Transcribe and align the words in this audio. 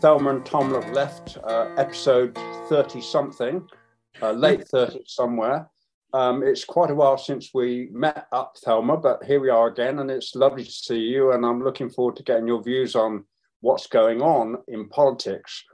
here 0.00 0.10
we 0.10 0.16
are. 0.16 0.18
Thelma 0.18 0.30
and 0.30 0.46
Tom 0.46 0.74
have 0.74 0.92
left 0.92 1.38
uh, 1.44 1.68
episode 1.76 2.38
30 2.68 3.00
something, 3.00 3.68
uh, 4.22 4.32
late 4.32 4.68
30 4.68 5.00
somewhere. 5.06 5.68
Um, 6.12 6.42
it's 6.42 6.64
quite 6.64 6.90
a 6.90 6.94
while 6.94 7.18
since 7.18 7.50
we 7.54 7.88
met 7.92 8.26
up, 8.32 8.56
Thelma, 8.64 8.96
but 8.96 9.22
here 9.24 9.40
we 9.40 9.50
are 9.50 9.68
again, 9.68 10.00
and 10.00 10.10
it's 10.10 10.34
lovely 10.34 10.64
to 10.64 10.70
see 10.70 10.98
you. 10.98 11.32
And 11.32 11.46
I'm 11.46 11.62
looking 11.62 11.90
forward 11.90 12.16
to 12.16 12.22
getting 12.22 12.48
your 12.48 12.62
views 12.62 12.96
on 12.96 13.24
what's 13.60 13.86
going 13.86 14.22
on 14.22 14.56
in 14.68 14.88
politics. 14.88 15.64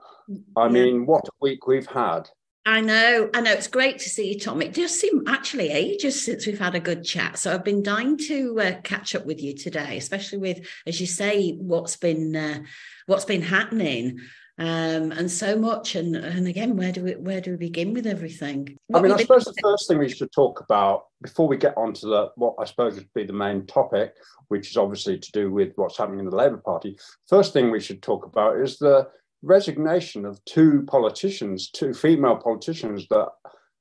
I 0.57 0.69
mean, 0.69 1.07
what 1.07 1.27
a 1.29 1.33
week 1.41 1.67
we've 1.67 1.87
had. 1.87 2.29
I 2.67 2.81
know, 2.81 3.31
I 3.33 3.41
know. 3.43 3.53
It's 3.53 3.69
great 3.69 4.01
to 4.01 4.11
see 4.11 4.33
you, 4.33 4.41
Tom. 4.41 4.61
It 4.61 4.75
does 4.75 4.99
seem 4.99 5.23
actually 5.29 5.71
ages 5.71 6.21
since 6.21 6.47
we've 6.47 6.59
had 6.59 6.75
a 6.75 6.81
good 6.81 7.05
chat. 7.05 7.39
So 7.39 7.55
I've 7.55 7.63
been 7.63 7.81
dying 7.81 8.19
to 8.27 8.61
uh, 8.61 8.81
catch 8.83 9.15
up 9.15 9.25
with 9.25 9.41
you 9.41 9.55
today, 9.55 9.97
especially 9.97 10.39
with, 10.39 10.67
as 10.85 11.01
you 11.01 11.07
say, 11.07 11.53
what's 11.53 11.97
been 11.97 12.35
uh, 12.35 12.65
what's 13.07 13.25
been 13.25 13.43
happening, 13.43 14.19
um, 14.59 15.13
and 15.13 15.31
so 15.31 15.57
much. 15.57 15.95
And 15.95 16.17
and 16.17 16.49
again, 16.49 16.77
where 16.77 16.91
do 16.91 17.05
we 17.05 17.13
where 17.13 17.41
do 17.41 17.53
we 17.53 17.57
begin 17.57 17.95
with 17.95 18.05
everything? 18.05 18.77
I 18.93 19.01
mean, 19.01 19.13
I 19.13 19.19
suppose 19.19 19.45
the 19.45 19.55
first 19.63 19.87
thing 19.87 19.99
we 19.99 20.09
should 20.09 20.33
talk 20.33 20.59
about 20.59 21.05
before 21.23 21.47
we 21.47 21.59
get 21.59 21.77
on 21.77 21.93
to 21.93 22.07
the 22.07 22.31
what 22.35 22.57
I 22.59 22.65
suppose 22.65 22.97
would 22.97 23.15
be 23.15 23.23
the 23.23 23.33
main 23.33 23.65
topic, 23.67 24.17
which 24.49 24.71
is 24.71 24.77
obviously 24.77 25.21
to 25.21 25.31
do 25.31 25.53
with 25.53 25.73
what's 25.77 25.99
happening 25.99 26.19
in 26.19 26.29
the 26.29 26.35
Labour 26.35 26.57
Party. 26.57 26.99
First 27.29 27.53
thing 27.53 27.71
we 27.71 27.79
should 27.79 28.03
talk 28.03 28.27
about 28.27 28.59
is 28.59 28.77
the 28.79 29.07
resignation 29.43 30.25
of 30.25 30.45
two 30.45 30.85
politicians, 30.87 31.71
two 31.71 31.95
female 31.95 32.37
politicians 32.37 33.07
that 33.11 33.29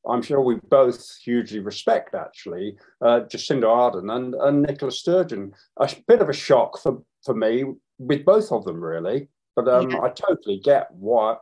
I'm 0.07 0.21
sure 0.21 0.41
we 0.41 0.55
both 0.69 1.17
hugely 1.23 1.59
respect, 1.59 2.13
actually, 2.13 2.77
uh, 3.01 3.21
Jacinda 3.21 3.63
Ardern 3.63 4.15
and, 4.15 4.35
and 4.35 4.61
Nicola 4.61 4.91
Sturgeon. 4.91 5.53
A 5.77 5.89
bit 6.07 6.21
of 6.21 6.29
a 6.29 6.33
shock 6.33 6.79
for, 6.79 7.01
for 7.23 7.33
me 7.33 7.65
with 7.97 8.23
both 8.25 8.51
of 8.51 8.65
them, 8.65 8.79
really. 8.79 9.29
But 9.55 9.67
um, 9.67 9.89
Yeah. 9.89 10.01
I 10.01 10.09
totally 10.09 10.59
get 10.59 10.89
why 10.91 11.37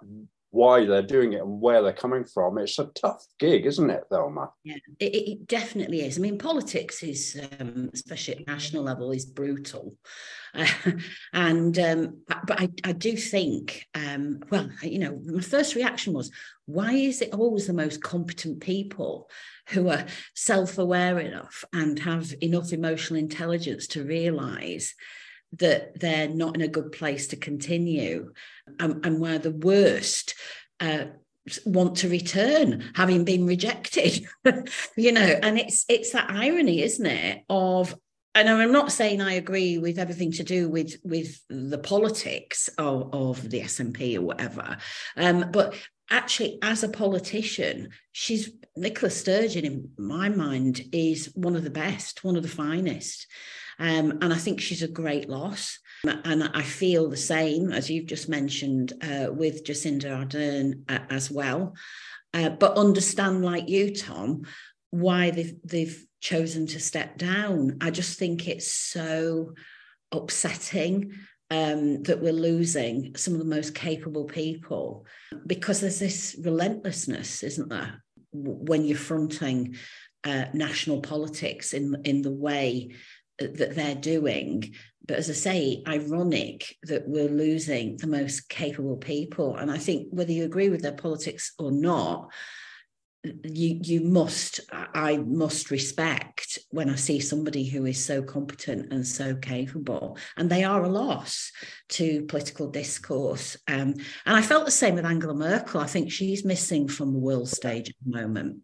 why 0.53 0.85
they're 0.85 1.01
doing 1.01 1.33
it 1.33 1.41
and 1.41 1.59
where 1.59 1.81
they're 1.81 1.91
coming 1.91 2.23
from. 2.23 2.59
It's 2.59 2.77
a 2.77 2.85
tough 2.93 3.25
gig, 3.39 3.65
isn't 3.65 3.89
it, 3.89 4.03
Thelma? 4.11 4.51
Yeah, 4.63 4.75
it, 4.99 5.15
it- 5.15 5.31
it 5.31 5.47
definitely 5.47 6.01
is. 6.01 6.17
I 6.19 6.21
mean, 6.21 6.37
politics 6.37 7.01
is, 7.01 7.41
um, 7.59 7.89
especially 7.91 8.35
at 8.35 8.47
national 8.47 8.83
level, 8.83 9.11
is 9.11 9.25
brutal, 9.25 9.95
uh, 10.53 10.67
and 11.33 11.77
um, 11.79 12.21
but 12.45 12.61
I, 12.61 12.69
I 12.83 12.91
do 12.91 13.17
think, 13.17 13.87
um, 13.95 14.41
well, 14.51 14.69
you 14.83 14.99
know, 14.99 15.19
my 15.25 15.41
first 15.41 15.73
reaction 15.73 16.13
was, 16.13 16.29
why 16.67 16.93
is 16.93 17.23
it 17.23 17.33
always 17.33 17.65
the 17.65 17.73
most 17.73 18.03
competent 18.03 18.59
people 18.59 19.31
who 19.69 19.89
are 19.89 20.05
self-aware 20.35 21.17
enough 21.17 21.63
and 21.73 21.97
have 21.97 22.31
enough 22.41 22.73
emotional 22.73 23.19
intelligence 23.19 23.87
to 23.87 24.03
realise 24.03 24.93
that 25.59 25.99
they're 25.99 26.27
not 26.27 26.55
in 26.55 26.61
a 26.61 26.67
good 26.67 26.91
place 26.91 27.27
to 27.27 27.35
continue, 27.35 28.33
and, 28.79 29.05
and 29.05 29.19
where 29.19 29.39
the 29.39 29.51
worst. 29.51 30.35
Uh, 30.79 31.05
want 31.65 31.97
to 31.97 32.07
return 32.07 32.81
having 32.95 33.25
been 33.25 33.45
rejected 33.45 34.25
you 34.95 35.11
know 35.11 35.19
and 35.43 35.59
it's 35.59 35.83
it's 35.89 36.13
that 36.13 36.29
irony 36.29 36.81
isn't 36.81 37.05
it 37.05 37.43
of 37.49 37.93
and 38.35 38.49
I'm 38.49 38.71
not 38.71 38.91
saying 38.91 39.21
I 39.21 39.33
agree 39.33 39.77
with 39.77 39.99
everything 39.99 40.31
to 40.33 40.43
do 40.43 40.69
with 40.69 40.95
with 41.03 41.41
the 41.49 41.77
politics 41.77 42.69
of, 42.77 43.13
of 43.13 43.49
the 43.49 43.61
SNP 43.61 44.17
or 44.17 44.21
whatever, 44.21 44.77
um, 45.17 45.51
but 45.51 45.75
actually, 46.09 46.59
as 46.61 46.83
a 46.83 46.89
politician, 46.89 47.89
she's 48.11 48.51
Nicola 48.75 49.09
Sturgeon, 49.09 49.65
in 49.65 49.89
my 49.97 50.29
mind, 50.29 50.81
is 50.91 51.31
one 51.35 51.55
of 51.55 51.63
the 51.63 51.69
best, 51.69 52.23
one 52.23 52.35
of 52.35 52.43
the 52.43 52.49
finest, 52.49 53.27
um, 53.79 54.19
and 54.21 54.33
I 54.33 54.37
think 54.37 54.61
she's 54.61 54.83
a 54.83 54.87
great 54.87 55.29
loss. 55.29 55.79
And 56.05 56.43
I 56.43 56.63
feel 56.63 57.09
the 57.09 57.15
same 57.15 57.71
as 57.71 57.89
you've 57.89 58.07
just 58.07 58.27
mentioned 58.27 58.91
uh, 59.01 59.31
with 59.31 59.63
Jacinda 59.63 60.25
Ardern 60.25 60.83
uh, 60.89 60.99
as 61.09 61.31
well. 61.31 61.75
Uh, 62.33 62.49
but 62.49 62.77
understand, 62.77 63.45
like 63.45 63.69
you, 63.69 63.95
Tom, 63.95 64.43
why 64.89 65.31
they've 65.31 65.55
they've 65.63 66.05
chosen 66.19 66.67
to 66.67 66.79
step 66.79 67.17
down. 67.17 67.77
I 67.81 67.89
just 67.89 68.19
think 68.19 68.47
it's 68.47 68.71
so 68.71 69.53
upsetting 70.11 71.13
um, 71.51 72.03
that 72.03 72.21
we're 72.21 72.33
losing 72.33 73.15
some 73.15 73.33
of 73.33 73.39
the 73.39 73.45
most 73.45 73.75
capable 73.75 74.25
people 74.25 75.05
because 75.45 75.81
there's 75.81 75.99
this 75.99 76.35
relentlessness, 76.41 77.43
isn't 77.43 77.69
there, 77.69 78.03
when 78.31 78.83
you're 78.83 78.97
fronting 78.97 79.75
uh, 80.23 80.45
national 80.53 81.01
politics 81.01 81.73
in 81.73 82.01
in 82.05 82.21
the 82.21 82.31
way 82.31 82.89
that 83.39 83.75
they're 83.75 83.95
doing. 83.95 84.73
But 85.05 85.17
as 85.17 85.29
I 85.29 85.33
say, 85.33 85.83
ironic 85.87 86.77
that 86.83 87.07
we're 87.07 87.29
losing 87.29 87.97
the 87.97 88.07
most 88.07 88.47
capable 88.47 88.97
people. 88.97 89.57
And 89.57 89.69
I 89.69 89.77
think 89.77 90.07
whether 90.11 90.31
you 90.31 90.45
agree 90.45 90.69
with 90.69 90.81
their 90.81 90.93
politics 90.93 91.53
or 91.59 91.71
not, 91.71 92.31
you 93.43 93.79
you 93.81 94.01
must 94.01 94.59
I 94.71 95.17
must 95.17 95.71
respect 95.71 96.59
when 96.71 96.89
I 96.89 96.95
see 96.95 97.21
somebody 97.21 97.63
who 97.63 97.85
is 97.85 98.03
so 98.03 98.21
competent 98.21 98.91
and 98.91 99.07
so 99.07 99.35
capable, 99.35 100.17
and 100.35 100.49
they 100.49 100.65
are 100.65 100.83
a 100.83 100.89
loss 100.89 101.51
to 101.89 102.25
political 102.25 102.69
discourse. 102.69 103.55
Um, 103.67 103.93
and 104.25 104.35
I 104.35 104.41
felt 104.41 104.65
the 104.65 104.71
same 104.71 104.95
with 104.95 105.05
Angela 105.05 105.35
Merkel. 105.35 105.79
I 105.79 105.87
think 105.87 106.11
she's 106.11 106.43
missing 106.43 106.89
from 106.89 107.13
the 107.13 107.19
world 107.19 107.47
stage 107.47 107.89
at 107.89 107.95
the 108.05 108.11
moment. 108.21 108.59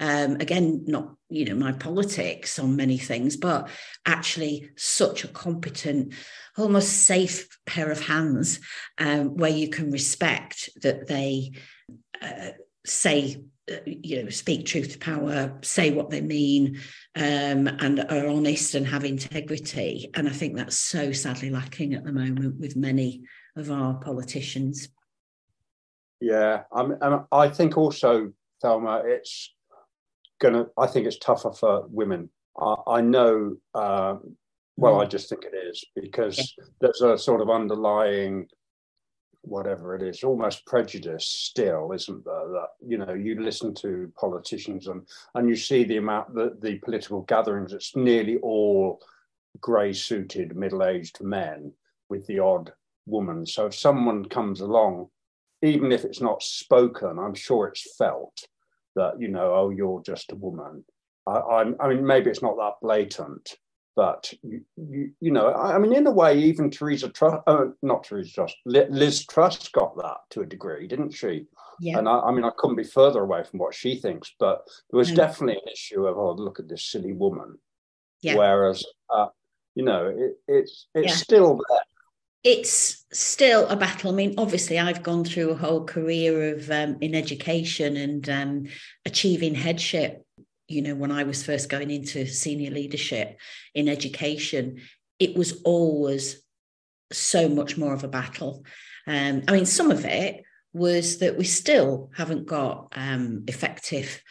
Um, 0.00 0.36
again, 0.36 0.84
not 0.86 1.14
you 1.28 1.44
know 1.44 1.54
my 1.54 1.72
politics 1.72 2.58
on 2.58 2.74
many 2.74 2.96
things, 2.96 3.36
but 3.36 3.68
actually 4.06 4.70
such 4.76 5.24
a 5.24 5.28
competent, 5.28 6.14
almost 6.56 7.04
safe 7.04 7.46
pair 7.66 7.90
of 7.90 8.00
hands 8.00 8.60
um, 8.98 9.36
where 9.36 9.50
you 9.50 9.68
can 9.68 9.90
respect 9.90 10.70
that 10.82 11.06
they 11.06 11.52
uh, 12.22 12.50
say 12.86 13.44
uh, 13.70 13.76
you 13.84 14.22
know 14.22 14.30
speak 14.30 14.64
truth 14.64 14.92
to 14.92 14.98
power 14.98 15.58
say 15.62 15.90
what 15.90 16.10
they 16.10 16.22
mean 16.22 16.80
um, 17.14 17.68
and 17.68 18.00
are 18.00 18.26
honest 18.26 18.74
and 18.74 18.86
have 18.86 19.04
integrity. 19.04 20.10
And 20.14 20.28
i 20.28 20.32
think 20.32 20.56
that's 20.56 20.78
so 20.78 21.12
sadly 21.12 21.50
lacking 21.50 21.94
at 21.94 22.04
the 22.04 22.12
moment 22.12 22.58
with 22.58 22.74
many 22.74 23.22
of 23.56 23.70
our 23.70 23.94
politicians. 23.94 24.88
Yeah, 26.20 26.64
and 26.72 27.24
I 27.32 27.48
think 27.48 27.78
also, 27.78 28.32
Thelma, 28.60 29.02
it's 29.06 29.54
gonna. 30.40 30.66
I 30.76 30.86
think 30.86 31.06
it's 31.06 31.18
tougher 31.18 31.52
for 31.52 31.86
women. 31.88 32.30
I, 32.58 32.74
I 32.86 33.00
know. 33.00 33.56
Um, 33.74 34.36
well, 34.76 35.00
I 35.00 35.04
just 35.04 35.28
think 35.28 35.44
it 35.44 35.54
is 35.54 35.84
because 35.94 36.54
there's 36.80 37.02
a 37.02 37.18
sort 37.18 37.42
of 37.42 37.50
underlying, 37.50 38.46
whatever 39.42 39.94
it 39.94 40.02
is, 40.02 40.24
almost 40.24 40.64
prejudice 40.64 41.26
still, 41.26 41.92
isn't 41.92 42.24
there? 42.24 42.48
That 42.52 42.68
you 42.86 42.98
know, 42.98 43.12
you 43.12 43.40
listen 43.40 43.74
to 43.76 44.12
politicians 44.18 44.86
and 44.86 45.06
and 45.34 45.48
you 45.48 45.56
see 45.56 45.84
the 45.84 45.98
amount 45.98 46.34
that 46.34 46.60
the 46.60 46.78
political 46.78 47.22
gatherings. 47.22 47.72
It's 47.72 47.94
nearly 47.94 48.38
all 48.38 49.00
grey-suited, 49.60 50.56
middle-aged 50.56 51.20
men 51.20 51.72
with 52.08 52.26
the 52.26 52.38
odd 52.38 52.72
woman. 53.06 53.44
So 53.44 53.66
if 53.66 53.74
someone 53.74 54.24
comes 54.24 54.60
along 54.60 55.08
even 55.62 55.92
if 55.92 56.04
it's 56.04 56.20
not 56.20 56.42
spoken, 56.42 57.18
I'm 57.18 57.34
sure 57.34 57.68
it's 57.68 57.94
felt 57.96 58.46
that 58.96 59.20
you 59.20 59.28
know, 59.28 59.52
oh, 59.54 59.70
you're 59.70 60.02
just 60.02 60.32
a 60.32 60.36
woman. 60.36 60.84
I, 61.26 61.38
I'm, 61.40 61.76
I 61.80 61.88
mean, 61.88 62.06
maybe 62.06 62.30
it's 62.30 62.42
not 62.42 62.56
that 62.56 62.74
blatant, 62.82 63.56
but 63.94 64.32
you, 64.42 64.62
you, 64.76 65.10
you 65.20 65.30
know, 65.30 65.48
I, 65.48 65.76
I 65.76 65.78
mean, 65.78 65.92
in 65.94 66.06
a 66.06 66.10
way, 66.10 66.38
even 66.38 66.70
Teresa 66.70 67.08
Truss, 67.08 67.42
uh, 67.46 67.66
not 67.82 68.04
Teresa 68.04 68.32
Truss, 68.34 68.54
Li- 68.66 68.86
Liz 68.88 69.26
Truss 69.26 69.68
got 69.68 69.96
that 69.98 70.18
to 70.30 70.40
a 70.40 70.46
degree, 70.46 70.86
didn't 70.86 71.12
she? 71.12 71.44
yeah 71.80 71.98
And 71.98 72.08
I, 72.08 72.20
I 72.20 72.32
mean, 72.32 72.44
I 72.44 72.50
couldn't 72.56 72.76
be 72.76 72.84
further 72.84 73.20
away 73.20 73.44
from 73.44 73.58
what 73.60 73.74
she 73.74 73.96
thinks, 73.96 74.32
but 74.38 74.66
there 74.90 74.98
was 74.98 75.10
Mm. 75.12 75.16
definitely 75.16 75.54
an 75.64 75.72
issue 75.72 76.06
of, 76.06 76.16
oh, 76.16 76.32
look 76.32 76.58
at 76.58 76.68
this 76.68 76.84
silly 76.84 77.12
woman. 77.12 77.58
Yeah. 78.22 78.36
Whereas, 78.36 78.84
uh, 79.14 79.28
you 79.74 79.84
know, 79.84 80.08
it, 80.16 80.36
it's 80.48 80.88
it's 80.94 81.08
Yeah. 81.12 81.16
still 81.16 81.54
there. 81.68 81.78
It's 82.42 83.04
still 83.12 83.68
a 83.68 83.76
battle. 83.76 84.10
I 84.10 84.14
mean, 84.14 84.34
obviously, 84.38 84.78
I've 84.78 85.02
gone 85.02 85.24
through 85.24 85.50
a 85.50 85.56
whole 85.56 85.84
career 85.84 86.54
of 86.54 86.70
um, 86.70 86.96
in 87.00 87.14
education 87.14 87.96
and 87.96 88.28
um, 88.28 88.66
achieving 89.04 89.54
headship. 89.54 90.24
You 90.68 90.82
know, 90.82 90.94
when 90.94 91.10
I 91.10 91.24
was 91.24 91.44
first 91.44 91.68
going 91.68 91.90
into 91.90 92.26
senior 92.26 92.70
leadership 92.70 93.38
in 93.74 93.88
education, 93.88 94.80
it 95.18 95.36
was 95.36 95.60
always 95.62 96.42
so 97.12 97.48
much 97.48 97.76
more 97.76 97.92
of 97.92 98.04
a 98.04 98.08
battle. 98.08 98.64
Um, 99.06 99.42
I 99.48 99.52
mean, 99.52 99.66
some 99.66 99.90
of 99.90 100.04
it 100.04 100.44
was 100.72 101.18
that 101.18 101.36
we 101.36 101.44
still 101.44 102.10
haven't 102.16 102.46
got 102.46 102.92
um, 102.92 103.44
effective 103.48 104.22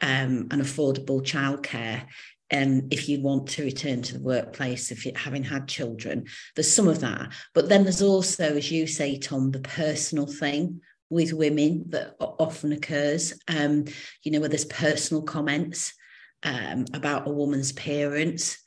um, 0.00 0.48
and 0.50 0.62
affordable 0.62 1.22
childcare. 1.22 2.06
Um, 2.52 2.88
if 2.90 3.08
you 3.08 3.20
want 3.20 3.48
to 3.48 3.64
return 3.64 4.02
to 4.02 4.14
the 4.14 4.24
workplace, 4.24 4.90
if 4.90 5.06
you're 5.06 5.16
having 5.16 5.42
had 5.42 5.68
children, 5.68 6.26
there's 6.54 6.72
some 6.72 6.86
of 6.86 7.00
that. 7.00 7.32
But 7.54 7.68
then 7.68 7.84
there's 7.84 8.02
also, 8.02 8.56
as 8.56 8.70
you 8.70 8.86
say, 8.86 9.18
Tom, 9.18 9.50
the 9.50 9.60
personal 9.60 10.26
thing 10.26 10.82
with 11.08 11.32
women 11.32 11.84
that 11.88 12.16
often 12.20 12.72
occurs. 12.72 13.34
Um, 13.48 13.84
you 14.22 14.32
know, 14.32 14.40
where 14.40 14.48
there's 14.48 14.64
personal 14.64 15.22
comments 15.22 15.94
um, 16.42 16.86
about 16.94 17.28
a 17.28 17.30
woman's 17.30 17.72
parents, 17.72 18.58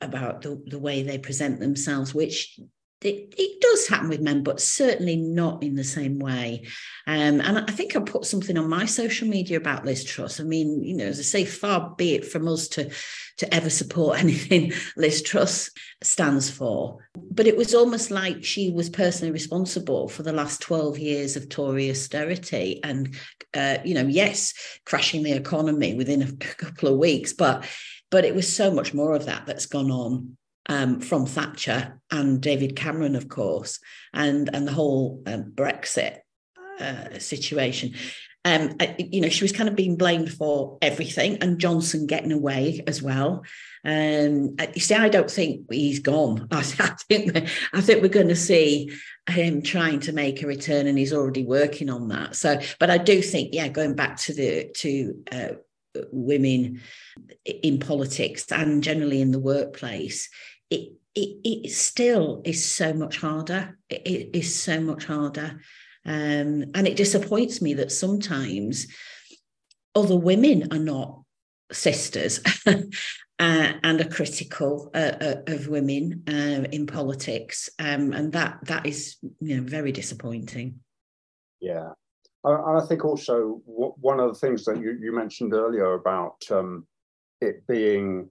about 0.00 0.42
the, 0.42 0.62
the 0.66 0.78
way 0.78 1.02
they 1.02 1.18
present 1.18 1.60
themselves, 1.60 2.14
which 2.14 2.58
it, 3.02 3.34
it 3.36 3.60
does 3.60 3.86
happen 3.88 4.08
with 4.08 4.22
men, 4.22 4.42
but 4.42 4.60
certainly 4.60 5.16
not 5.16 5.62
in 5.62 5.74
the 5.74 5.84
same 5.84 6.18
way. 6.18 6.62
Um, 7.06 7.40
and 7.42 7.58
I 7.58 7.72
think 7.72 7.94
I 7.94 8.00
put 8.00 8.24
something 8.24 8.56
on 8.56 8.70
my 8.70 8.86
social 8.86 9.28
media 9.28 9.58
about 9.58 9.84
Liz 9.84 10.02
Truss. 10.02 10.40
I 10.40 10.44
mean, 10.44 10.82
you 10.82 10.96
know, 10.96 11.04
as 11.04 11.18
I 11.18 11.22
say, 11.22 11.44
far 11.44 11.94
be 11.96 12.14
it 12.14 12.24
from 12.24 12.48
us 12.48 12.68
to 12.68 12.90
to 13.38 13.54
ever 13.54 13.68
support 13.68 14.18
anything 14.22 14.72
Liz 14.96 15.22
Truss 15.22 15.70
stands 16.02 16.48
for. 16.48 16.98
But 17.14 17.46
it 17.46 17.56
was 17.56 17.74
almost 17.74 18.10
like 18.10 18.42
she 18.42 18.70
was 18.70 18.88
personally 18.88 19.32
responsible 19.32 20.08
for 20.08 20.22
the 20.22 20.32
last 20.32 20.62
12 20.62 20.98
years 20.98 21.36
of 21.36 21.50
Tory 21.50 21.90
austerity 21.90 22.80
and, 22.82 23.14
uh, 23.52 23.76
you 23.84 23.92
know, 23.92 24.06
yes, 24.06 24.54
crashing 24.86 25.22
the 25.22 25.32
economy 25.32 25.94
within 25.94 26.22
a 26.22 26.32
couple 26.36 26.88
of 26.88 26.98
weeks, 26.98 27.34
but 27.34 27.66
but 28.10 28.24
it 28.24 28.34
was 28.34 28.54
so 28.54 28.70
much 28.70 28.94
more 28.94 29.14
of 29.14 29.26
that 29.26 29.46
that's 29.46 29.66
gone 29.66 29.90
on 29.90 30.36
um, 30.68 31.00
from 31.00 31.26
Thatcher 31.26 32.00
and 32.10 32.40
David 32.40 32.76
Cameron, 32.76 33.16
of 33.16 33.28
course, 33.28 33.78
and 34.12 34.50
and 34.52 34.66
the 34.66 34.72
whole 34.72 35.22
um, 35.26 35.52
Brexit 35.54 36.18
uh, 36.80 37.18
situation. 37.18 37.94
Um, 38.44 38.76
you 38.98 39.20
know, 39.20 39.28
she 39.28 39.42
was 39.42 39.50
kind 39.50 39.68
of 39.68 39.74
being 39.74 39.96
blamed 39.96 40.32
for 40.32 40.78
everything, 40.80 41.38
and 41.40 41.58
Johnson 41.58 42.06
getting 42.06 42.30
away 42.30 42.80
as 42.86 43.02
well. 43.02 43.44
Um, 43.84 44.54
you 44.72 44.80
see, 44.80 44.94
I 44.94 45.08
don't 45.08 45.30
think 45.30 45.66
he's 45.68 45.98
gone. 45.98 46.46
I, 46.52 46.58
I 46.78 46.94
think 47.08 47.36
I 47.72 47.80
think 47.80 48.02
we're 48.02 48.08
going 48.08 48.28
to 48.28 48.36
see 48.36 48.92
him 49.28 49.62
trying 49.62 49.98
to 50.00 50.12
make 50.12 50.42
a 50.42 50.46
return, 50.46 50.86
and 50.86 50.96
he's 50.96 51.12
already 51.12 51.44
working 51.44 51.90
on 51.90 52.08
that. 52.08 52.36
So, 52.36 52.60
but 52.78 52.88
I 52.88 52.98
do 52.98 53.20
think, 53.20 53.50
yeah, 53.52 53.66
going 53.66 53.96
back 53.96 54.16
to 54.18 54.32
the 54.32 54.70
to 54.76 55.24
uh, 55.32 55.48
women 56.12 56.80
in 57.44 57.78
politics 57.78 58.50
and 58.52 58.82
generally 58.82 59.20
in 59.20 59.32
the 59.32 59.40
workplace, 59.40 60.28
it, 60.70 60.92
it, 61.14 61.38
it 61.44 61.70
still 61.70 62.42
is 62.44 62.64
so 62.64 62.92
much 62.92 63.18
harder. 63.18 63.78
It 63.88 64.30
is 64.34 64.54
so 64.54 64.80
much 64.80 65.04
harder. 65.04 65.60
Um, 66.04 66.66
and 66.74 66.86
it 66.86 66.96
disappoints 66.96 67.60
me 67.60 67.74
that 67.74 67.90
sometimes 67.90 68.86
other 69.94 70.16
women 70.16 70.72
are 70.72 70.78
not 70.78 71.22
sisters 71.72 72.40
uh, 72.66 72.76
and 73.38 74.00
are 74.00 74.08
critical 74.08 74.90
uh, 74.94 75.12
uh, 75.20 75.34
of 75.48 75.68
women 75.68 76.22
uh, 76.28 76.68
in 76.70 76.86
politics. 76.86 77.68
Um, 77.78 78.12
and 78.12 78.32
that 78.32 78.58
that 78.64 78.86
is 78.86 79.16
you 79.40 79.56
know, 79.56 79.62
very 79.62 79.92
disappointing. 79.92 80.80
Yeah. 81.60 81.90
And 82.44 82.78
I 82.78 82.86
think 82.86 83.04
also 83.04 83.60
one 83.64 84.20
of 84.20 84.32
the 84.32 84.38
things 84.38 84.64
that 84.66 84.80
you, 84.80 84.96
you 85.00 85.12
mentioned 85.12 85.52
earlier 85.52 85.94
about 85.94 86.36
um, 86.52 86.86
it 87.40 87.66
being, 87.66 88.30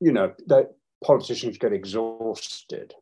you 0.00 0.12
know, 0.12 0.34
that 0.48 0.74
politicians 1.04 1.58
get 1.58 1.72
exhausted. 1.72 2.94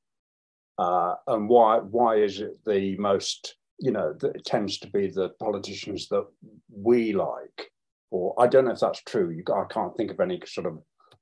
Uh, 0.79 1.15
and 1.27 1.49
why 1.49 1.79
why 1.79 2.17
is 2.17 2.41
it 2.41 2.59
the 2.67 2.97
most 2.97 3.57
you 3.79 3.91
know 3.91 4.15
that 4.21 4.35
it 4.37 4.45
tends 4.45 4.79
to 4.79 4.89
be 4.89 5.09
the 5.09 5.29
politicians 5.41 6.09
that 6.09 6.27
we 6.71 7.13
like 7.13 7.73
or 8.13 8.35
I 8.39 8.47
don't 8.47 8.67
know 8.67 8.73
if 8.73 8.81
that's 8.81 9.03
true. 9.03 9.31
You, 9.31 9.43
I 9.55 9.65
can't 9.73 9.97
think 9.97 10.11
of 10.11 10.21
any 10.21 10.41
sort 10.47 10.67
of 10.67 10.79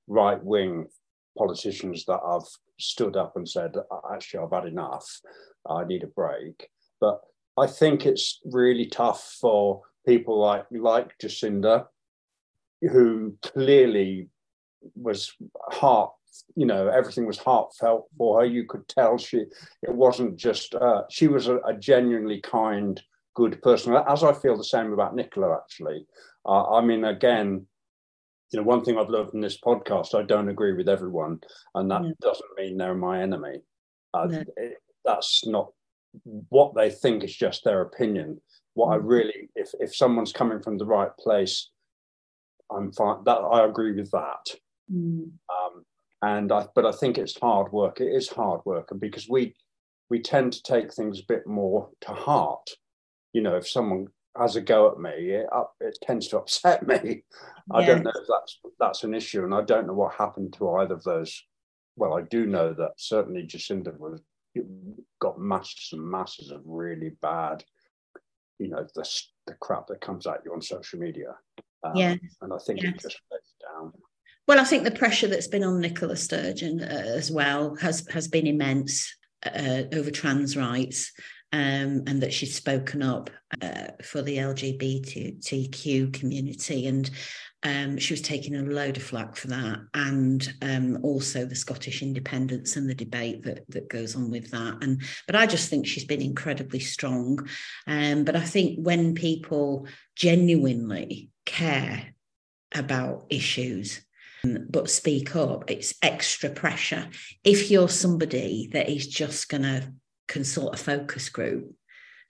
right 0.08 0.42
wing 0.42 0.88
politicians 1.38 2.04
that 2.06 2.18
have 2.28 2.42
stood 2.80 3.16
up 3.16 3.36
and 3.36 3.48
said, 3.48 3.76
actually, 4.12 4.40
I've 4.40 4.52
had 4.52 4.66
enough. 4.66 5.08
I 5.68 5.84
need 5.84 6.02
a 6.02 6.08
break. 6.08 6.68
But 7.00 7.20
I 7.56 7.68
think 7.68 8.04
it's 8.04 8.40
really 8.44 8.86
tough 8.86 9.36
for 9.40 9.82
people 10.04 10.40
like 10.40 10.66
like 10.72 11.16
Jacinda, 11.22 11.86
who 12.82 13.36
clearly 13.42 14.28
was 14.96 15.32
heart 15.70 16.12
you 16.56 16.66
know 16.66 16.88
everything 16.88 17.26
was 17.26 17.38
heartfelt 17.38 18.08
for 18.16 18.40
her. 18.40 18.46
You 18.46 18.64
could 18.66 18.86
tell 18.88 19.18
she 19.18 19.38
it 19.82 19.94
wasn't 19.94 20.36
just 20.36 20.74
uh, 20.74 21.02
she 21.10 21.28
was 21.28 21.48
a, 21.48 21.56
a, 21.58 21.74
genuinely 21.74 22.40
kind 22.40 23.00
good 23.34 23.60
person. 23.62 23.96
As 24.08 24.24
i 24.24 24.32
feel 24.32 24.56
the 24.56 24.64
same 24.64 24.92
about 24.92 25.14
nicola 25.14 25.56
actually. 25.56 26.06
Uh, 26.46 26.76
i 26.76 26.80
mean 26.80 27.04
again 27.04 27.66
you 28.50 28.58
know 28.58 28.64
one 28.64 28.84
thing 28.84 28.98
i've 28.98 29.10
learned 29.10 29.30
from 29.30 29.40
this 29.40 29.60
podcast 29.60 30.14
i 30.14 30.22
don't 30.22 30.48
agree 30.48 30.72
with 30.72 30.88
everyone 30.88 31.38
and 31.74 31.90
that 31.90 32.02
doesn't 32.20 32.56
mean 32.56 32.76
they're 32.76 32.94
my 32.94 33.22
enemy. 33.22 33.60
Uh, 34.12 34.26
it, 34.56 34.78
that's 35.04 35.46
not 35.46 35.70
what 36.48 36.74
they 36.74 36.90
think 36.90 37.22
is 37.22 37.34
just 37.34 37.62
their 37.62 37.82
opinion. 37.82 38.40
What 38.74 38.94
i 38.94 38.98
mm. 38.98 39.02
really 39.04 39.48
if 39.54 39.70
if 39.80 39.94
someone's 39.94 40.32
coming 40.32 40.60
from 40.60 40.78
the 40.78 40.86
right 40.86 41.14
place 41.18 41.70
i'm 42.70 42.92
fine 42.92 43.24
that 43.24 43.38
i 43.38 43.64
agree 43.64 43.92
with 43.92 44.10
that. 44.10 44.44
Mm. 44.92 45.30
um, 45.48 45.84
and 46.22 46.52
I, 46.52 46.66
but 46.74 46.86
I 46.86 46.92
think 46.92 47.18
it's 47.18 47.38
hard 47.38 47.72
work. 47.72 48.00
It 48.00 48.12
is 48.14 48.28
hard 48.28 48.60
work, 48.64 48.90
and 48.90 49.00
because 49.00 49.28
we 49.28 49.54
we 50.10 50.20
tend 50.20 50.52
to 50.52 50.62
take 50.62 50.92
things 50.92 51.20
a 51.20 51.26
bit 51.28 51.46
more 51.46 51.88
to 52.02 52.12
heart. 52.12 52.68
You 53.32 53.42
know, 53.42 53.56
if 53.56 53.68
someone 53.68 54.08
has 54.36 54.56
a 54.56 54.60
go 54.60 54.90
at 54.90 54.98
me, 54.98 55.30
it, 55.30 55.46
it 55.80 55.98
tends 56.02 56.28
to 56.28 56.38
upset 56.40 56.86
me. 56.86 57.22
I 57.70 57.84
don't 57.84 58.02
know 58.02 58.12
if 58.14 58.26
that's 58.28 58.58
that's 58.78 59.04
an 59.04 59.14
issue, 59.14 59.44
and 59.44 59.54
I 59.54 59.62
don't 59.62 59.86
know 59.86 59.94
what 59.94 60.14
happened 60.14 60.54
to 60.54 60.70
either 60.76 60.94
of 60.94 61.04
those. 61.04 61.44
Well, 61.96 62.16
I 62.16 62.22
do 62.22 62.46
know 62.46 62.72
that 62.74 62.92
certainly 62.96 63.42
Jacinda 63.42 63.98
was 63.98 64.20
got 65.20 65.38
masses 65.38 65.90
and 65.92 66.02
masses 66.02 66.50
of 66.50 66.60
really 66.64 67.10
bad, 67.22 67.64
you 68.58 68.68
know, 68.68 68.86
the 68.94 69.08
the 69.46 69.54
crap 69.54 69.86
that 69.86 70.00
comes 70.00 70.26
at 70.26 70.42
you 70.44 70.52
on 70.52 70.60
social 70.60 70.98
media. 70.98 71.34
Um, 71.82 71.92
yeah, 71.94 72.14
and 72.42 72.52
I 72.52 72.58
think 72.58 72.82
yes. 72.82 72.94
it 72.94 73.02
just 73.02 73.20
plays 73.28 73.54
down. 73.62 73.92
Well, 74.48 74.58
I 74.58 74.64
think 74.64 74.84
the 74.84 74.90
pressure 74.90 75.28
that's 75.28 75.46
been 75.46 75.62
on 75.62 75.80
Nicola 75.80 76.16
Sturgeon 76.16 76.80
uh, 76.80 76.86
as 76.86 77.30
well 77.30 77.76
has 77.76 78.06
has 78.08 78.26
been 78.26 78.46
immense 78.46 79.14
uh, 79.46 79.82
over 79.92 80.10
trans 80.10 80.56
rights, 80.56 81.12
um, 81.52 82.02
and 82.06 82.20
that 82.20 82.32
she's 82.32 82.54
spoken 82.54 83.02
up 83.02 83.30
uh, 83.62 83.88
for 84.02 84.22
the 84.22 84.38
LGBTQ 84.38 86.12
community, 86.12 86.86
and 86.86 87.10
um, 87.62 87.98
she 87.98 88.12
was 88.12 88.22
taking 88.22 88.56
a 88.56 88.62
load 88.62 88.96
of 88.96 89.02
flack 89.02 89.36
for 89.36 89.48
that, 89.48 89.78
and 89.94 90.52
um, 90.62 90.98
also 91.02 91.44
the 91.44 91.54
Scottish 91.54 92.02
independence 92.02 92.76
and 92.76 92.88
the 92.88 92.94
debate 92.94 93.42
that 93.44 93.64
that 93.68 93.88
goes 93.88 94.16
on 94.16 94.30
with 94.30 94.50
that. 94.50 94.82
And 94.82 95.02
but 95.26 95.36
I 95.36 95.46
just 95.46 95.68
think 95.68 95.86
she's 95.86 96.06
been 96.06 96.22
incredibly 96.22 96.80
strong. 96.80 97.46
Um, 97.86 98.24
but 98.24 98.34
I 98.34 98.44
think 98.44 98.78
when 98.80 99.14
people 99.14 99.86
genuinely 100.16 101.30
care 101.46 102.14
about 102.74 103.26
issues 103.30 104.00
but 104.44 104.90
speak 104.90 105.36
up, 105.36 105.70
it's 105.70 105.94
extra 106.02 106.50
pressure. 106.50 107.08
If 107.44 107.70
you're 107.70 107.88
somebody 107.88 108.68
that 108.72 108.88
is 108.88 109.06
just 109.06 109.48
going 109.48 109.62
to 109.62 109.92
consult 110.28 110.74
a 110.74 110.78
focus 110.78 111.28
group 111.28 111.74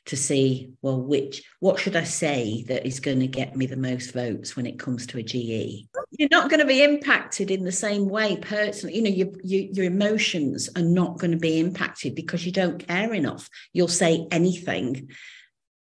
to 0.06 0.16
see, 0.16 0.72
well, 0.82 1.00
which, 1.00 1.42
what 1.60 1.78
should 1.78 1.94
I 1.94 2.04
say 2.04 2.64
that 2.68 2.86
is 2.86 3.00
going 3.00 3.20
to 3.20 3.26
get 3.26 3.54
me 3.54 3.66
the 3.66 3.76
most 3.76 4.12
votes 4.12 4.56
when 4.56 4.66
it 4.66 4.78
comes 4.78 5.06
to 5.06 5.18
a 5.18 5.22
GE? 5.22 5.86
You're 6.10 6.28
not 6.30 6.50
going 6.50 6.60
to 6.60 6.66
be 6.66 6.82
impacted 6.82 7.50
in 7.50 7.64
the 7.64 7.72
same 7.72 8.08
way 8.08 8.36
personally. 8.36 8.96
You 8.96 9.02
know, 9.02 9.10
your, 9.10 9.28
your, 9.44 9.60
your 9.72 9.84
emotions 9.84 10.68
are 10.74 10.82
not 10.82 11.18
going 11.18 11.32
to 11.32 11.36
be 11.36 11.60
impacted 11.60 12.14
because 12.14 12.44
you 12.44 12.52
don't 12.52 12.86
care 12.86 13.12
enough. 13.12 13.48
You'll 13.72 13.88
say 13.88 14.26
anything 14.30 15.10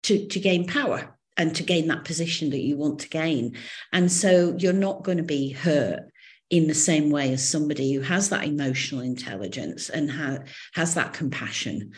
to, 0.03 0.27
to 0.27 0.39
gain 0.39 0.67
power 0.67 1.17
and 1.35 1.55
to 1.55 1.63
gain 1.63 1.87
that 1.87 2.05
position 2.05 2.51
that 2.51 2.61
you 2.61 2.77
want 2.77 2.99
to 2.99 3.09
gain. 3.09 3.57
And 3.91 4.11
so 4.11 4.55
you're 4.57 4.73
not 4.73 5.03
going 5.03 5.17
to 5.17 5.23
be 5.23 5.49
hurt 5.49 6.03
in 6.53 6.67
the 6.67 6.75
same 6.75 7.09
way 7.09 7.33
as 7.33 7.49
somebody 7.49 7.93
who 7.93 8.01
has 8.01 8.29
that 8.29 8.43
emotional 8.43 9.01
intelligence 9.01 9.89
and 9.89 10.11
ha- 10.11 10.37
has 10.75 10.93
that 10.93 11.11
compassion 11.11 11.91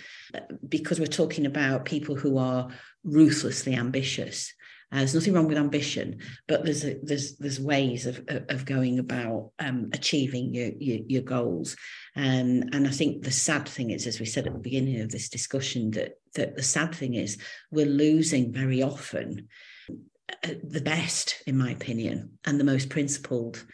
because 0.70 0.98
we're 0.98 1.08
talking 1.08 1.46
about 1.46 1.84
people 1.84 2.16
who 2.16 2.38
are 2.38 2.70
ruthlessly 3.04 3.76
ambitious 3.76 4.54
uh, 4.94 5.00
there's 5.00 5.16
nothing 5.16 5.34
wrong 5.34 5.48
with 5.48 5.58
ambition, 5.58 6.20
but 6.48 6.64
there's 6.64 6.86
a, 6.86 6.96
there's 7.02 7.36
there's 7.38 7.60
ways 7.60 8.06
of 8.06 8.24
of 8.30 8.66
going 8.66 9.00
about 9.00 9.52
um, 9.60 9.90
achieving 9.92 10.54
your, 10.54 10.70
your, 10.78 11.00
your 11.08 11.22
goals. 11.24 11.76
Um, 12.16 12.64
and 12.72 12.88
I 12.88 12.92
think 12.92 13.24
the 13.24 13.32
sad 13.32 13.68
thing 13.68 13.90
is, 13.90 14.06
as 14.06 14.20
we 14.20 14.26
said 14.28 14.46
at 14.46 14.54
the 14.54 14.60
beginning 14.60 15.02
of 15.02 15.10
this 15.10 15.28
discussion, 15.28 15.92
that 15.92 16.14
that 16.36 16.56
the 16.56 16.64
sad 16.64 16.94
thing 16.94 17.16
is 17.16 17.40
we're 17.72 17.88
losing 17.88 18.54
very 18.54 18.84
often 18.84 19.50
uh, 19.90 20.54
the 20.64 20.82
best, 20.82 21.44
in 21.48 21.58
my 21.58 21.72
opinion, 21.72 22.38
and 22.46 22.60
the 22.60 22.64
most 22.64 22.90
principled 22.90 23.66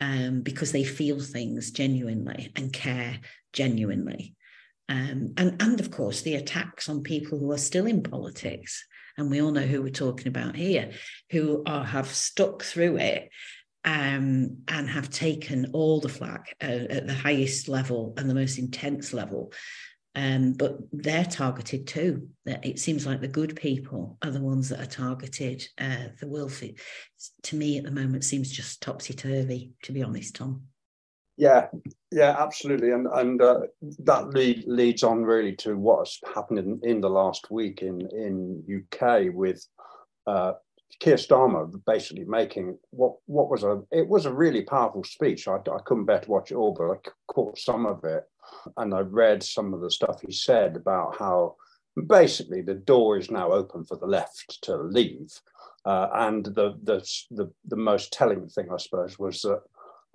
um, 0.00 0.42
because 0.42 0.72
they 0.72 0.84
feel 0.84 1.20
things 1.20 1.70
genuinely 1.70 2.52
and 2.56 2.72
care 2.72 3.18
genuinely. 3.52 4.34
Um, 4.88 5.34
and, 5.36 5.60
and 5.60 5.80
of 5.80 5.90
course, 5.90 6.22
the 6.22 6.36
attacks 6.36 6.88
on 6.88 7.02
people 7.02 7.38
who 7.38 7.52
are 7.52 7.58
still 7.58 7.86
in 7.86 8.02
politics, 8.02 8.84
and 9.16 9.30
we 9.30 9.42
all 9.42 9.50
know 9.50 9.60
who 9.60 9.82
we're 9.82 9.90
talking 9.90 10.28
about 10.28 10.56
here, 10.56 10.92
who 11.30 11.62
are, 11.66 11.84
have 11.84 12.08
stuck 12.08 12.62
through 12.62 12.96
it 12.96 13.28
um, 13.84 14.58
and 14.68 14.88
have 14.88 15.10
taken 15.10 15.70
all 15.72 16.00
the 16.00 16.08
flack 16.08 16.54
uh, 16.62 16.86
at 16.90 17.06
the 17.06 17.14
highest 17.14 17.68
level 17.68 18.14
and 18.16 18.28
the 18.28 18.34
most 18.34 18.58
intense 18.58 19.12
level 19.12 19.52
um, 20.18 20.52
but 20.52 20.78
they're 20.92 21.24
targeted 21.24 21.86
too. 21.86 22.28
It 22.44 22.80
seems 22.80 23.06
like 23.06 23.20
the 23.20 23.28
good 23.28 23.54
people 23.54 24.18
are 24.24 24.32
the 24.32 24.42
ones 24.42 24.68
that 24.68 24.80
are 24.80 24.86
targeted. 24.86 25.64
Uh, 25.78 26.08
the 26.18 26.26
wealthy, 26.26 26.76
to 27.44 27.56
me 27.56 27.78
at 27.78 27.84
the 27.84 27.92
moment, 27.92 28.24
seems 28.24 28.50
just 28.50 28.82
topsy 28.82 29.14
turvy. 29.14 29.74
To 29.84 29.92
be 29.92 30.02
honest, 30.02 30.34
Tom. 30.34 30.62
Yeah, 31.36 31.68
yeah, 32.10 32.34
absolutely, 32.36 32.90
and 32.90 33.06
and 33.06 33.40
uh, 33.40 33.60
that 34.00 34.30
lead, 34.30 34.64
leads 34.66 35.04
on 35.04 35.22
really 35.22 35.54
to 35.56 35.76
what's 35.78 36.18
happened 36.34 36.58
in, 36.58 36.80
in 36.82 37.00
the 37.00 37.10
last 37.10 37.52
week 37.52 37.82
in 37.82 38.00
in 38.10 38.64
UK 38.82 39.32
with 39.32 39.64
uh, 40.26 40.54
Keir 41.00 41.16
Starmer 41.16 41.70
basically 41.86 42.24
making 42.24 42.78
what 42.90 43.16
what 43.26 43.50
was 43.50 43.62
a 43.62 43.82
it 43.90 44.08
was 44.08 44.26
a 44.26 44.32
really 44.32 44.62
powerful 44.62 45.04
speech. 45.04 45.46
I, 45.46 45.56
I 45.56 45.78
couldn't 45.84 46.06
bear 46.06 46.20
to 46.20 46.30
watch 46.30 46.50
it 46.50 46.56
all, 46.56 46.72
but 46.72 46.90
I 46.90 46.96
caught 47.28 47.58
some 47.58 47.86
of 47.86 48.04
it, 48.04 48.24
and 48.76 48.94
I 48.94 49.00
read 49.00 49.42
some 49.42 49.74
of 49.74 49.80
the 49.80 49.90
stuff 49.90 50.20
he 50.26 50.32
said 50.32 50.76
about 50.76 51.16
how 51.18 51.56
basically 52.06 52.62
the 52.62 52.74
door 52.74 53.18
is 53.18 53.30
now 53.30 53.52
open 53.52 53.84
for 53.84 53.96
the 53.96 54.06
left 54.06 54.62
to 54.62 54.76
leave. 54.76 55.32
Uh, 55.84 56.08
and 56.14 56.46
the, 56.46 56.78
the, 56.82 56.98
the 57.30 57.50
the 57.66 57.76
most 57.76 58.12
telling 58.12 58.48
thing, 58.48 58.68
I 58.72 58.76
suppose, 58.78 59.18
was 59.18 59.42
that 59.42 59.62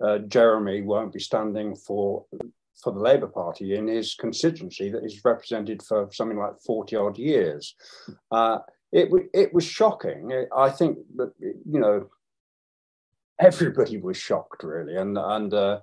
uh, 0.04 0.18
Jeremy 0.18 0.82
won't 0.82 1.12
be 1.12 1.20
standing 1.20 1.74
for 1.74 2.26
for 2.82 2.92
the 2.92 3.00
Labour 3.00 3.28
Party 3.28 3.76
in 3.76 3.86
his 3.86 4.14
constituency 4.14 4.90
that 4.90 5.02
he's 5.02 5.24
represented 5.24 5.82
for 5.82 6.08
something 6.12 6.38
like 6.38 6.58
40 6.66 6.96
odd 6.96 7.18
years. 7.18 7.74
Uh, 8.30 8.58
it, 8.94 9.10
it 9.34 9.52
was 9.52 9.64
shocking. 9.64 10.46
I 10.56 10.70
think 10.70 10.98
that, 11.16 11.32
you 11.40 11.80
know, 11.80 12.08
everybody 13.40 13.98
was 13.98 14.16
shocked 14.16 14.62
really. 14.62 14.96
And, 14.96 15.18
and 15.18 15.52
uh, 15.52 15.80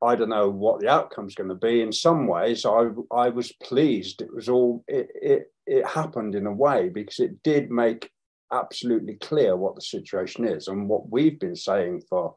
I 0.00 0.14
don't 0.14 0.28
know 0.28 0.48
what 0.48 0.80
the 0.80 0.88
outcome's 0.88 1.34
going 1.34 1.48
to 1.48 1.54
be. 1.54 1.82
In 1.82 1.92
some 1.92 2.26
ways, 2.26 2.64
I, 2.64 2.88
I 3.10 3.28
was 3.30 3.52
pleased. 3.62 4.22
It 4.22 4.32
was 4.32 4.48
all, 4.48 4.84
it, 4.86 5.08
it, 5.20 5.52
it 5.66 5.86
happened 5.86 6.34
in 6.34 6.46
a 6.46 6.52
way 6.52 6.88
because 6.88 7.18
it 7.18 7.42
did 7.42 7.70
make 7.70 8.10
absolutely 8.52 9.14
clear 9.14 9.56
what 9.56 9.74
the 9.74 9.82
situation 9.82 10.46
is 10.46 10.68
and 10.68 10.88
what 10.88 11.10
we've 11.10 11.40
been 11.40 11.56
saying 11.56 12.02
for 12.08 12.36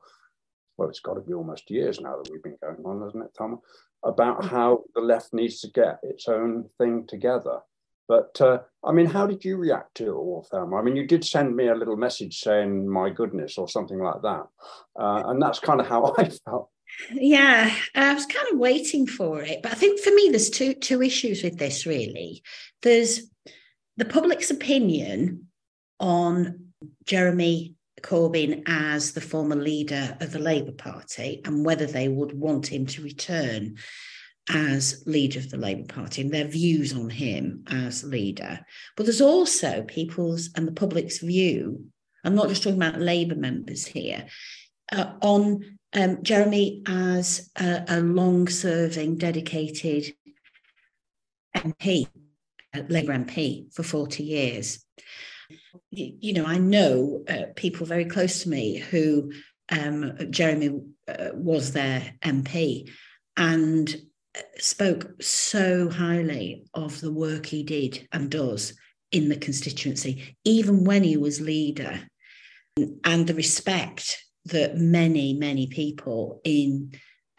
well, 0.77 0.89
it's 0.89 0.99
got 0.99 1.15
to 1.15 1.21
be 1.21 1.33
almost 1.33 1.71
years 1.71 1.99
now 1.99 2.15
that 2.17 2.31
we've 2.31 2.43
been 2.43 2.57
going 2.61 2.85
on, 2.85 3.01
hasn't 3.01 3.23
it, 3.23 3.31
Tom? 3.37 3.59
About 4.03 4.41
mm. 4.41 4.49
how 4.49 4.83
the 4.93 5.01
left 5.01 5.33
needs 5.33 5.59
to 5.61 5.71
get 5.71 5.99
its 6.03 6.27
own 6.27 6.69
thing 6.77 7.05
together. 7.07 7.59
But 8.07 8.39
uh, 8.39 8.59
I 8.83 8.91
mean, 8.91 9.05
how 9.05 9.27
did 9.27 9.43
you 9.43 9.57
react 9.57 9.95
to 9.95 10.05
it 10.05 10.13
all? 10.13 10.47
I 10.53 10.81
mean, 10.81 10.95
you 10.95 11.05
did 11.05 11.25
send 11.25 11.55
me 11.55 11.67
a 11.67 11.75
little 11.75 11.97
message 11.97 12.39
saying 12.39 12.89
"my 12.89 13.09
goodness" 13.09 13.57
or 13.57 13.67
something 13.67 13.99
like 13.99 14.21
that, 14.21 14.45
uh, 14.99 15.23
and 15.27 15.41
that's 15.41 15.59
kind 15.59 15.81
of 15.81 15.87
how 15.87 16.13
I 16.17 16.29
felt. 16.29 16.69
Yeah, 17.11 17.75
I 17.95 18.13
was 18.13 18.25
kind 18.25 18.47
of 18.51 18.59
waiting 18.59 19.07
for 19.07 19.41
it, 19.41 19.61
but 19.61 19.73
I 19.73 19.75
think 19.75 19.99
for 19.99 20.11
me, 20.11 20.29
there's 20.29 20.49
two 20.49 20.73
two 20.73 21.01
issues 21.01 21.43
with 21.43 21.57
this. 21.57 21.85
Really, 21.85 22.43
there's 22.81 23.29
the 23.97 24.05
public's 24.05 24.51
opinion 24.51 25.47
on 25.99 26.71
Jeremy 27.05 27.75
Corbyn 28.01 28.63
as 28.67 29.13
the 29.13 29.21
former 29.21 29.55
leader 29.55 30.15
of 30.21 30.31
the 30.31 30.39
Labour 30.39 30.71
Party 30.71 31.41
and 31.45 31.65
whether 31.65 31.85
they 31.85 32.07
would 32.07 32.33
want 32.33 32.67
him 32.67 32.85
to 32.85 33.01
return 33.01 33.77
as 34.49 35.03
leader 35.05 35.39
of 35.39 35.49
the 35.49 35.57
Labour 35.57 35.85
Party 35.85 36.21
and 36.21 36.31
their 36.31 36.47
views 36.47 36.93
on 36.93 37.09
him 37.09 37.63
as 37.69 38.03
leader. 38.03 38.59
But 38.95 39.05
there's 39.05 39.21
also 39.21 39.83
people's 39.83 40.49
and 40.55 40.67
the 40.67 40.71
public's 40.71 41.19
view, 41.19 41.85
I'm 42.23 42.35
not 42.35 42.49
just 42.49 42.63
talking 42.63 42.81
about 42.81 42.99
Labour 42.99 43.35
members 43.35 43.85
here, 43.85 44.27
uh, 44.91 45.13
on 45.21 45.77
um, 45.93 46.23
Jeremy 46.23 46.83
as 46.87 47.49
a, 47.59 47.83
a 47.87 48.01
long 48.01 48.47
serving, 48.47 49.17
dedicated 49.17 50.13
MP, 51.55 52.07
Labour 52.89 53.13
MP 53.13 53.73
for 53.73 53.83
40 53.83 54.23
years 54.23 54.85
you 55.89 56.33
know, 56.33 56.45
I 56.45 56.57
know 56.57 57.23
uh, 57.27 57.43
people 57.55 57.85
very 57.85 58.05
close 58.05 58.43
to 58.43 58.49
me 58.49 58.77
who 58.77 59.31
um, 59.69 60.17
Jeremy 60.29 60.81
uh, 61.07 61.29
was 61.33 61.71
their 61.71 62.13
MP 62.21 62.89
and 63.35 63.89
uh, 63.89 63.97
spoke 64.57 65.21
so 65.21 65.89
highly 65.89 66.65
of 66.73 66.99
the 67.01 67.11
work 67.11 67.45
he 67.45 67.63
did 67.63 68.07
and 68.11 68.29
does 68.29 68.73
in 69.11 69.29
the 69.29 69.37
constituency, 69.37 70.35
even 70.43 70.83
when 70.83 71.03
he 71.03 71.17
was 71.17 71.41
leader, 71.41 72.01
and 73.03 73.27
the 73.27 73.33
respect 73.33 74.23
that 74.45 74.77
many, 74.77 75.33
many 75.33 75.67
people 75.67 76.41
in 76.43 76.91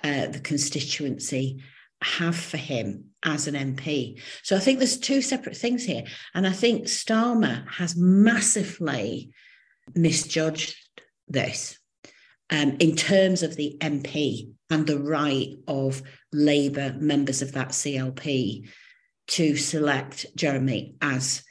uh, 0.03 0.27
the 0.27 0.41
constituency 0.41 1.63
have 2.03 2.37
for 2.37 2.57
him 2.57 3.05
as 3.25 3.47
an 3.47 3.55
MP. 3.55 4.21
So 4.43 4.57
I 4.57 4.61
think 4.61 4.79
there's 4.79 4.99
two 4.99 5.23
separate 5.23 5.57
things 5.57 5.85
here. 5.85 6.05
And 6.35 6.47
I 6.47 6.53
think 6.53 6.85
Starmer 6.85 7.69
has 7.69 7.97
massively 7.97 9.33
misjudged 9.95 10.77
this 11.27 11.79
um, 12.51 12.77
in 12.79 12.95
terms 12.95 13.43
of 13.43 13.57
the 13.57 13.77
MP 13.81 14.53
and 14.71 14.87
the 14.87 14.99
right 14.99 15.55
of 15.67 16.03
Labour 16.33 16.95
members 16.99 17.43
of 17.43 17.53
that 17.53 17.69
CLP 17.69 18.69
to 19.29 19.57
select 19.57 20.27
Jeremy 20.37 20.95
as 21.01 21.43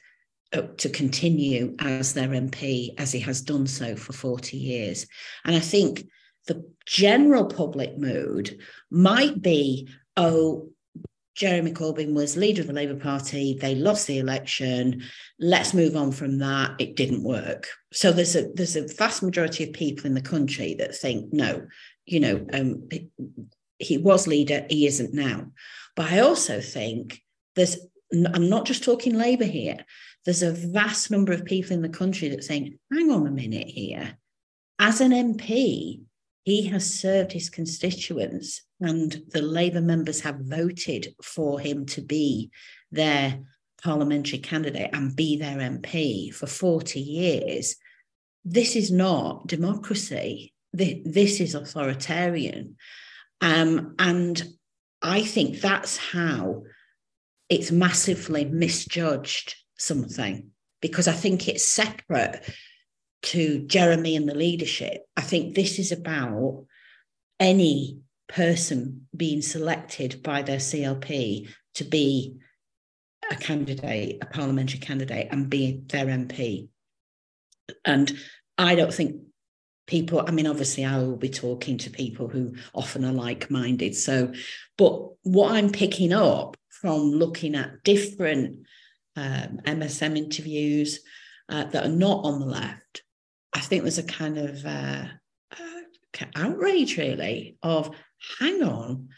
uh, 0.54 0.62
to 0.78 0.90
continue 0.90 1.76
as 1.80 2.14
their 2.14 2.30
MP 2.30 2.94
as 2.98 3.12
he 3.12 3.20
has 3.20 3.42
done 3.42 3.68
so 3.68 3.96
for 3.96 4.14
40 4.14 4.58
years. 4.58 5.06
And 5.46 5.56
I 5.56 5.60
think 5.60 6.08
the 6.48 6.64
general 6.86 7.46
public 7.46 7.98
mood 7.98 8.58
might 8.90 9.42
be 9.42 9.90
oh, 10.16 10.70
Jeremy 11.36 11.72
Corbyn 11.72 12.16
was 12.16 12.36
leader 12.36 12.62
of 12.62 12.68
the 12.68 12.74
Labour 12.74 12.96
Party. 12.96 13.56
They 13.62 13.76
lost 13.76 14.08
the 14.08 14.18
election. 14.18 15.04
Let's 15.40 15.72
move 15.72 15.96
on 15.96 16.12
from 16.12 16.40
that. 16.40 16.72
It 16.80 16.96
didn't 16.96 17.24
work. 17.24 17.68
So 17.94 18.12
there's 18.12 18.36
a 18.36 18.48
there's 18.56 18.76
a 18.76 18.88
vast 18.88 19.22
majority 19.22 19.66
of 19.66 19.74
people 19.74 20.08
in 20.08 20.16
the 20.16 20.22
country 20.22 20.74
that 20.80 20.96
think 20.96 21.32
no, 21.32 21.68
you 22.08 22.20
know, 22.20 22.46
um, 22.54 22.90
he 23.80 23.98
was 23.98 24.28
leader. 24.28 24.66
He 24.70 24.88
isn't 24.88 25.14
now. 25.14 25.52
But 25.96 26.12
I 26.12 26.20
also 26.20 26.62
think 26.62 27.22
there's. 27.56 27.78
I'm 28.14 28.50
not 28.50 28.66
just 28.66 28.84
talking 28.84 29.18
Labour 29.18 29.46
here. 29.46 29.86
There's 30.24 30.44
a 30.44 30.52
vast 30.52 31.12
number 31.12 31.34
of 31.34 31.44
people 31.44 31.74
in 31.74 31.82
the 31.82 31.90
country 31.90 32.30
that 32.30 32.44
saying, 32.44 32.80
hang 32.92 33.12
on 33.12 33.28
a 33.28 33.32
minute 33.32 33.68
here. 33.68 34.18
As 34.80 35.02
an 35.02 35.12
MP, 35.12 36.02
he 36.44 36.68
has 36.68 36.94
served 36.94 37.34
his 37.34 37.50
constituents, 37.50 38.62
and 38.80 39.24
the 39.32 39.42
Labour 39.42 39.82
members 39.82 40.22
have 40.22 40.40
voted 40.40 41.14
for 41.22 41.60
him 41.60 41.86
to 41.88 42.02
be 42.02 42.50
their 42.92 43.40
parliamentary 43.84 44.40
candidate 44.40 44.92
and 44.94 45.16
be 45.16 45.38
their 45.38 45.58
MP 45.58 46.34
for 46.34 46.48
40 46.48 47.02
years. 47.02 47.76
This 48.46 48.78
is 48.78 48.92
not 48.92 49.48
democracy. 49.48 50.54
This 50.72 51.42
is 51.42 51.56
authoritarian. 51.56 52.78
Um, 53.42 53.96
and 54.00 54.42
I 55.02 55.24
think 55.24 55.62
that's 55.62 55.98
how 55.98 56.64
it's 57.50 57.72
massively 57.72 58.46
misjudged 58.46 59.56
something 59.78 60.52
because 60.82 61.08
I 61.08 61.14
think 61.14 61.48
it's 61.48 61.68
separate 61.68 62.44
to 63.24 63.60
Jeremy 63.68 64.16
and 64.16 64.28
the 64.28 64.36
leadership. 64.36 65.06
I 65.16 65.22
think 65.22 65.56
this 65.56 65.80
is 65.80 65.92
about 65.92 66.66
any 67.40 68.00
person 68.28 69.08
being 69.16 69.42
selected 69.42 70.22
by 70.22 70.42
their 70.42 70.58
CLP 70.58 71.50
to 71.76 71.84
be 71.84 72.38
a 73.32 73.36
candidate, 73.36 74.18
a 74.22 74.26
parliamentary 74.26 74.80
candidate, 74.80 75.28
and 75.32 75.50
be 75.50 75.82
their 75.88 76.06
MP. 76.06 76.70
And 77.86 78.12
I 78.58 78.76
don't 78.76 78.94
think 78.94 79.22
people, 79.88 80.24
I 80.26 80.32
mean, 80.32 80.48
obviously, 80.48 80.86
I 80.86 81.00
will 81.00 81.18
be 81.18 81.30
talking 81.30 81.78
to 81.80 81.90
people 81.90 82.28
who 82.28 82.54
often 82.74 83.04
are 83.04 83.12
like 83.14 83.50
minded. 83.50 83.96
So, 83.96 84.34
but 84.78 85.10
what 85.24 85.54
I'm 85.54 85.72
picking 85.72 86.14
up 86.14 86.56
from 86.70 87.12
looking 87.12 87.56
at 87.56 87.84
different 87.84 88.68
um, 89.16 89.60
MSM 89.66 90.16
interviews 90.16 91.00
uh, 91.50 91.64
that 91.66 91.86
are 91.86 91.90
not 91.90 92.24
on 92.24 92.40
the 92.40 92.46
left 92.46 93.02
I 93.58 93.60
think 93.60 93.82
there's 93.82 93.98
a 93.98 94.04
kind 94.04 94.38
of 94.38 94.64
uh, 94.66 95.06
uh, 95.52 96.26
outrage, 96.36 96.96
really, 96.98 97.58
of 97.64 97.90
hang 98.40 98.62
on, 98.62 99.10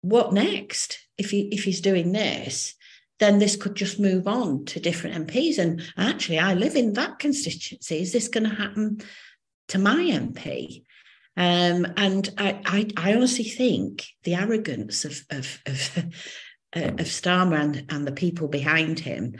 what 0.00 0.32
next? 0.32 0.98
If 1.16 1.30
he 1.30 1.42
if 1.52 1.62
he's 1.62 1.80
doing 1.80 2.10
this, 2.10 2.74
then 3.20 3.38
this 3.38 3.54
could 3.54 3.76
just 3.76 4.00
move 4.00 4.26
on 4.26 4.64
to 4.66 4.80
different 4.80 5.28
MPs. 5.28 5.58
And 5.58 5.80
actually, 5.96 6.40
I 6.40 6.54
live 6.54 6.74
in 6.74 6.94
that 6.94 7.20
constituency. 7.20 8.00
Is 8.00 8.12
this 8.12 8.26
going 8.26 8.50
to 8.50 8.54
happen 8.54 9.00
to 9.68 9.78
my 9.78 9.96
MP? 9.96 10.84
Um, 11.36 11.86
and 11.96 12.28
I, 12.38 12.60
I, 12.64 12.90
I, 12.96 13.14
honestly 13.14 13.44
think 13.44 14.06
the 14.22 14.36
arrogance 14.36 15.04
of 15.04 15.20
of 15.30 15.60
of, 15.66 15.96
of 16.74 17.06
Starmer 17.06 17.60
and, 17.60 17.84
and 17.88 18.06
the 18.06 18.12
people 18.12 18.46
behind 18.46 19.00
him 19.00 19.34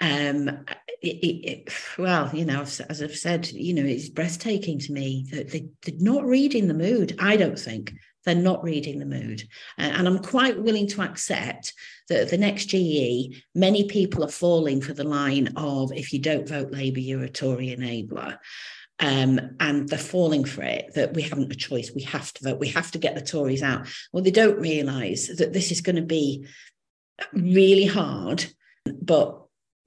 um, 0.00 0.64
it, 1.02 1.06
it, 1.06 1.72
well, 1.98 2.30
you 2.34 2.44
know, 2.44 2.62
as, 2.62 3.02
I've 3.02 3.16
said, 3.16 3.48
you 3.48 3.74
know, 3.74 3.84
it's 3.84 4.08
breathtaking 4.08 4.78
to 4.80 4.92
me 4.92 5.26
that 5.30 5.50
they, 5.50 5.68
they're 5.82 5.94
not 5.98 6.24
reading 6.24 6.68
the 6.68 6.74
mood. 6.74 7.16
I 7.18 7.36
don't 7.36 7.58
think 7.58 7.94
they're 8.24 8.34
not 8.34 8.62
reading 8.64 8.98
the 8.98 9.06
mood. 9.06 9.42
Uh, 9.78 9.92
and 9.94 10.06
I'm 10.06 10.18
quite 10.18 10.60
willing 10.60 10.86
to 10.88 11.02
accept 11.02 11.72
that 12.08 12.30
the 12.30 12.38
next 12.38 12.66
GE, 12.66 13.44
many 13.54 13.84
people 13.84 14.24
are 14.24 14.28
falling 14.28 14.80
for 14.80 14.94
the 14.94 15.04
line 15.04 15.52
of 15.56 15.92
if 15.92 16.12
you 16.12 16.18
don't 16.18 16.48
vote 16.48 16.72
Labour, 16.72 17.00
you're 17.00 17.24
a 17.24 17.30
Tory 17.30 17.68
enabler. 17.68 18.38
Um, 19.00 19.56
and 19.58 19.88
they're 19.88 19.98
falling 19.98 20.44
for 20.44 20.62
it 20.62 20.92
that 20.94 21.14
we 21.14 21.22
haven't 21.22 21.52
a 21.52 21.56
choice. 21.56 21.90
We 21.94 22.02
have 22.02 22.32
to 22.34 22.44
vote. 22.44 22.60
We 22.60 22.68
have 22.68 22.90
to 22.92 22.98
get 22.98 23.14
the 23.14 23.22
Tories 23.22 23.62
out. 23.62 23.88
Well, 24.12 24.22
they 24.22 24.30
don't 24.30 24.60
realise 24.60 25.34
that 25.38 25.52
this 25.52 25.70
is 25.70 25.80
going 25.80 25.96
to 25.96 26.02
be 26.02 26.46
really 27.32 27.86
hard, 27.86 28.44
but 29.00 29.42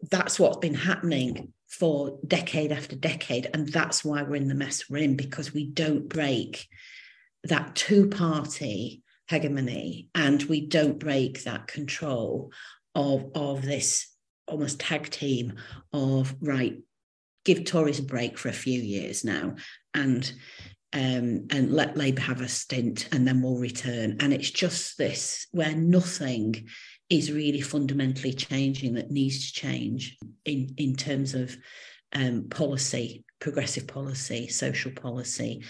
that's 0.09 0.39
what's 0.39 0.57
been 0.57 0.73
happening 0.73 1.53
for 1.69 2.19
decade 2.25 2.71
after 2.71 2.95
decade. 2.95 3.49
And 3.53 3.67
that's 3.67 4.03
why 4.03 4.23
we're 4.23 4.35
in 4.35 4.47
the 4.47 4.55
mess 4.55 4.89
we're 4.89 4.97
in 4.97 5.15
because 5.15 5.53
we 5.53 5.65
don't 5.65 6.09
break 6.09 6.67
that 7.43 7.75
two 7.75 8.09
party 8.09 9.03
hegemony 9.27 10.09
and 10.15 10.41
we 10.43 10.65
don't 10.65 10.99
break 10.99 11.43
that 11.43 11.67
control 11.67 12.51
of, 12.95 13.25
of 13.35 13.61
this 13.61 14.07
almost 14.47 14.79
tag 14.79 15.09
team 15.09 15.53
of 15.91 16.35
right 16.41 16.81
give 17.45 17.65
Tories 17.65 17.99
a 17.99 18.03
break 18.03 18.37
for 18.37 18.49
a 18.49 18.53
few 18.53 18.79
years 18.79 19.23
now 19.23 19.55
and 19.93 20.31
um, 20.93 21.47
and 21.49 21.71
let 21.71 21.97
Labour 21.97 22.21
have 22.21 22.41
a 22.41 22.47
stint 22.47 23.09
and 23.11 23.27
then 23.27 23.41
we'll 23.41 23.57
return. 23.57 24.17
And 24.19 24.31
it's 24.31 24.51
just 24.51 24.97
this 24.97 25.47
where 25.51 25.75
nothing 25.75 26.67
is 27.09 27.31
really 27.31 27.61
fundamentally 27.61 28.33
changing 28.33 28.93
that 28.93 29.11
needs 29.11 29.47
to 29.47 29.59
change 29.59 30.17
in, 30.45 30.73
in 30.77 30.95
terms 30.95 31.33
of 31.33 31.55
um, 32.13 32.47
policy, 32.49 33.25
progressive 33.39 33.87
policy, 33.87 34.47
social 34.47 34.91
policy, 34.91 35.63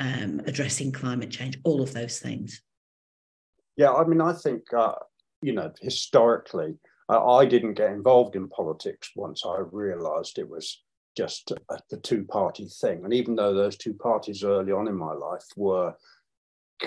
um, 0.00 0.40
addressing 0.46 0.90
climate 0.90 1.30
change, 1.30 1.58
all 1.64 1.80
of 1.80 1.94
those 1.94 2.18
things. 2.18 2.60
Yeah, 3.76 3.92
I 3.92 4.04
mean, 4.04 4.20
I 4.20 4.32
think, 4.32 4.72
uh, 4.72 4.94
you 5.40 5.52
know, 5.52 5.72
historically, 5.80 6.74
I 7.08 7.44
didn't 7.44 7.74
get 7.74 7.92
involved 7.92 8.34
in 8.34 8.48
politics 8.48 9.10
once 9.14 9.44
I 9.44 9.58
realised 9.70 10.38
it 10.38 10.48
was 10.48 10.83
just 11.16 11.52
a, 11.70 11.78
the 11.90 11.98
two 11.98 12.24
party 12.24 12.66
thing. 12.80 13.04
And 13.04 13.12
even 13.12 13.34
though 13.34 13.54
those 13.54 13.76
two 13.76 13.94
parties 13.94 14.44
early 14.44 14.72
on 14.72 14.88
in 14.88 14.96
my 14.96 15.12
life 15.12 15.44
were 15.56 15.94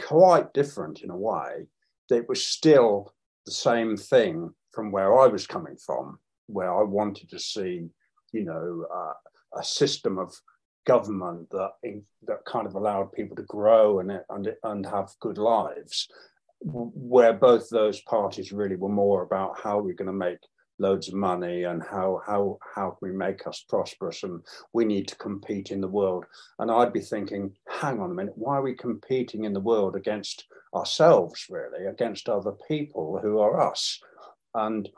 quite 0.04 0.54
different 0.54 1.02
in 1.02 1.10
a 1.10 1.18
way, 1.18 1.68
it 2.10 2.28
was 2.28 2.46
still 2.46 3.14
the 3.46 3.52
same 3.52 3.98
thing 3.98 4.54
from 4.72 4.92
where 4.92 5.20
I 5.20 5.28
was 5.28 5.48
coming 5.48 5.76
from, 5.78 6.20
where 6.48 6.74
I 6.74 6.84
wanted 6.84 7.30
to 7.30 7.40
see, 7.40 7.90
you 8.32 8.44
know, 8.44 8.86
uh, 8.94 9.14
a 9.60 9.64
system 9.64 10.18
of 10.18 10.34
government 10.86 11.50
that 11.52 11.72
that 12.28 12.46
kind 12.46 12.66
of 12.66 12.76
allowed 12.76 13.12
people 13.12 13.36
to 13.36 13.44
grow 13.44 14.00
and 14.00 14.22
and 14.30 14.54
and 14.64 14.86
have 14.86 15.10
good 15.20 15.38
lives, 15.38 16.08
where 16.62 17.34
both 17.34 17.70
those 17.70 18.02
parties 18.02 18.52
really 18.52 18.76
were 18.76 18.90
more 18.90 19.24
about 19.24 19.60
how 19.60 19.80
we're 19.80 19.94
going 19.94 20.08
to 20.08 20.14
make 20.14 20.40
loads 20.80 21.08
of 21.08 21.14
money 21.14 21.64
and 21.64 21.82
how 21.82 22.22
how 22.26 22.58
how 22.76 22.92
can 22.92 23.10
we 23.10 23.12
make 23.12 23.48
us 23.48 23.66
prosperous 23.68 24.24
and 24.24 24.42
we 24.74 24.86
need 24.86 25.08
to 25.08 25.16
compete 25.16 25.72
in 25.72 25.82
the 25.82 25.88
world. 25.88 26.26
And 26.60 26.72
i'd 26.72 26.94
be 26.94 27.02
thinking 27.02 27.54
hang 27.68 28.00
on 28.00 28.12
a 28.12 28.14
minute 28.14 28.34
why 28.36 28.58
are 28.58 28.62
we 28.62 28.76
competing 28.76 29.46
in 29.46 29.54
the 29.54 29.60
world 29.60 29.96
against 29.96 30.46
ourselves 30.76 31.46
really 31.50 31.86
against 31.86 32.30
other 32.30 32.54
people 32.68 33.20
who 33.22 33.40
are 33.40 33.60
us? 33.60 34.00
And 34.54 34.90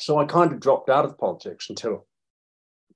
so 0.00 0.18
i 0.18 0.24
kind 0.24 0.52
of 0.52 0.60
dropped 0.60 0.90
out 0.90 1.04
of 1.04 1.18
politics 1.18 1.70
until 1.70 2.06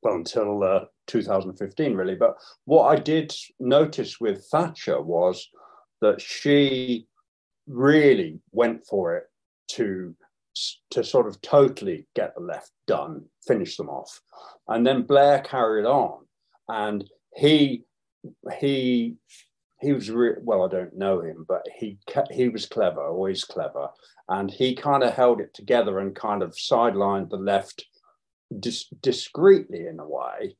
well 0.02 0.14
until 0.14 0.62
uh, 0.62 0.84
2015 1.06 1.94
really. 1.94 2.14
But 2.14 2.36
what 2.64 2.88
i 2.88 2.96
did 2.96 3.34
notice 3.58 4.20
with 4.20 4.46
thatcher 4.50 5.00
was 5.00 5.48
that 6.00 6.20
she 6.20 7.06
really 7.66 8.40
went 8.52 8.86
for 8.86 9.16
it 9.16 9.24
to 9.66 10.14
to 10.90 11.04
sort 11.04 11.26
of 11.26 11.40
totally 11.40 12.06
get 12.14 12.34
the 12.34 12.40
left 12.40 12.70
done, 12.86 13.24
finish 13.46 13.76
them 13.76 13.88
off. 13.88 14.20
And 14.68 14.86
then 14.86 15.02
Blair 15.02 15.40
carried 15.40 15.86
on, 15.86 16.26
and 16.68 17.08
he 17.34 17.84
he 18.58 19.16
he 19.80 19.92
was 19.92 20.10
re- 20.10 20.36
well, 20.40 20.64
I 20.64 20.68
don't 20.68 20.96
know 20.96 21.20
him, 21.20 21.44
but 21.46 21.66
he 21.76 21.98
he 22.30 22.48
was 22.48 22.66
clever, 22.66 23.06
always 23.06 23.44
clever, 23.44 23.88
and 24.28 24.50
he 24.50 24.74
kind 24.74 25.02
of 25.02 25.14
held 25.14 25.40
it 25.40 25.52
together 25.54 25.98
and 25.98 26.14
kind 26.14 26.42
of 26.42 26.52
sidelined 26.52 27.30
the 27.30 27.36
left 27.36 27.84
dis- 28.60 28.88
discreetly 29.02 29.86
in 29.86 29.98
a 29.98 30.08
way. 30.08 30.56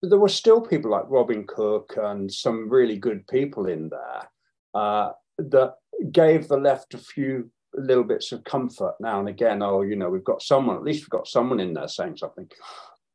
But 0.00 0.10
there 0.10 0.18
were 0.18 0.28
still 0.28 0.62
people 0.62 0.90
like 0.90 1.04
Robin 1.08 1.44
Cook 1.46 1.94
and 2.00 2.32
some 2.32 2.70
really 2.70 2.96
good 2.96 3.26
people 3.26 3.66
in 3.66 3.90
there 3.90 4.30
uh, 4.74 5.12
that 5.36 5.74
gave 6.10 6.48
the 6.48 6.56
left 6.56 6.94
a 6.94 6.98
few 6.98 7.50
little 7.74 8.04
bits 8.04 8.32
of 8.32 8.44
comfort 8.44 8.94
now 9.00 9.20
and 9.20 9.28
again. 9.28 9.62
Oh, 9.62 9.82
you 9.82 9.96
know, 9.96 10.10
we've 10.10 10.24
got 10.24 10.42
someone, 10.42 10.76
at 10.76 10.82
least 10.82 11.04
we've 11.04 11.10
got 11.10 11.28
someone 11.28 11.60
in 11.60 11.74
there 11.74 11.88
saying 11.88 12.16
something. 12.16 12.48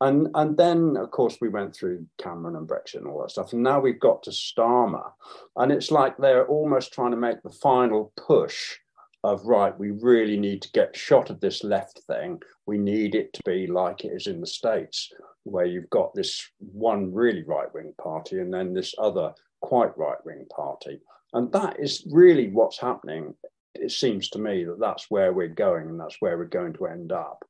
And, 0.00 0.28
and 0.34 0.56
then, 0.56 0.96
of 0.96 1.10
course, 1.10 1.38
we 1.40 1.48
went 1.48 1.74
through 1.74 2.06
Cameron 2.18 2.56
and 2.56 2.68
Brexit 2.68 2.96
and 2.96 3.06
all 3.06 3.22
that 3.22 3.30
stuff. 3.30 3.52
And 3.52 3.62
now 3.62 3.80
we've 3.80 4.00
got 4.00 4.22
to 4.24 4.30
Starmer. 4.30 5.10
And 5.56 5.72
it's 5.72 5.90
like 5.90 6.16
they're 6.16 6.46
almost 6.46 6.92
trying 6.92 7.12
to 7.12 7.16
make 7.16 7.42
the 7.42 7.50
final 7.50 8.12
push 8.16 8.76
of, 9.24 9.44
right, 9.46 9.76
we 9.78 9.90
really 9.90 10.36
need 10.36 10.60
to 10.62 10.72
get 10.72 10.94
shot 10.94 11.30
of 11.30 11.40
this 11.40 11.64
left 11.64 12.00
thing. 12.06 12.40
We 12.66 12.76
need 12.76 13.14
it 13.14 13.32
to 13.32 13.40
be 13.46 13.66
like 13.66 14.04
it 14.04 14.12
is 14.12 14.26
in 14.26 14.40
the 14.40 14.46
States, 14.46 15.10
where 15.44 15.64
you've 15.64 15.90
got 15.90 16.14
this 16.14 16.46
one 16.58 17.12
really 17.12 17.42
right 17.44 17.72
wing 17.72 17.94
party 18.00 18.38
and 18.40 18.52
then 18.52 18.74
this 18.74 18.94
other 18.98 19.32
quite 19.62 19.96
right 19.96 20.18
wing 20.26 20.44
party. 20.54 21.00
And 21.32 21.50
that 21.52 21.80
is 21.80 22.06
really 22.10 22.48
what's 22.48 22.78
happening 22.78 23.34
it 23.80 23.92
seems 23.92 24.28
to 24.30 24.38
me 24.38 24.64
that 24.64 24.80
that's 24.80 25.10
where 25.10 25.32
we're 25.32 25.48
going 25.48 25.88
and 25.88 25.98
that's 25.98 26.16
where 26.20 26.36
we're 26.36 26.44
going 26.44 26.72
to 26.74 26.86
end 26.86 27.12
up. 27.12 27.44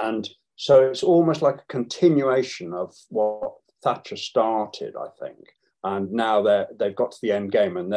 And 0.00 0.28
so 0.56 0.84
it's 0.84 1.02
almost 1.02 1.42
like 1.42 1.56
a 1.56 1.66
continuation 1.68 2.72
of 2.72 2.94
what 3.08 3.52
Thatcher 3.82 4.16
started, 4.16 4.94
I 4.96 5.08
think. 5.24 5.38
And 5.84 6.12
now 6.12 6.42
they're, 6.42 6.68
they've 6.78 6.94
got 6.94 7.12
to 7.12 7.18
the 7.22 7.32
end 7.32 7.52
game 7.52 7.76
and 7.76 7.92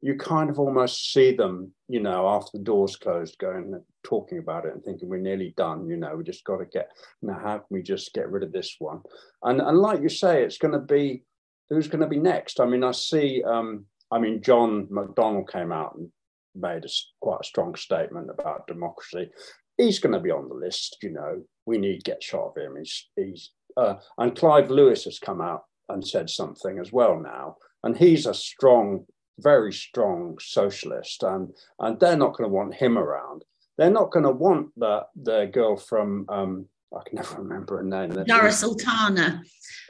you 0.00 0.16
kind 0.16 0.48
of 0.48 0.58
almost 0.58 1.12
see 1.12 1.34
them, 1.34 1.72
you 1.88 2.00
know, 2.00 2.28
after 2.28 2.56
the 2.58 2.64
doors 2.64 2.96
closed, 2.96 3.38
going 3.38 3.74
and 3.74 3.82
talking 4.04 4.38
about 4.38 4.64
it 4.64 4.72
and 4.72 4.82
thinking 4.84 5.08
we're 5.08 5.18
nearly 5.18 5.54
done. 5.56 5.88
You 5.88 5.96
know, 5.96 6.14
we 6.14 6.24
just 6.24 6.44
got 6.44 6.58
to 6.58 6.66
get. 6.66 6.90
Now, 7.20 7.38
how 7.42 7.58
can 7.58 7.66
we 7.70 7.82
just 7.82 8.14
get 8.14 8.30
rid 8.30 8.44
of 8.44 8.52
this 8.52 8.76
one? 8.78 9.00
And 9.42 9.60
and 9.60 9.78
like 9.78 10.00
you 10.00 10.08
say, 10.08 10.44
it's 10.44 10.58
going 10.58 10.72
to 10.72 10.78
be 10.78 11.24
who's 11.68 11.88
going 11.88 12.00
to 12.00 12.06
be 12.06 12.18
next. 12.18 12.60
I 12.60 12.66
mean, 12.66 12.84
I 12.84 12.92
see. 12.92 13.42
Um, 13.42 13.86
I 14.10 14.18
mean, 14.18 14.40
John 14.40 14.86
McDonnell 14.86 15.50
came 15.50 15.72
out 15.72 15.96
and 15.96 16.10
made 16.54 16.84
a, 16.84 16.88
quite 17.20 17.40
a 17.42 17.46
strong 17.46 17.74
statement 17.74 18.30
about 18.30 18.66
democracy. 18.66 19.30
He's 19.76 19.98
going 19.98 20.12
to 20.12 20.20
be 20.20 20.30
on 20.30 20.48
the 20.48 20.54
list, 20.54 20.98
you 21.02 21.10
know. 21.10 21.42
We 21.66 21.78
need 21.78 21.98
to 21.98 22.10
get 22.10 22.22
shot 22.22 22.52
of 22.56 22.56
him. 22.56 22.76
He's, 22.76 23.08
he's 23.16 23.50
uh, 23.76 23.94
and 24.18 24.36
Clive 24.36 24.70
Lewis 24.70 25.04
has 25.04 25.18
come 25.18 25.40
out 25.40 25.62
and 25.88 26.06
said 26.06 26.28
something 26.28 26.78
as 26.78 26.92
well 26.92 27.18
now, 27.20 27.56
and 27.84 27.96
he's 27.96 28.26
a 28.26 28.34
strong, 28.34 29.06
very 29.38 29.72
strong 29.72 30.36
socialist, 30.40 31.22
and 31.22 31.50
and 31.78 32.00
they're 32.00 32.16
not 32.16 32.36
going 32.36 32.48
to 32.50 32.54
want 32.54 32.74
him 32.74 32.98
around. 32.98 33.44
They're 33.76 33.90
not 33.90 34.10
going 34.10 34.24
to 34.24 34.32
want 34.32 34.70
the 34.76 35.04
the 35.14 35.48
girl 35.52 35.76
from 35.76 36.26
um, 36.28 36.66
I 36.94 37.00
can 37.06 37.16
never 37.16 37.36
remember 37.42 37.76
her 37.78 37.84
name. 37.84 38.24
Zarah 38.26 38.52
Sultana. 38.52 39.42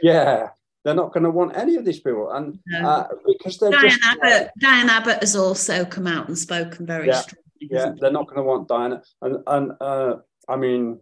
Yeah, 0.02 0.48
they're 0.84 0.94
not 0.94 1.12
going 1.12 1.24
to 1.24 1.30
want 1.30 1.56
any 1.56 1.76
of 1.76 1.84
these 1.84 2.00
people, 2.00 2.30
and 2.30 2.58
no. 2.66 2.88
uh, 2.88 3.08
because 3.26 3.58
they're 3.58 3.70
Diane 3.70 3.90
just 3.90 4.04
Abbott. 4.04 4.50
Diane 4.58 4.90
Abbott 4.90 5.20
has 5.20 5.36
also 5.36 5.84
come 5.84 6.06
out 6.06 6.28
and 6.28 6.38
spoken 6.38 6.86
very 6.86 7.08
yeah, 7.08 7.20
strongly. 7.20 7.44
Yeah, 7.60 7.92
they're 7.98 8.12
not 8.12 8.26
going 8.26 8.36
to 8.36 8.42
want 8.42 8.68
Diana, 8.68 9.02
and 9.22 9.38
and 9.46 9.72
uh, 9.80 10.16
I 10.48 10.56
mean, 10.56 11.00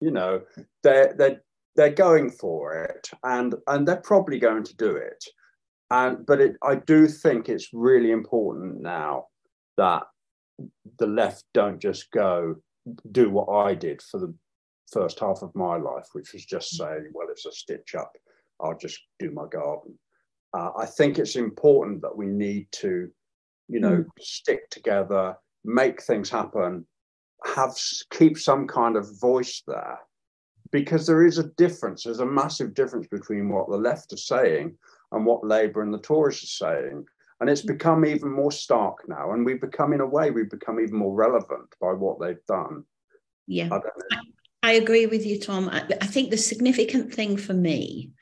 you 0.00 0.10
know, 0.10 0.42
they're 0.82 1.14
they're 1.16 1.42
they're 1.76 1.92
going 1.92 2.30
for 2.30 2.84
it, 2.84 3.10
and 3.22 3.54
and 3.66 3.88
they're 3.88 3.96
probably 3.96 4.38
going 4.38 4.64
to 4.64 4.76
do 4.76 4.96
it, 4.96 5.24
and 5.90 6.24
but 6.26 6.40
it, 6.40 6.56
I 6.62 6.76
do 6.76 7.08
think 7.08 7.48
it's 7.48 7.70
really 7.72 8.10
important 8.10 8.80
now 8.80 9.26
that 9.76 10.04
the 10.98 11.06
left 11.06 11.44
don't 11.52 11.80
just 11.80 12.10
go 12.12 12.56
do 13.10 13.30
what 13.30 13.48
I 13.48 13.74
did 13.74 14.02
for 14.02 14.20
the 14.20 14.34
first 14.92 15.18
half 15.18 15.42
of 15.42 15.54
my 15.54 15.76
life, 15.76 16.06
which 16.12 16.32
was 16.32 16.44
just 16.44 16.76
saying, 16.76 17.10
well, 17.12 17.28
it's 17.30 17.46
a 17.46 17.52
stitch 17.52 17.94
up 17.94 18.12
I'll 18.64 18.78
just 18.78 18.98
do 19.18 19.30
my 19.30 19.46
garden. 19.46 19.98
Uh, 20.56 20.70
I 20.76 20.86
think 20.86 21.18
it's 21.18 21.36
important 21.36 22.00
that 22.02 22.16
we 22.16 22.26
need 22.26 22.68
to, 22.72 23.10
you 23.68 23.80
know, 23.80 23.98
mm. 23.98 24.06
stick 24.20 24.70
together, 24.70 25.36
make 25.64 26.02
things 26.02 26.30
happen, 26.30 26.86
have 27.44 27.76
keep 28.10 28.38
some 28.38 28.66
kind 28.66 28.96
of 28.96 29.20
voice 29.20 29.62
there, 29.66 29.98
because 30.72 31.06
there 31.06 31.26
is 31.26 31.38
a 31.38 31.50
difference. 31.56 32.04
There's 32.04 32.20
a 32.20 32.26
massive 32.26 32.74
difference 32.74 33.06
between 33.08 33.48
what 33.48 33.68
the 33.68 33.76
left 33.76 34.12
are 34.12 34.16
saying 34.16 34.76
and 35.12 35.26
what 35.26 35.46
Labour 35.46 35.82
and 35.82 35.92
the 35.92 35.98
Tories 35.98 36.42
are 36.42 36.46
saying. 36.46 37.04
And 37.40 37.50
it's 37.50 37.62
become 37.62 38.06
even 38.06 38.30
more 38.30 38.52
stark 38.52 39.08
now. 39.08 39.32
And 39.32 39.44
we've 39.44 39.60
become, 39.60 39.92
in 39.92 40.00
a 40.00 40.06
way, 40.06 40.30
we've 40.30 40.50
become 40.50 40.80
even 40.80 40.96
more 40.96 41.14
relevant 41.14 41.68
by 41.80 41.92
what 41.92 42.20
they've 42.20 42.46
done. 42.46 42.84
Yeah. 43.46 43.68
I, 43.72 43.80
I 44.62 44.72
agree 44.74 45.06
with 45.06 45.26
you, 45.26 45.38
Tom. 45.38 45.68
I, 45.68 45.84
I 46.00 46.06
think 46.06 46.30
the 46.30 46.36
significant 46.36 47.12
thing 47.12 47.36
for 47.36 47.52
me 47.52 48.12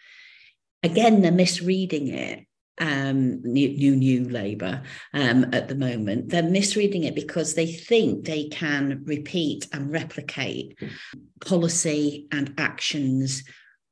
again, 0.83 1.23
they're 1.23 1.33
misreading 1.33 2.09
it. 2.09 2.47
Um, 2.79 3.42
new, 3.42 3.68
new, 3.68 3.95
new 3.95 4.29
Labour 4.29 4.83
um, 5.12 5.45
at 5.53 5.68
the 5.68 5.75
moment. 5.75 6.31
They're 6.31 6.42
misreading 6.42 7.05
it 7.05 7.14
because 7.14 7.55
they 7.55 7.66
think 7.71 8.25
they 8.25 8.49
can 8.49 9.03
repeat 9.05 9.68
and 9.73 9.92
replicate 9.92 10.79
policy 11.45 12.29
and 12.33 12.55
actions 12.57 13.45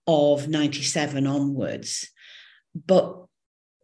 of 0.07 0.49
97 0.49 1.27
onwards. 1.27 2.11
But 2.75 3.27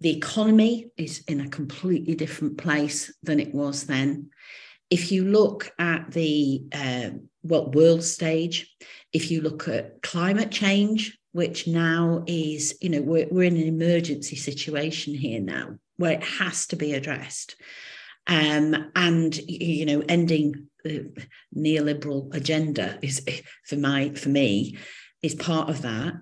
the 0.01 0.17
economy 0.17 0.91
is 0.97 1.23
in 1.29 1.41
a 1.41 1.49
completely 1.49 2.15
different 2.15 2.59
place 2.59 3.15
than 3.23 3.39
it 3.39 3.55
was 3.55 3.85
then. 3.85 4.31
If 4.91 5.11
you 5.11 5.25
look 5.25 5.73
at 5.79 6.11
the 6.13 6.63
uh, 6.73 7.11
well, 7.43 7.71
world 7.71 8.05
stage, 8.05 8.75
if 9.13 9.31
you 9.31 9.41
look 9.41 9.69
at 9.69 10.03
climate 10.03 10.51
change, 10.51 11.19
which 11.37 11.67
now 11.67 12.25
is, 12.27 12.79
you 12.81 12.89
know, 12.89 13.03
we're, 13.03 13.29
we're 13.31 13.43
in 13.43 13.59
an 13.59 13.69
emergency 13.69 14.37
situation 14.37 15.15
here 15.15 15.39
now 15.39 15.79
where 15.99 16.13
it 16.13 16.25
has 16.25 16.67
to 16.67 16.77
be 16.77 16.95
addressed. 16.95 17.57
Um, 18.27 18.91
and 18.97 19.37
you 19.37 19.85
know, 19.85 20.03
ending 20.09 20.69
the 20.83 21.13
neoliberal 21.55 22.35
agenda 22.35 22.99
is 23.03 23.21
for 23.67 23.77
my 23.77 24.15
for 24.15 24.31
me 24.31 24.79
is 25.23 25.35
part 25.35 25.69
of 25.69 25.83
that. 25.83 26.15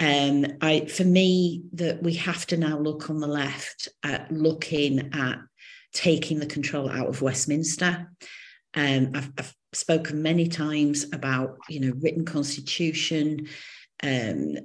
Um, 0.00 0.46
I 0.60 0.86
for 0.86 1.04
me 1.04 1.62
that 1.74 2.02
we 2.02 2.14
have 2.14 2.44
to 2.46 2.56
now 2.56 2.80
look 2.80 3.08
on 3.10 3.20
the 3.20 3.28
left 3.28 3.88
at 4.02 4.32
looking 4.32 5.14
at 5.14 5.38
taking 5.92 6.40
the 6.40 6.46
control 6.46 6.90
out 6.90 7.06
of 7.06 7.22
Westminster. 7.22 8.10
Um, 8.74 9.12
I've, 9.14 9.30
I've 9.38 9.54
spoken 9.72 10.20
many 10.20 10.48
times 10.48 11.06
about 11.12 11.58
you 11.68 11.78
know 11.78 11.92
written 12.02 12.24
constitution, 12.24 13.46
um, 14.02 14.56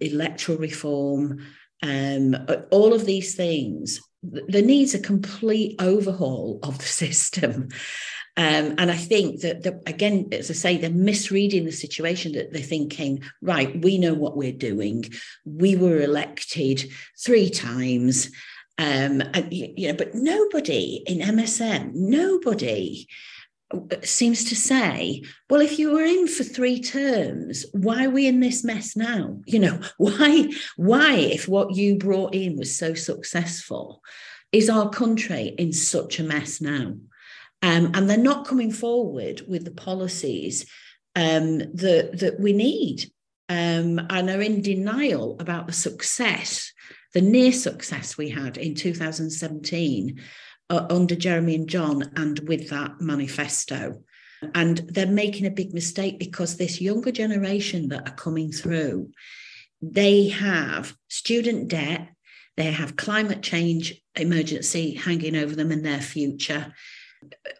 electoral 0.00 0.58
reform, 0.58 1.46
um, 1.82 2.36
all 2.70 2.92
of 2.92 3.06
these 3.06 3.34
things. 3.34 4.00
There 4.22 4.62
needs 4.62 4.94
a 4.94 4.98
complete 4.98 5.80
overhaul 5.80 6.60
of 6.62 6.78
the 6.78 6.84
system. 7.04 7.68
Um, 8.36 8.76
and 8.78 8.90
I 8.90 8.96
think 8.96 9.40
that, 9.40 9.64
that, 9.64 9.82
again, 9.86 10.28
as 10.32 10.50
I 10.50 10.54
say, 10.54 10.76
they're 10.76 10.90
misreading 10.90 11.64
the 11.64 11.72
situation 11.72 12.32
that 12.32 12.52
they're 12.52 12.62
thinking, 12.62 13.22
right, 13.42 13.82
we 13.82 13.98
know 13.98 14.14
what 14.14 14.36
we're 14.36 14.52
doing. 14.52 15.04
We 15.44 15.76
were 15.76 16.00
elected 16.00 16.90
three 17.22 17.50
times. 17.50 18.30
Um, 18.78 19.20
and, 19.34 19.52
you 19.52 19.88
know, 19.88 19.94
but 19.94 20.14
nobody 20.14 21.02
in 21.06 21.18
MSM, 21.18 21.92
nobody 21.92 23.08
seems 24.02 24.44
to 24.44 24.56
say, 24.56 25.22
well, 25.48 25.60
if 25.60 25.78
you 25.78 25.92
were 25.92 26.04
in 26.04 26.26
for 26.26 26.44
three 26.44 26.80
terms, 26.80 27.64
why 27.72 28.06
are 28.06 28.10
we 28.10 28.26
in 28.26 28.40
this 28.40 28.64
mess 28.64 28.96
now? 28.96 29.40
You 29.46 29.60
know, 29.60 29.80
why, 29.98 30.48
why, 30.76 31.14
if 31.14 31.48
what 31.48 31.76
you 31.76 31.96
brought 31.96 32.34
in 32.34 32.56
was 32.56 32.76
so 32.76 32.94
successful, 32.94 34.02
is 34.52 34.68
our 34.68 34.90
country 34.90 35.54
in 35.58 35.72
such 35.72 36.18
a 36.18 36.24
mess 36.24 36.60
now? 36.60 36.94
Um, 37.62 37.92
and 37.94 38.08
they're 38.08 38.16
not 38.16 38.46
coming 38.46 38.72
forward 38.72 39.42
with 39.46 39.64
the 39.64 39.70
policies 39.70 40.66
um, 41.14 41.58
that, 41.58 42.18
that 42.20 42.40
we 42.40 42.52
need 42.52 43.10
um, 43.48 44.00
and 44.10 44.30
are 44.30 44.40
in 44.40 44.62
denial 44.62 45.36
about 45.40 45.66
the 45.66 45.72
success, 45.72 46.72
the 47.12 47.20
near 47.20 47.52
success 47.52 48.16
we 48.16 48.30
had 48.30 48.56
in 48.56 48.74
2017 48.74 50.20
uh, 50.70 50.86
under 50.88 51.14
Jeremy 51.14 51.56
and 51.56 51.68
John 51.68 52.10
and 52.16 52.38
with 52.48 52.70
that 52.70 53.00
manifesto. 53.00 54.02
And 54.54 54.78
they're 54.78 55.06
making 55.06 55.44
a 55.44 55.50
big 55.50 55.74
mistake 55.74 56.18
because 56.18 56.56
this 56.56 56.80
younger 56.80 57.12
generation 57.12 57.88
that 57.88 58.08
are 58.08 58.14
coming 58.14 58.52
through, 58.52 59.10
they 59.82 60.28
have 60.28 60.94
student 61.08 61.68
debt, 61.68 62.08
they 62.56 62.70
have 62.70 62.96
climate 62.96 63.42
change 63.42 64.00
emergency 64.14 64.94
hanging 64.94 65.36
over 65.36 65.54
them 65.54 65.70
in 65.72 65.82
their 65.82 66.00
future, 66.00 66.72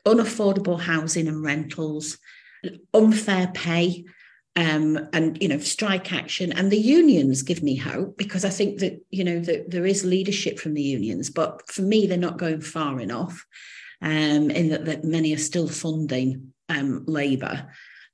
unaffordable 0.06 0.80
housing 0.80 1.28
and 1.28 1.42
rentals, 1.42 2.18
unfair 2.94 3.50
pay 3.52 4.04
um, 4.60 5.08
and 5.14 5.40
you 5.42 5.48
know 5.48 5.58
strike 5.58 6.12
action 6.12 6.52
and 6.52 6.70
the 6.70 6.76
unions 6.76 7.42
give 7.42 7.62
me 7.62 7.76
hope 7.76 8.18
because 8.18 8.44
I 8.44 8.50
think 8.50 8.80
that 8.80 9.02
you 9.10 9.24
know 9.24 9.40
that 9.40 9.70
there 9.70 9.86
is 9.86 10.04
leadership 10.04 10.58
from 10.58 10.74
the 10.74 10.82
unions, 10.82 11.30
but 11.30 11.66
for 11.70 11.80
me 11.80 12.06
they're 12.06 12.18
not 12.18 12.36
going 12.36 12.60
far 12.60 13.00
enough, 13.00 13.46
um, 14.02 14.50
in 14.50 14.68
that, 14.68 14.84
that 14.84 15.04
many 15.04 15.32
are 15.32 15.38
still 15.38 15.66
funding 15.66 16.52
um, 16.68 17.04
Labour, 17.06 17.70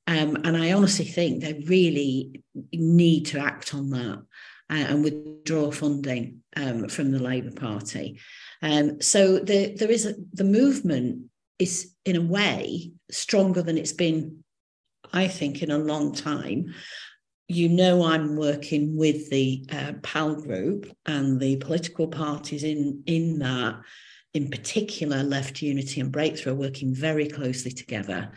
um, 0.06 0.36
and 0.44 0.56
I 0.56 0.72
honestly 0.72 1.04
think 1.04 1.42
they 1.42 1.64
really 1.66 2.44
need 2.72 3.26
to 3.26 3.40
act 3.40 3.74
on 3.74 3.90
that 3.90 4.22
uh, 4.70 4.86
and 4.88 5.02
withdraw 5.02 5.72
funding 5.72 6.42
um, 6.56 6.88
from 6.88 7.10
the 7.10 7.18
Labour 7.18 7.50
Party. 7.50 8.20
Um, 8.62 9.00
so 9.00 9.40
the, 9.40 9.74
there 9.74 9.90
is 9.90 10.06
a, 10.06 10.14
the 10.32 10.44
movement 10.44 11.24
is 11.58 11.92
in 12.04 12.14
a 12.14 12.20
way 12.20 12.92
stronger 13.10 13.62
than 13.62 13.78
it's 13.78 13.92
been 13.92 14.44
I 15.12 15.28
think, 15.28 15.62
in 15.62 15.70
a 15.70 15.78
long 15.78 16.12
time. 16.14 16.74
You 17.48 17.68
know, 17.68 18.04
I'm 18.04 18.36
working 18.36 18.96
with 18.96 19.30
the 19.30 19.64
uh, 19.70 19.92
PAL 20.02 20.36
group 20.42 20.92
and 21.06 21.38
the 21.38 21.56
political 21.56 22.08
parties 22.08 22.64
in, 22.64 23.02
in 23.06 23.38
that, 23.38 23.80
in 24.34 24.50
particular, 24.50 25.22
Left 25.22 25.62
Unity 25.62 26.00
and 26.00 26.10
Breakthrough, 26.10 26.52
are 26.52 26.56
working 26.56 26.94
very 26.94 27.28
closely 27.28 27.70
together. 27.70 28.32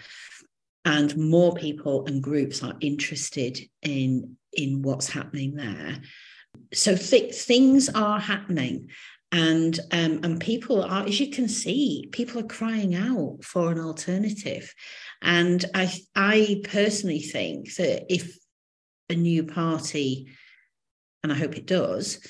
And 0.86 1.16
more 1.18 1.56
people 1.56 2.06
and 2.06 2.22
groups 2.22 2.64
are 2.64 2.76
interested 2.82 3.60
in, 3.82 4.38
in 4.54 4.82
what's 4.82 5.10
happening 5.10 5.56
there. 5.56 5.98
So 6.74 6.96
th- 6.96 7.34
things 7.34 7.90
are 7.90 8.20
happening 8.20 8.90
and 9.32 9.80
um, 9.92 10.22
and 10.24 10.40
people 10.40 10.82
are 10.82 11.06
as 11.06 11.20
you 11.20 11.30
can 11.30 11.48
see 11.48 12.10
people 12.12 12.40
are 12.40 12.48
crying 12.48 12.96
out 12.96 13.38
for 13.44 13.72
an 13.72 13.80
alternative 13.80 14.74
and 15.22 15.66
I, 15.74 15.92
I 16.16 16.62
personally 16.64 17.20
think 17.20 17.76
that 17.76 18.06
if 18.12 18.38
a 19.10 19.16
new 19.16 19.44
party, 19.44 20.28
and 21.24 21.32
I 21.32 21.36
hope 21.36 21.58
it 21.58 21.66
does, 21.66 22.26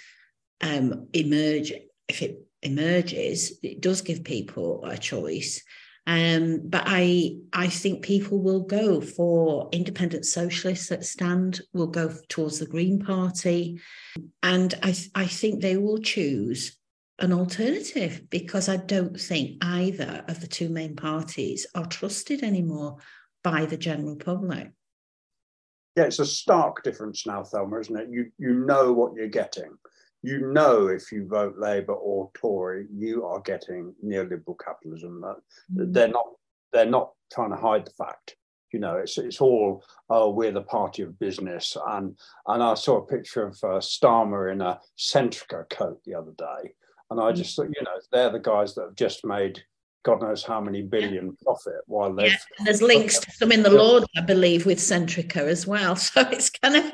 um, 0.62 1.08
emerge, 1.14 1.74
if 2.08 2.22
it 2.22 2.42
emerges, 2.62 3.60
it 3.62 3.82
does 3.82 4.02
give 4.02 4.24
people 4.24 4.84
a 4.86 4.98
choice. 4.98 5.62
Um, 6.08 6.62
but 6.64 6.84
I, 6.88 7.36
I 7.54 7.68
think 7.68 8.02
people 8.04 8.42
will 8.42 8.62
go 8.62 9.00
for 9.00 9.70
independent 9.72 10.26
socialists 10.26 10.90
that 10.90 11.06
stand, 11.06 11.62
will 11.74 11.88
go 11.88 12.12
towards 12.30 12.58
the 12.58 12.66
Green 12.66 13.00
Party, 13.00 13.80
and 14.42 14.74
I, 14.82 14.96
I 15.14 15.28
think 15.28 15.62
they 15.62 15.78
will 15.78 16.00
choose 16.00 16.79
an 17.20 17.34
alternative 17.34 18.24
because 18.30 18.70
I 18.70 18.78
don't 18.78 19.20
think 19.20 19.64
either 19.64 20.24
of 20.28 20.42
the 20.42 20.48
two 20.48 20.70
main 20.70 20.96
parties 20.96 21.68
are 21.76 21.86
trusted 21.86 22.44
anymore 22.44 22.98
by 23.44 23.66
the 23.66 23.78
general 23.78 24.16
public. 24.16 24.72
Yeah, 25.96 26.06
it's 26.06 26.20
a 26.20 26.26
stark 26.26 26.84
difference 26.84 27.26
now, 27.26 27.44
Thelma, 27.44 27.80
isn't 27.80 27.98
it? 27.98 28.10
You 28.10 28.32
you 28.38 28.54
know 28.54 28.94
what 28.94 29.16
you're 29.16 29.28
getting. 29.28 29.78
You 30.22 30.52
know 30.52 30.88
if 30.88 31.12
you 31.12 31.28
vote 31.28 31.58
Labour 31.58 31.94
or 31.94 32.32
Tory, 32.36 32.88
you 32.94 33.26
are 33.26 33.40
getting 33.42 33.94
neoliberal 34.06 34.58
capitalism. 34.64 35.22
Mm. 35.24 35.94
They're 35.94 36.08
not 36.08 36.26
they're 36.72 36.86
not 36.86 37.12
trying 37.34 37.52
to 37.52 37.58
hide 37.58 37.86
the 37.86 37.92
fact. 37.92 38.36
You 38.72 38.80
know, 38.80 38.98
it's 38.98 39.18
it's 39.18 39.42
all 39.42 39.84
oh 40.10 40.30
we're 40.30 40.52
the 40.52 40.62
party 40.62 41.02
of 41.02 41.20
business 41.20 41.76
and 41.88 42.18
and 42.48 42.62
I 42.64 42.76
saw 42.76 42.98
a 42.98 43.08
picture 43.08 43.48
of 43.48 43.58
uh, 43.64 43.80
Starmer 43.80 44.52
in 44.52 44.62
a 44.62 44.80
Centrica 44.98 45.70
coat 45.70 46.00
the 46.06 46.14
other 46.14 46.34
day, 46.38 46.76
and 47.10 47.20
I 47.20 47.32
just 47.32 47.56
thought, 47.56 47.68
you 47.68 47.84
know, 47.84 48.00
they're 48.12 48.30
the 48.30 48.40
guys 48.40 48.76
that 48.76 48.84
have 48.84 48.96
just 48.96 49.26
made 49.26 49.64
God 50.04 50.22
knows 50.22 50.44
how 50.44 50.62
many 50.62 50.82
billion 50.82 51.26
yeah. 51.26 51.32
profit 51.44 51.82
while 51.86 52.14
they've. 52.14 52.32
Yeah, 52.32 52.66
there's 52.66 52.82
links 52.82 53.20
to 53.20 53.32
some 53.32 53.52
in 53.52 53.64
the 53.64 53.70
Lord, 53.70 54.06
I 54.16 54.22
believe, 54.22 54.66
with 54.66 54.78
Centrica 54.78 55.38
as 55.38 55.68
well. 55.68 55.96
So 56.10 56.22
it's 56.32 56.50
kind 56.50 56.76
of, 56.76 56.86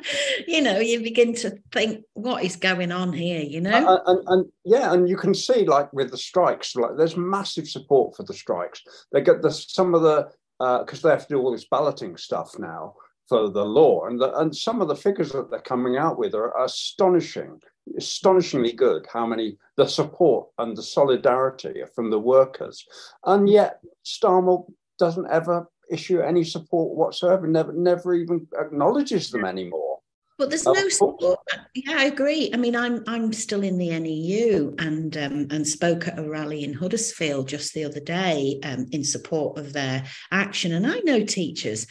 you 0.47 0.61
know, 0.61 0.79
you 0.79 1.01
begin 1.01 1.33
to 1.35 1.57
think, 1.71 2.03
what 2.13 2.43
is 2.43 2.55
going 2.55 2.91
on 2.91 3.13
here, 3.13 3.41
you 3.41 3.61
know? 3.61 3.71
And, 3.71 3.99
and, 4.07 4.27
and 4.27 4.45
yeah, 4.65 4.93
and 4.93 5.07
you 5.07 5.15
can 5.15 5.33
see, 5.33 5.65
like 5.65 5.91
with 5.93 6.11
the 6.11 6.17
strikes, 6.17 6.75
like 6.75 6.97
there's 6.97 7.15
massive 7.15 7.67
support 7.69 8.15
for 8.15 8.23
the 8.23 8.33
strikes. 8.33 8.81
They 9.11 9.21
get 9.21 9.41
the 9.41 9.51
some 9.51 9.93
of 9.93 10.01
the 10.01 10.29
because 10.59 11.05
uh, 11.05 11.07
they 11.07 11.13
have 11.13 11.27
to 11.27 11.35
do 11.35 11.39
all 11.39 11.51
this 11.51 11.67
balloting 11.69 12.17
stuff 12.17 12.57
now 12.57 12.95
for 13.29 13.49
the 13.49 13.63
law, 13.63 14.05
and 14.05 14.19
the, 14.19 14.37
and 14.39 14.55
some 14.55 14.81
of 14.81 14.87
the 14.87 14.95
figures 14.95 15.31
that 15.31 15.49
they're 15.49 15.59
coming 15.59 15.97
out 15.97 16.17
with 16.17 16.33
are 16.33 16.53
astonishing 16.63 17.59
astonishingly 17.97 18.71
good 18.71 19.05
how 19.11 19.25
many 19.25 19.57
the 19.77 19.87
support 19.87 20.47
and 20.57 20.75
the 20.75 20.83
solidarity 20.83 21.83
from 21.93 22.09
the 22.09 22.19
workers 22.19 22.85
and 23.25 23.47
yet 23.47 23.79
starmer 24.03 24.65
doesn't 24.97 25.29
ever 25.29 25.67
issue 25.91 26.19
any 26.19 26.43
support 26.43 26.97
whatsoever 26.97 27.45
never 27.47 27.73
never 27.73 28.15
even 28.15 28.47
acknowledges 28.59 29.29
them 29.29 29.45
anymore 29.45 29.99
but 30.37 30.49
there's 30.49 30.65
no 30.65 30.89
support. 30.89 31.39
Yeah, 31.75 31.97
I 31.97 32.05
agree. 32.05 32.51
I 32.53 32.57
mean, 32.57 32.75
I'm 32.75 33.03
I'm 33.07 33.31
still 33.31 33.63
in 33.63 33.77
the 33.77 33.97
NEU 33.97 34.75
and 34.79 35.15
um, 35.15 35.47
and 35.49 35.65
spoke 35.65 36.09
at 36.09 36.19
a 36.19 36.29
rally 36.29 36.65
in 36.65 36.73
Huddersfield 36.73 37.47
just 37.47 37.73
the 37.73 37.85
other 37.85 38.01
day 38.01 38.59
um, 38.63 38.87
in 38.91 39.05
support 39.05 39.57
of 39.57 39.71
their 39.71 40.03
action. 40.31 40.73
And 40.73 40.85
I 40.85 40.99
know 40.99 41.23
teachers 41.23 41.87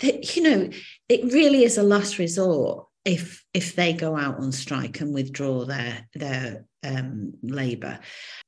that 0.00 0.34
you 0.34 0.42
know 0.42 0.70
it 1.08 1.32
really 1.32 1.62
is 1.62 1.78
a 1.78 1.84
last 1.84 2.18
resort 2.18 2.83
if 3.04 3.44
if 3.52 3.76
they 3.76 3.92
go 3.92 4.16
out 4.16 4.38
on 4.38 4.52
strike 4.52 5.00
and 5.00 5.12
withdraw 5.12 5.64
their 5.64 6.08
their 6.14 6.64
um, 6.82 7.34
labour, 7.42 8.00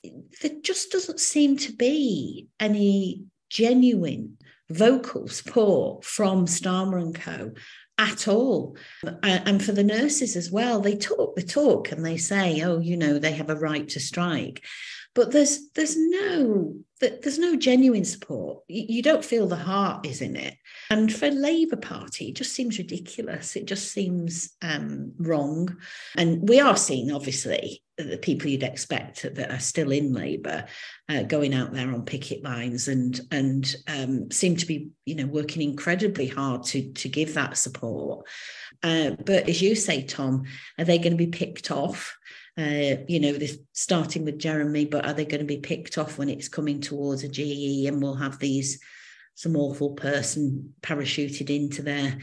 there 0.03 0.53
just 0.63 0.93
doesn't 0.93 1.21
seem 1.21 1.57
to 1.59 1.73
be 1.73 2.49
any 2.59 3.25
genuine 3.51 4.37
vocal 4.71 5.29
support 5.29 6.05
from 6.05 6.47
Starmer 6.47 7.01
and 7.01 7.15
Co. 7.15 7.53
at 7.99 8.29
all. 8.29 8.77
And 9.23 9.63
for 9.63 9.73
the 9.73 9.85
nurses 9.85 10.37
as 10.37 10.51
well, 10.51 10.81
they 10.81 10.97
talk 10.97 11.37
the 11.37 11.43
talk 11.43 11.93
and 11.93 12.05
they 12.05 12.17
say, 12.17 12.63
oh, 12.63 12.79
you 12.81 12.97
know, 12.97 13.19
they 13.19 13.33
have 13.33 13.51
a 13.51 13.57
right 13.57 13.89
to 13.91 14.01
strike. 14.01 14.65
But 15.17 15.33
there's 15.33 15.71
there's 15.71 15.97
no 15.97 16.77
there's 17.01 17.39
no 17.39 17.57
genuine 17.57 18.05
support. 18.05 18.63
You 18.69 19.03
don't 19.03 19.25
feel 19.25 19.47
the 19.47 19.57
heart 19.57 20.07
is 20.07 20.21
in 20.23 20.37
it. 20.37 20.57
And 20.91 21.13
for 21.13 21.31
Labour 21.31 21.77
Party, 21.77 22.29
it 22.29 22.37
just 22.37 22.53
seems 22.53 22.79
ridiculous. 22.79 23.57
It 23.57 23.67
just 23.67 23.93
seems 23.93 24.55
um, 24.63 25.13
wrong. 25.19 25.77
And 26.17 26.49
we 26.49 26.61
are 26.61 26.77
seeing, 26.77 27.13
obviously, 27.13 27.83
the 27.99 28.19
people 28.19 28.49
you'd 28.49 28.63
expect 28.63 29.23
that 29.23 29.51
are 29.51 29.59
still 29.59 29.91
in 29.91 30.13
Labour 30.13 30.67
uh, 31.09 31.23
going 31.23 31.55
out 31.55 31.73
there 31.73 31.93
on 31.93 32.05
picket 32.05 32.43
lines 32.43 32.89
and 32.89 33.19
and 33.31 33.75
um, 33.89 34.31
seem 34.31 34.57
to 34.57 34.67
be, 34.67 34.91
you 35.07 35.15
know, 35.15 35.27
working 35.27 35.63
incredibly 35.63 36.29
hard 36.29 36.63
to 36.65 36.93
to 36.93 37.09
give 37.09 37.35
that 37.35 37.57
support. 37.57 38.27
Uh, 38.83 39.13
but 39.25 39.49
as 39.49 39.63
you 39.63 39.75
say, 39.75 40.03
Tom, 40.03 40.45
are 40.79 40.85
they 40.85 40.99
going 40.99 41.13
to 41.13 41.17
be 41.17 41.27
picked 41.27 41.71
off? 41.71 42.17
Uh, 42.59 43.03
you 43.07 43.21
know, 43.21 43.33
this 43.33 43.59
starting 43.73 44.25
with 44.25 44.39
Jeremy, 44.39 44.87
but 44.87 45.05
are 45.05 45.13
they 45.13 45.27
going 45.27 45.41
to 45.41 45.47
be 45.47 45.59
picked 45.59 45.99
off 45.99 46.17
when 46.17 46.31
it's 46.31 46.49
coming 46.49 46.81
towards 46.81 47.23
a 47.23 47.29
GE 47.29 47.87
and 47.87 48.03
we'll 48.03 48.15
have 48.15 48.39
these 48.39 48.81
some 49.35 49.55
awful 49.57 49.91
person 49.91 50.73
parachuted 50.83 51.55
into 51.55 51.83
their 51.83 52.19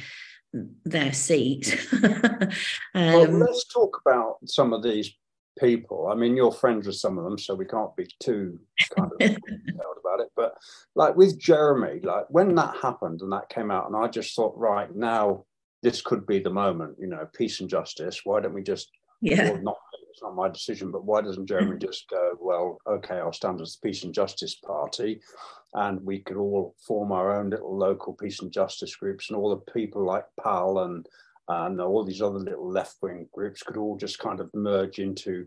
their 0.85 1.13
seat. 1.13 1.79
um, 2.03 2.49
well, 2.93 3.27
let's 3.29 3.65
talk 3.65 4.01
about 4.05 4.37
some 4.45 4.73
of 4.73 4.83
these 4.83 5.11
people. 5.59 6.09
I 6.11 6.15
mean, 6.15 6.35
you're 6.35 6.51
friends 6.51 6.87
with 6.87 6.95
some 6.95 7.17
of 7.17 7.23
them, 7.23 7.37
so 7.37 7.55
we 7.55 7.65
can't 7.65 7.95
be 7.95 8.07
too 8.19 8.59
kind 8.95 9.11
of 9.11 9.21
about 9.99 10.19
it. 10.19 10.31
But 10.35 10.55
like 10.95 11.15
with 11.15 11.39
Jeremy, 11.39 12.01
like 12.03 12.25
when 12.29 12.55
that 12.55 12.77
happened 12.77 13.21
and 13.21 13.31
that 13.31 13.49
came 13.49 13.71
out, 13.71 13.87
and 13.87 13.95
I 13.95 14.07
just 14.07 14.35
thought, 14.35 14.57
right 14.57 14.93
now, 14.95 15.45
this 15.81 16.01
could 16.01 16.25
be 16.25 16.39
the 16.39 16.49
moment. 16.49 16.97
You 16.99 17.07
know, 17.07 17.27
peace 17.33 17.59
and 17.59 17.69
justice. 17.69 18.21
Why 18.23 18.39
don't 18.39 18.53
we 18.53 18.63
just 18.63 18.89
yeah. 19.21 19.57
not 19.61 19.77
it's 20.13 20.21
not 20.21 20.36
my 20.36 20.47
decision, 20.47 20.91
but 20.91 21.06
why 21.06 21.21
doesn't 21.21 21.47
Jeremy 21.47 21.78
just 21.82 22.08
go, 22.10 22.38
well, 22.39 22.80
okay, 22.88 23.15
I'll 23.15 23.34
stand 23.34 23.60
as 23.62 23.76
the 23.76 23.88
Peace 23.88 24.04
and 24.04 24.13
Justice 24.13 24.56
Party, 24.56 25.19
and 25.73 25.99
we 26.06 26.19
could 26.19 26.38
all 26.38 26.76
form 26.88 27.12
our 27.12 27.36
own 27.36 27.49
little 27.49 27.76
local 27.76 28.13
peace 28.13 28.39
and 28.41 28.52
justice 28.52 28.95
groups, 28.95 29.30
and 29.30 29.38
all 29.38 29.49
the 29.49 29.73
people 29.73 30.06
like 30.06 30.26
PAL 30.41 30.80
and 30.80 31.08
and 31.49 31.82
all 31.82 32.06
these 32.06 32.21
other 32.21 32.39
little 32.39 32.69
left 32.69 32.95
wing 33.02 33.28
groups 33.34 33.63
could 33.63 33.76
all 33.76 33.97
just 33.97 34.17
kind 34.17 34.39
of 34.39 34.49
merge 34.54 34.99
into 34.99 35.45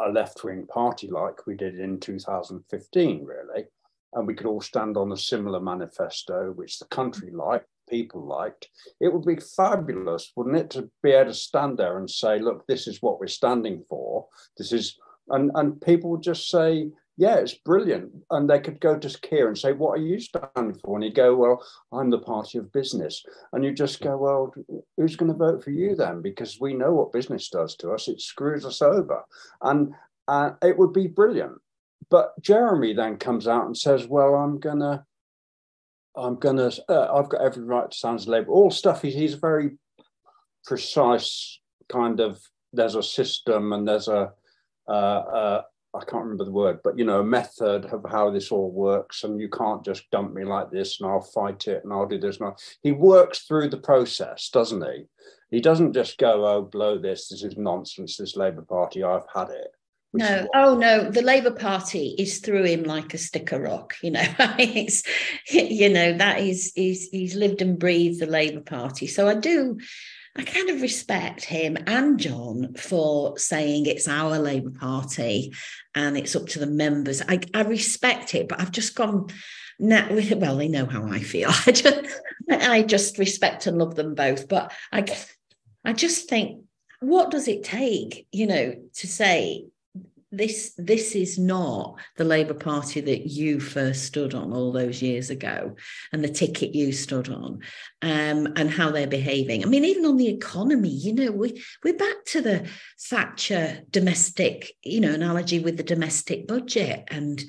a 0.00 0.08
left 0.08 0.42
wing 0.42 0.66
party 0.66 1.08
like 1.10 1.46
we 1.46 1.54
did 1.54 1.78
in 1.78 2.00
2015, 2.00 3.24
really. 3.24 3.66
And 4.14 4.26
we 4.26 4.34
could 4.34 4.46
all 4.46 4.62
stand 4.62 4.96
on 4.96 5.12
a 5.12 5.16
similar 5.16 5.60
manifesto, 5.60 6.52
which 6.52 6.78
the 6.78 6.86
country 6.86 7.30
liked, 7.30 7.68
people 7.88 8.24
liked, 8.24 8.68
it 9.00 9.12
would 9.12 9.24
be 9.24 9.36
fabulous, 9.36 10.32
wouldn't 10.36 10.56
it, 10.56 10.70
to 10.70 10.90
be 11.02 11.12
able 11.12 11.30
to 11.30 11.34
stand 11.34 11.78
there 11.78 11.98
and 11.98 12.10
say, 12.10 12.38
look, 12.38 12.66
this 12.66 12.86
is 12.86 13.02
what 13.02 13.20
we're 13.20 13.26
standing 13.26 13.84
for. 13.88 14.26
This 14.56 14.72
is, 14.72 14.98
and, 15.28 15.50
and 15.54 15.80
people 15.80 16.10
would 16.10 16.22
just 16.22 16.50
say, 16.50 16.90
yeah, 17.18 17.36
it's 17.36 17.54
brilliant. 17.54 18.12
And 18.30 18.48
they 18.48 18.60
could 18.60 18.78
go 18.80 18.98
to 18.98 19.20
Keir 19.20 19.48
and 19.48 19.56
say, 19.56 19.72
what 19.72 19.98
are 19.98 20.02
you 20.02 20.20
standing 20.20 20.74
for? 20.74 20.96
And 20.96 21.04
he'd 21.04 21.14
go, 21.14 21.34
well, 21.34 21.64
I'm 21.92 22.10
the 22.10 22.18
party 22.18 22.58
of 22.58 22.72
business. 22.72 23.24
And 23.52 23.64
you 23.64 23.72
just 23.72 24.02
go, 24.02 24.18
well, 24.18 24.52
who's 24.96 25.16
going 25.16 25.32
to 25.32 25.38
vote 25.38 25.64
for 25.64 25.70
you 25.70 25.96
then? 25.96 26.20
Because 26.20 26.60
we 26.60 26.74
know 26.74 26.92
what 26.92 27.12
business 27.12 27.48
does 27.48 27.74
to 27.76 27.92
us. 27.92 28.08
It 28.08 28.20
screws 28.20 28.66
us 28.66 28.82
over. 28.82 29.24
And 29.62 29.94
uh, 30.28 30.50
it 30.62 30.76
would 30.76 30.92
be 30.92 31.06
brilliant. 31.06 31.54
But 32.10 32.40
Jeremy 32.42 32.92
then 32.92 33.16
comes 33.16 33.48
out 33.48 33.66
and 33.66 33.76
says, 33.76 34.06
well, 34.06 34.34
I'm 34.34 34.60
going 34.60 34.80
to 34.80 35.04
I'm 36.16 36.36
gonna. 36.36 36.70
Uh, 36.88 37.12
I've 37.14 37.28
got 37.28 37.42
every 37.42 37.62
right 37.62 37.90
to 37.90 37.96
sound 37.96 38.20
as 38.20 38.28
Labour. 38.28 38.50
All 38.50 38.70
stuff. 38.70 39.02
He's 39.02 39.14
he's 39.14 39.34
very 39.34 39.78
precise 40.64 41.60
kind 41.88 42.20
of. 42.20 42.40
There's 42.72 42.94
a 42.94 43.02
system 43.02 43.72
and 43.72 43.86
there's 43.86 44.08
a. 44.08 44.32
Uh, 44.88 44.92
uh, 44.92 45.62
I 45.94 46.04
can't 46.04 46.24
remember 46.24 46.44
the 46.44 46.52
word, 46.52 46.80
but 46.84 46.98
you 46.98 47.04
know, 47.04 47.20
a 47.20 47.24
method 47.24 47.86
of 47.86 48.04
how 48.10 48.30
this 48.30 48.52
all 48.52 48.70
works, 48.70 49.24
and 49.24 49.40
you 49.40 49.48
can't 49.48 49.84
just 49.84 50.10
dump 50.10 50.34
me 50.34 50.44
like 50.44 50.70
this, 50.70 51.00
and 51.00 51.08
I'll 51.08 51.22
fight 51.22 51.68
it, 51.68 51.82
and 51.84 51.92
I'll 51.92 52.06
do 52.06 52.18
this. 52.18 52.36
And 52.36 52.48
I'll... 52.48 52.58
He 52.82 52.92
works 52.92 53.40
through 53.40 53.70
the 53.70 53.78
process, 53.78 54.50
doesn't 54.50 54.84
he? 54.84 55.04
He 55.50 55.60
doesn't 55.60 55.94
just 55.94 56.18
go, 56.18 56.46
"Oh, 56.46 56.62
blow 56.62 56.98
this! 56.98 57.28
This 57.28 57.42
is 57.42 57.56
nonsense. 57.56 58.16
This 58.16 58.36
Labour 58.36 58.62
Party, 58.62 59.02
I've 59.02 59.26
had 59.34 59.48
it." 59.48 59.68
No, 60.12 60.48
oh 60.54 60.76
no, 60.76 61.10
the 61.10 61.22
Labour 61.22 61.50
Party 61.50 62.14
is 62.18 62.38
through 62.38 62.64
him 62.64 62.84
like 62.84 63.12
a 63.12 63.18
sticker 63.18 63.60
rock. 63.60 63.94
You 64.02 64.12
know, 64.12 64.24
it's 64.58 65.02
you 65.50 65.88
know 65.90 66.14
that 66.14 66.40
is 66.40 66.72
he's 66.74 67.08
he's 67.08 67.34
lived 67.34 67.60
and 67.60 67.78
breathed 67.78 68.20
the 68.20 68.26
Labour 68.26 68.62
Party. 68.62 69.06
So 69.06 69.28
I 69.28 69.34
do, 69.34 69.78
I 70.36 70.42
kind 70.42 70.70
of 70.70 70.80
respect 70.80 71.44
him 71.44 71.76
and 71.86 72.18
John 72.18 72.74
for 72.74 73.38
saying 73.38 73.86
it's 73.86 74.08
our 74.08 74.38
Labour 74.38 74.70
Party 74.70 75.52
and 75.94 76.16
it's 76.16 76.36
up 76.36 76.46
to 76.48 76.58
the 76.58 76.66
members. 76.66 77.22
I, 77.26 77.40
I 77.54 77.62
respect 77.62 78.34
it, 78.34 78.48
but 78.48 78.60
I've 78.60 78.72
just 78.72 78.94
gone 78.94 79.26
now. 79.78 80.08
Well, 80.36 80.56
they 80.56 80.68
know 80.68 80.86
how 80.86 81.06
I 81.06 81.20
feel. 81.20 81.50
I 81.66 81.72
just 81.72 82.20
I 82.50 82.82
just 82.82 83.18
respect 83.18 83.66
and 83.66 83.78
love 83.78 83.96
them 83.96 84.14
both, 84.14 84.48
but 84.48 84.72
I 84.92 85.04
I 85.84 85.92
just 85.92 86.28
think 86.28 86.62
what 87.00 87.30
does 87.30 87.48
it 87.48 87.64
take, 87.64 88.26
you 88.32 88.46
know, 88.46 88.74
to 88.94 89.06
say 89.06 89.66
this 90.36 90.74
this 90.76 91.14
is 91.14 91.38
not 91.38 91.98
the 92.16 92.24
Labour 92.24 92.54
Party 92.54 93.00
that 93.00 93.26
you 93.26 93.60
first 93.60 94.04
stood 94.04 94.34
on 94.34 94.52
all 94.52 94.72
those 94.72 95.02
years 95.02 95.30
ago, 95.30 95.76
and 96.12 96.22
the 96.22 96.28
ticket 96.28 96.74
you 96.74 96.92
stood 96.92 97.28
on, 97.28 97.60
um, 98.02 98.52
and 98.56 98.70
how 98.70 98.90
they're 98.90 99.06
behaving. 99.06 99.64
I 99.64 99.66
mean, 99.66 99.84
even 99.84 100.06
on 100.06 100.16
the 100.16 100.28
economy, 100.28 100.90
you 100.90 101.12
know, 101.12 101.30
we 101.30 101.62
we're 101.84 101.94
back 101.96 102.24
to 102.26 102.42
the 102.42 102.68
Thatcher 103.00 103.80
domestic, 103.90 104.72
you 104.82 105.00
know, 105.00 105.12
analogy 105.12 105.58
with 105.58 105.76
the 105.76 105.82
domestic 105.82 106.46
budget, 106.46 107.04
and 107.08 107.42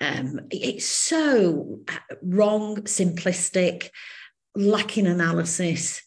um, 0.00 0.40
it's 0.50 0.86
so 0.86 1.80
wrong, 2.22 2.76
simplistic, 2.82 3.90
lacking 4.54 5.06
analysis 5.06 6.02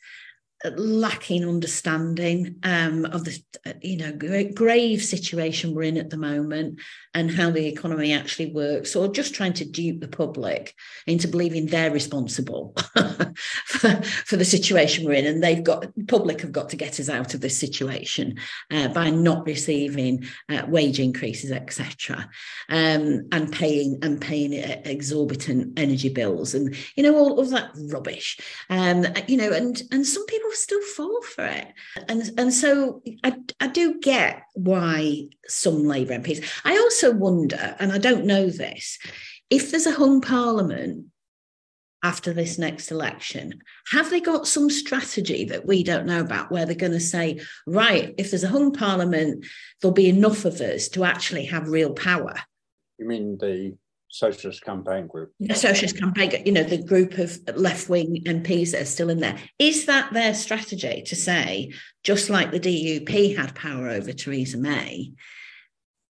lacking 0.77 1.47
understanding 1.47 2.55
um, 2.63 3.05
of 3.05 3.25
the 3.25 3.41
you 3.81 3.97
know 3.97 4.49
grave 4.53 5.03
situation 5.03 5.73
we're 5.73 5.83
in 5.83 5.97
at 5.97 6.09
the 6.09 6.17
moment 6.17 6.79
and 7.13 7.29
how 7.29 7.49
the 7.49 7.67
economy 7.67 8.13
actually 8.13 8.51
works, 8.51 8.95
or 8.95 9.11
just 9.11 9.33
trying 9.33 9.53
to 9.53 9.65
dupe 9.65 9.99
the 9.99 10.07
public 10.07 10.73
into 11.07 11.27
believing 11.27 11.65
they're 11.65 11.91
responsible 11.91 12.73
for, 13.65 14.01
for, 14.01 14.37
the 14.37 14.45
situation 14.45 15.05
we're 15.05 15.13
in, 15.13 15.25
and 15.25 15.43
they've 15.43 15.63
got 15.63 15.85
public 16.07 16.41
have 16.41 16.53
got 16.53 16.69
to 16.69 16.77
get 16.77 16.99
us 16.99 17.09
out 17.09 17.33
of 17.33 17.41
this 17.41 17.57
situation 17.57 18.37
uh, 18.71 18.87
by 18.89 19.09
not 19.09 19.45
receiving 19.45 20.25
uh, 20.49 20.63
wage 20.67 20.99
increases, 20.99 21.51
etc., 21.51 22.29
um, 22.69 23.27
and 23.31 23.51
paying 23.51 23.99
and 24.03 24.21
paying 24.21 24.53
exorbitant 24.53 25.77
energy 25.77 26.09
bills, 26.09 26.53
and 26.53 26.75
you 26.95 27.03
know 27.03 27.17
all 27.17 27.39
of 27.39 27.49
that 27.49 27.71
rubbish. 27.89 28.39
Um, 28.69 29.05
you 29.27 29.37
know, 29.37 29.51
and 29.51 29.81
and 29.91 30.05
some 30.05 30.25
people 30.27 30.50
still 30.53 30.81
fall 30.81 31.21
for 31.21 31.45
it, 31.45 31.67
and 32.07 32.31
and 32.37 32.53
so 32.53 33.01
I 33.23 33.35
I 33.59 33.67
do 33.67 33.99
get 33.99 34.43
why 34.53 35.27
some 35.47 35.85
Labour 35.85 36.19
MPs. 36.19 36.43
I 36.63 36.77
also 36.77 37.11
wonder, 37.11 37.75
and 37.79 37.91
I 37.91 37.97
don't 37.97 38.25
know 38.25 38.49
this, 38.49 38.99
if 39.49 39.71
there's 39.71 39.85
a 39.85 39.91
hung 39.91 40.21
parliament 40.21 41.07
after 42.03 42.33
this 42.33 42.57
next 42.57 42.89
election, 42.89 43.61
have 43.91 44.09
they 44.09 44.19
got 44.19 44.47
some 44.47 44.69
strategy 44.69 45.45
that 45.45 45.67
we 45.67 45.83
don't 45.83 46.07
know 46.07 46.21
about 46.21 46.51
where 46.51 46.65
they're 46.65 46.73
going 46.73 46.91
to 46.91 46.99
say, 46.99 47.39
right, 47.67 48.15
if 48.17 48.31
there's 48.31 48.43
a 48.43 48.49
hung 48.49 48.73
parliament, 48.73 49.45
there'll 49.81 49.93
be 49.93 50.09
enough 50.09 50.45
of 50.45 50.59
us 50.61 50.87
to 50.89 51.03
actually 51.03 51.45
have 51.45 51.67
real 51.67 51.93
power? 51.93 52.35
You 52.97 53.07
mean 53.07 53.37
the 53.37 53.77
socialist 54.11 54.63
campaign 54.63 55.07
group? 55.07 55.33
The 55.39 55.55
socialist 55.55 55.97
campaign, 55.97 56.43
you 56.45 56.51
know, 56.51 56.63
the 56.63 56.83
group 56.83 57.17
of 57.17 57.39
left 57.55 57.89
wing 57.89 58.21
MPs 58.25 58.71
that 58.71 58.81
are 58.81 58.85
still 58.85 59.09
in 59.09 59.19
there. 59.19 59.37
Is 59.57 59.85
that 59.85 60.13
their 60.13 60.33
strategy 60.33 61.03
to 61.07 61.15
say, 61.15 61.71
just 62.03 62.29
like 62.29 62.51
the 62.51 62.59
DUP 62.59 63.37
had 63.37 63.55
power 63.55 63.89
over 63.89 64.11
Theresa 64.11 64.57
May, 64.57 65.13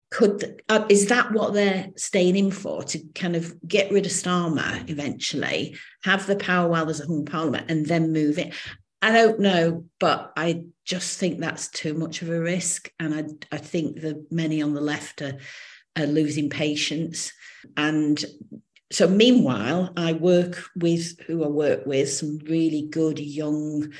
could 0.09 0.61
uh, 0.69 0.85
is 0.89 1.07
that 1.07 1.31
what 1.33 1.53
they're 1.53 1.89
staying 1.97 2.37
in 2.37 2.51
for 2.51 2.81
to 2.83 2.99
kind 3.13 3.35
of 3.35 3.53
get 3.67 3.91
rid 3.91 4.05
of 4.05 4.11
Starmer 4.11 4.89
eventually, 4.89 5.75
have 6.03 6.25
the 6.27 6.37
power 6.37 6.69
while 6.69 6.85
there's 6.85 7.01
a 7.01 7.07
hung 7.07 7.25
parliament, 7.25 7.69
and 7.69 7.85
then 7.85 8.13
move 8.13 8.37
it? 8.37 8.53
I 9.01 9.11
don't 9.11 9.39
know, 9.39 9.85
but 9.99 10.31
I 10.37 10.63
just 10.85 11.19
think 11.19 11.39
that's 11.39 11.67
too 11.69 11.93
much 11.93 12.21
of 12.21 12.29
a 12.29 12.39
risk, 12.39 12.89
and 12.99 13.13
I 13.13 13.55
I 13.55 13.57
think 13.57 14.01
that 14.01 14.31
many 14.31 14.61
on 14.61 14.73
the 14.73 14.81
left 14.81 15.21
are, 15.21 15.37
are 15.97 16.07
losing 16.07 16.49
patience, 16.49 17.31
and 17.75 18.23
so 18.91 19.07
meanwhile, 19.07 19.91
I 19.97 20.13
work 20.13 20.63
with 20.75 21.19
who 21.21 21.43
I 21.43 21.47
work 21.47 21.85
with 21.85 22.11
some 22.11 22.39
really 22.45 22.87
good 22.89 23.19
young 23.19 23.91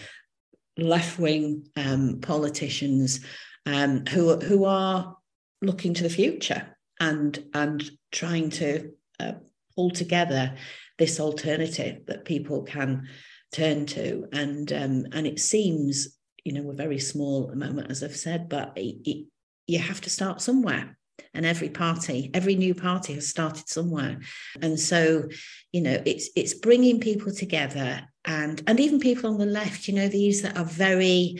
left 0.77 1.19
wing 1.19 1.67
um, 1.75 2.19
politicians 2.21 3.19
um, 3.65 4.05
who 4.05 4.37
who 4.37 4.65
are 4.65 5.17
looking 5.61 5.93
to 5.95 6.03
the 6.03 6.09
future 6.09 6.77
and 6.99 7.43
and 7.53 7.89
trying 8.11 8.49
to 8.51 8.91
uh, 9.19 9.33
pull 9.75 9.91
together 9.91 10.55
this 10.97 11.19
alternative 11.19 12.05
that 12.07 12.25
people 12.25 12.63
can 12.63 13.07
turn 13.51 13.85
to, 13.87 14.25
and 14.31 14.71
um, 14.71 15.05
and 15.11 15.27
it 15.27 15.39
seems 15.39 16.17
you 16.45 16.53
know 16.53 16.61
we're 16.61 16.73
very 16.73 16.99
small 16.99 17.43
at 17.43 17.49
the 17.49 17.65
moment, 17.65 17.91
as 17.91 18.03
I've 18.03 18.15
said, 18.15 18.47
but 18.47 18.73
it, 18.77 18.95
it, 19.03 19.27
you 19.67 19.79
have 19.79 19.99
to 20.01 20.09
start 20.09 20.41
somewhere 20.41 20.96
and 21.33 21.45
every 21.45 21.69
party 21.69 22.31
every 22.33 22.55
new 22.55 22.73
party 22.73 23.13
has 23.13 23.27
started 23.27 23.67
somewhere 23.67 24.19
and 24.61 24.79
so 24.79 25.23
you 25.71 25.81
know 25.81 26.01
it's 26.05 26.29
it's 26.35 26.53
bringing 26.53 26.99
people 26.99 27.31
together 27.31 28.01
and 28.25 28.61
and 28.67 28.79
even 28.79 28.99
people 28.99 29.29
on 29.29 29.37
the 29.37 29.45
left 29.45 29.87
you 29.87 29.93
know 29.93 30.07
these 30.07 30.41
that 30.41 30.57
are 30.57 30.65
very 30.65 31.39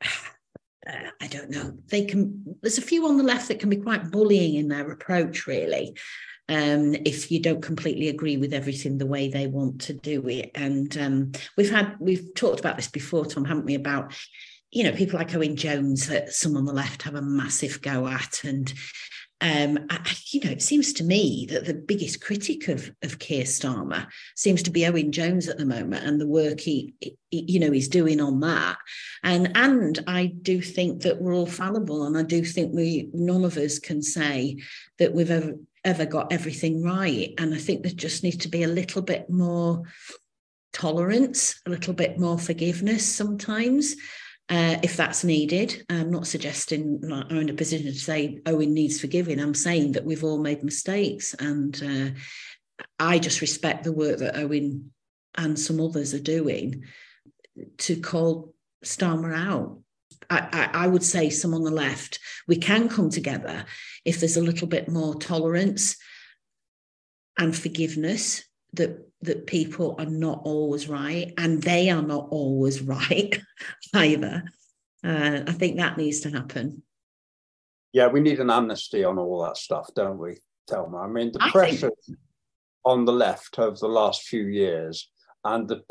uh, 0.88 1.10
I 1.20 1.26
don't 1.26 1.50
know. 1.50 1.76
They 1.88 2.04
can. 2.04 2.56
There's 2.62 2.78
a 2.78 2.82
few 2.82 3.06
on 3.06 3.16
the 3.16 3.24
left 3.24 3.48
that 3.48 3.58
can 3.58 3.70
be 3.70 3.76
quite 3.76 4.10
bullying 4.10 4.54
in 4.54 4.68
their 4.68 4.90
approach, 4.90 5.46
really. 5.46 5.96
Um, 6.48 6.94
if 7.04 7.32
you 7.32 7.40
don't 7.40 7.62
completely 7.62 8.08
agree 8.08 8.36
with 8.36 8.52
everything 8.52 8.98
the 8.98 9.06
way 9.06 9.28
they 9.28 9.48
want 9.48 9.80
to 9.82 9.92
do 9.92 10.28
it, 10.28 10.52
and 10.54 10.96
um, 10.96 11.32
we've 11.56 11.70
had 11.70 11.96
we've 11.98 12.34
talked 12.34 12.60
about 12.60 12.76
this 12.76 12.88
before, 12.88 13.26
Tom, 13.26 13.44
haven't 13.44 13.64
we? 13.64 13.74
About 13.74 14.14
you 14.70 14.84
know 14.84 14.92
people 14.92 15.18
like 15.18 15.34
Owen 15.34 15.56
Jones 15.56 16.06
that 16.06 16.32
some 16.32 16.56
on 16.56 16.64
the 16.64 16.72
left 16.72 17.02
have 17.02 17.16
a 17.16 17.22
massive 17.22 17.82
go 17.82 18.06
at, 18.06 18.44
and 18.44 18.72
um, 19.42 19.86
I, 19.90 20.14
you 20.30 20.40
know, 20.40 20.50
it 20.50 20.62
seems 20.62 20.94
to 20.94 21.04
me 21.04 21.46
that 21.50 21.66
the 21.66 21.74
biggest 21.74 22.22
critic 22.22 22.68
of 22.68 22.90
of 23.02 23.18
Keir 23.18 23.44
Starmer 23.44 24.06
seems 24.34 24.62
to 24.62 24.70
be 24.70 24.86
Owen 24.86 25.12
Jones 25.12 25.46
at 25.48 25.58
the 25.58 25.66
moment 25.66 26.06
and 26.06 26.18
the 26.18 26.26
work 26.26 26.58
he, 26.58 26.94
he, 27.00 27.16
you 27.30 27.60
know, 27.60 27.70
he's 27.70 27.88
doing 27.88 28.20
on 28.20 28.40
that. 28.40 28.78
And 29.22 29.54
and 29.54 30.02
I 30.06 30.26
do 30.26 30.62
think 30.62 31.02
that 31.02 31.20
we're 31.20 31.34
all 31.34 31.46
fallible, 31.46 32.06
and 32.06 32.16
I 32.16 32.22
do 32.22 32.44
think 32.44 32.74
we 32.74 33.10
none 33.12 33.44
of 33.44 33.58
us 33.58 33.78
can 33.78 34.00
say 34.00 34.56
that 34.98 35.12
we've 35.12 35.30
ever 35.30 35.54
ever 35.84 36.06
got 36.06 36.32
everything 36.32 36.82
right. 36.82 37.34
And 37.38 37.54
I 37.54 37.58
think 37.58 37.82
there 37.82 37.92
just 37.92 38.22
needs 38.22 38.38
to 38.38 38.48
be 38.48 38.62
a 38.62 38.68
little 38.68 39.02
bit 39.02 39.28
more 39.28 39.82
tolerance, 40.72 41.60
a 41.66 41.70
little 41.70 41.94
bit 41.94 42.18
more 42.18 42.38
forgiveness 42.38 43.06
sometimes 43.06 43.96
uh, 44.48 44.76
if 44.82 44.96
that's 44.96 45.24
needed. 45.24 45.84
I'm 45.88 46.10
not 46.10 46.26
suggesting 46.26 47.00
I'm 47.04 47.38
in 47.38 47.48
a 47.48 47.54
position 47.54 47.86
to 47.86 47.98
say 47.98 48.40
Owen 48.46 48.74
needs 48.74 49.00
forgiving. 49.00 49.40
I'm 49.40 49.54
saying 49.54 49.92
that 49.92 50.04
we've 50.04 50.24
all 50.24 50.38
made 50.38 50.62
mistakes, 50.62 51.34
and 51.34 51.82
uh, 51.82 52.84
I 52.98 53.18
just 53.18 53.40
respect 53.40 53.84
the 53.84 53.92
work 53.92 54.18
that 54.18 54.36
Owen 54.36 54.92
and 55.36 55.58
some 55.58 55.80
others 55.80 56.14
are 56.14 56.20
doing 56.20 56.84
to 57.78 57.96
call 57.96 58.54
Starmer 58.84 59.36
out. 59.36 59.80
I, 60.30 60.70
I, 60.72 60.84
I 60.84 60.86
would 60.86 61.02
say 61.02 61.30
some 61.30 61.54
on 61.54 61.62
the 61.62 61.70
left, 61.70 62.18
we 62.48 62.56
can 62.56 62.88
come 62.88 63.10
together 63.10 63.64
if 64.04 64.20
there's 64.20 64.36
a 64.36 64.42
little 64.42 64.66
bit 64.66 64.88
more 64.88 65.14
tolerance 65.14 65.96
and 67.38 67.56
forgiveness 67.56 68.44
that 68.72 69.05
that 69.22 69.46
people 69.46 69.96
are 69.98 70.06
not 70.06 70.42
always 70.44 70.88
right 70.88 71.32
and 71.38 71.62
they 71.62 71.90
are 71.90 72.02
not 72.02 72.28
always 72.30 72.80
right 72.82 73.38
either. 73.94 74.44
Uh, 75.04 75.40
I 75.46 75.52
think 75.52 75.76
that 75.76 75.96
needs 75.96 76.20
to 76.20 76.30
happen. 76.30 76.82
Yeah, 77.92 78.08
we 78.08 78.20
need 78.20 78.40
an 78.40 78.50
amnesty 78.50 79.04
on 79.04 79.18
all 79.18 79.42
that 79.44 79.56
stuff, 79.56 79.88
don't 79.94 80.18
we, 80.18 80.38
Thelma? 80.68 80.98
I 80.98 81.06
mean, 81.06 81.32
the 81.32 81.42
I 81.42 81.50
pressure 81.50 81.90
think... 82.06 82.18
on 82.84 83.04
the 83.04 83.12
left 83.12 83.58
over 83.58 83.76
the 83.80 83.88
last 83.88 84.22
few 84.22 84.46
years 84.46 85.08
and 85.44 85.68
the 85.68 85.82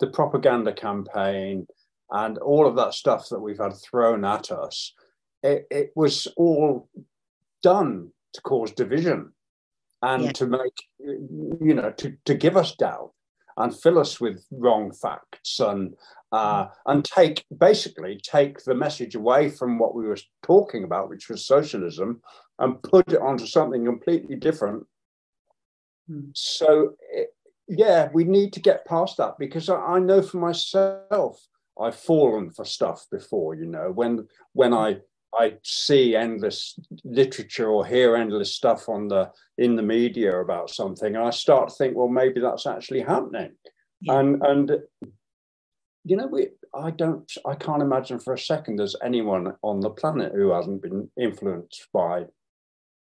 the 0.00 0.06
propaganda 0.06 0.72
campaign 0.72 1.66
and 2.10 2.38
all 2.38 2.66
of 2.66 2.76
that 2.76 2.94
stuff 2.94 3.28
that 3.28 3.40
we've 3.40 3.58
had 3.58 3.72
thrown 3.76 4.24
at 4.24 4.50
us, 4.50 4.94
it, 5.42 5.66
it 5.70 5.90
was 5.96 6.28
all 6.36 6.88
done 7.62 8.10
to 8.34 8.40
cause 8.42 8.70
division 8.72 9.32
and 10.02 10.24
yeah. 10.24 10.32
to 10.32 10.46
make 10.46 10.82
you 10.98 11.74
know 11.74 11.92
to, 11.92 12.16
to 12.24 12.34
give 12.34 12.56
us 12.56 12.74
doubt 12.76 13.12
and 13.56 13.76
fill 13.76 13.98
us 13.98 14.20
with 14.20 14.44
wrong 14.50 14.92
facts 14.92 15.60
and 15.60 15.94
uh, 16.32 16.64
mm. 16.64 16.70
and 16.86 17.04
take 17.04 17.44
basically 17.58 18.20
take 18.22 18.62
the 18.64 18.74
message 18.74 19.14
away 19.14 19.50
from 19.50 19.78
what 19.78 19.94
we 19.94 20.06
were 20.06 20.18
talking 20.42 20.84
about, 20.84 21.08
which 21.08 21.28
was 21.28 21.46
socialism, 21.46 22.20
and 22.58 22.82
put 22.82 23.12
it 23.12 23.20
onto 23.20 23.46
something 23.46 23.84
completely 23.84 24.36
different. 24.36 24.84
Mm. 26.10 26.30
So 26.34 26.94
yeah, 27.68 28.08
we 28.12 28.24
need 28.24 28.52
to 28.54 28.60
get 28.60 28.86
past 28.86 29.18
that 29.18 29.34
because 29.38 29.68
I, 29.68 29.76
I 29.76 29.98
know 29.98 30.22
for 30.22 30.38
myself 30.38 31.46
I've 31.80 31.96
fallen 31.96 32.50
for 32.50 32.64
stuff 32.64 33.06
before. 33.10 33.54
You 33.54 33.66
know 33.66 33.92
when 33.92 34.26
when 34.54 34.72
I 34.72 34.98
I 35.34 35.54
see 35.62 36.14
endless 36.14 36.78
literature 37.04 37.68
or 37.68 37.86
hear 37.86 38.16
endless 38.16 38.54
stuff 38.54 38.88
on 38.88 39.08
the 39.08 39.30
in 39.58 39.76
the 39.76 39.82
media 39.82 40.40
about 40.40 40.70
something, 40.70 41.14
and 41.14 41.24
I 41.24 41.30
start 41.30 41.68
to 41.68 41.74
think, 41.74 41.96
well, 41.96 42.08
maybe 42.08 42.40
that's 42.40 42.66
actually 42.66 43.00
happening. 43.00 43.52
Yeah. 44.00 44.18
And 44.18 44.42
and 44.42 44.72
you 46.04 46.16
know, 46.16 46.26
we 46.26 46.48
I 46.74 46.90
don't 46.90 47.30
I 47.46 47.54
can't 47.54 47.82
imagine 47.82 48.18
for 48.18 48.34
a 48.34 48.38
second 48.38 48.76
there's 48.76 48.96
anyone 49.02 49.54
on 49.62 49.80
the 49.80 49.90
planet 49.90 50.32
who 50.34 50.50
hasn't 50.50 50.82
been 50.82 51.10
influenced 51.20 51.88
by 51.92 52.26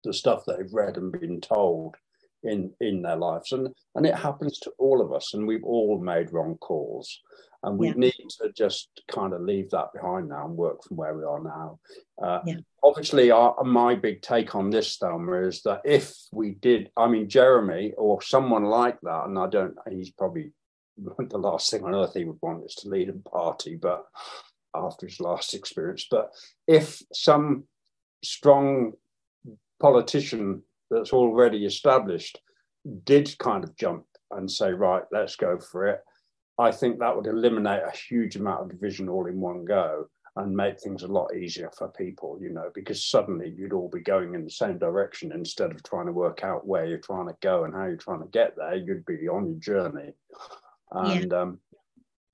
the 0.03 0.13
stuff 0.13 0.43
they've 0.45 0.73
read 0.73 0.97
and 0.97 1.11
been 1.11 1.39
told 1.41 1.95
in 2.43 2.73
in 2.81 3.01
their 3.01 3.17
lives. 3.17 3.51
And 3.51 3.69
and 3.95 4.05
it 4.05 4.15
happens 4.15 4.59
to 4.59 4.71
all 4.77 5.01
of 5.01 5.13
us, 5.13 5.33
and 5.33 5.47
we've 5.47 5.63
all 5.63 5.99
made 5.99 6.33
wrong 6.33 6.57
calls 6.57 7.21
and 7.63 7.77
we 7.77 7.87
yeah. 7.87 7.93
need 7.95 8.29
to 8.41 8.51
just 8.55 9.01
kind 9.11 9.33
of 9.33 9.41
leave 9.41 9.69
that 9.71 9.91
behind 9.93 10.29
now 10.29 10.45
and 10.45 10.55
work 10.55 10.83
from 10.83 10.97
where 10.97 11.13
we 11.13 11.23
are 11.23 11.41
now. 11.41 11.79
Uh, 12.21 12.39
yeah. 12.45 12.55
Obviously, 12.83 13.31
our, 13.31 13.61
my 13.63 13.95
big 13.95 14.21
take 14.21 14.55
on 14.55 14.69
this, 14.69 14.95
Thelma, 14.97 15.41
is 15.41 15.61
that 15.63 15.81
if 15.83 16.15
we 16.31 16.51
did, 16.51 16.89
I 16.95 17.07
mean, 17.07 17.27
Jeremy 17.27 17.93
or 17.97 18.21
someone 18.21 18.63
like 18.63 18.97
that, 19.01 19.25
and 19.25 19.37
I 19.37 19.47
don't, 19.47 19.75
he's 19.89 20.11
probably 20.11 20.51
the 20.97 21.37
last 21.37 21.69
thing 21.69 21.83
on 21.83 21.95
earth 21.95 22.13
he 22.13 22.25
would 22.25 22.39
want 22.41 22.65
is 22.65 22.75
to 22.75 22.89
lead 22.89 23.09
a 23.09 23.29
party, 23.29 23.75
but 23.75 24.05
after 24.73 25.07
his 25.07 25.19
last 25.19 25.53
experience, 25.53 26.07
but 26.09 26.31
if 26.67 27.01
some 27.11 27.65
strong 28.23 28.93
politician 29.81 30.61
that's 30.89 31.11
already 31.11 31.65
established 31.65 32.39
did 33.03 33.37
kind 33.39 33.63
of 33.63 33.75
jump 33.75 34.05
and 34.31 34.49
say, 34.49 34.71
right, 34.71 35.03
let's 35.11 35.35
go 35.35 35.59
for 35.59 35.87
it 35.87 36.01
I 36.59 36.71
think 36.71 36.99
that 36.99 37.15
would 37.15 37.27
eliminate 37.27 37.81
a 37.81 37.97
huge 37.97 38.35
amount 38.35 38.63
of 38.63 38.69
division 38.69 39.07
all 39.07 39.27
in 39.27 39.39
one 39.39 39.63
go 39.63 40.09
and 40.35 40.55
make 40.55 40.79
things 40.79 41.03
a 41.03 41.07
lot 41.07 41.33
easier 41.33 41.71
for 41.77 41.87
people, 41.87 42.37
you 42.41 42.49
know, 42.49 42.69
because 42.75 43.03
suddenly 43.03 43.53
you'd 43.57 43.73
all 43.73 43.89
be 43.89 44.01
going 44.01 44.35
in 44.35 44.43
the 44.43 44.51
same 44.51 44.77
direction 44.77 45.31
instead 45.31 45.71
of 45.71 45.81
trying 45.83 46.05
to 46.05 46.11
work 46.11 46.43
out 46.43 46.67
where 46.67 46.85
you're 46.85 46.97
trying 46.97 47.27
to 47.27 47.35
go 47.41 47.63
and 47.63 47.73
how 47.73 47.85
you're 47.85 47.97
trying 47.97 48.21
to 48.21 48.27
get 48.27 48.55
there. 48.57 48.75
You'd 48.75 49.05
be 49.05 49.27
on 49.27 49.47
your 49.47 49.59
journey. 49.59 50.13
And 50.91 51.31
yeah. 51.31 51.41
um, 51.41 51.59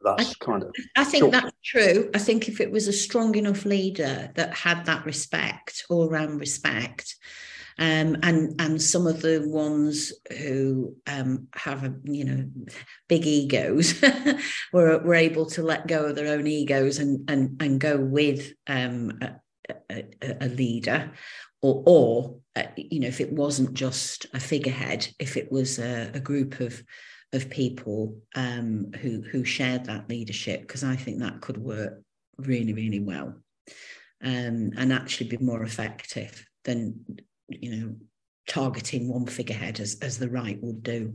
that's 0.02 0.32
I, 0.32 0.46
kind 0.46 0.64
of. 0.64 0.74
I 0.96 1.04
think 1.04 1.24
short. 1.24 1.32
that's 1.32 1.56
true. 1.64 2.10
I 2.14 2.20
think 2.20 2.48
if 2.48 2.60
it 2.60 2.72
was 2.72 2.88
a 2.88 2.94
strong 2.94 3.36
enough 3.36 3.64
leader 3.64 4.32
that 4.36 4.54
had 4.54 4.86
that 4.86 5.06
respect, 5.06 5.86
all 5.90 6.10
around 6.10 6.40
respect, 6.40 7.16
um, 7.78 8.18
and 8.24 8.60
and 8.60 8.82
some 8.82 9.06
of 9.06 9.22
the 9.22 9.44
ones 9.48 10.14
who 10.40 10.96
um, 11.08 11.48
have 11.56 11.84
a, 11.84 11.94
you 12.06 12.24
know 12.24 12.46
big 13.10 13.26
egos 13.26 14.02
were 14.74 15.00
were 15.00 15.16
able 15.16 15.46
to 15.48 15.62
let 15.62 15.88
go 15.88 16.06
of 16.06 16.16
their 16.16 16.34
own 16.34 16.48
egos 16.48 17.00
and 17.00 17.30
and 17.30 17.62
and 17.62 17.82
go 17.82 17.98
with 17.98 18.54
um, 18.68 19.20
a, 19.22 19.36
a, 19.92 20.06
a, 20.42 20.48
leader, 20.48 21.12
or 21.62 21.84
or 21.86 22.40
uh, 22.56 22.64
you 22.78 23.02
know 23.02 23.10
if 23.10 23.20
it 23.20 23.34
wasn't 23.34 23.74
just 23.74 24.26
a 24.34 24.40
figurehead, 24.40 25.10
if 25.20 25.36
it 25.36 25.52
was 25.52 25.78
a, 25.78 26.12
a 26.14 26.20
group 26.22 26.62
of 26.62 26.82
of 27.34 27.50
people 27.50 28.22
um, 28.36 28.94
who 29.02 29.22
who 29.22 29.44
shared 29.44 29.84
that 29.86 30.08
leadership, 30.10 30.62
because 30.62 30.86
I 30.86 30.96
think 30.96 31.20
that 31.20 31.42
could 31.42 31.58
work 31.58 32.02
really 32.38 32.72
really 32.72 33.02
well. 33.02 33.36
Um, 34.24 34.72
and 34.78 34.94
actually 34.94 35.28
be 35.28 35.38
more 35.38 35.62
effective 35.62 36.48
than 36.64 37.06
you 37.50 37.76
know, 37.76 37.96
targeting 38.48 39.08
one 39.08 39.26
figurehead 39.26 39.80
as, 39.80 39.98
as 40.02 40.18
the 40.18 40.30
right 40.30 40.62
would 40.62 40.84
do, 40.84 41.14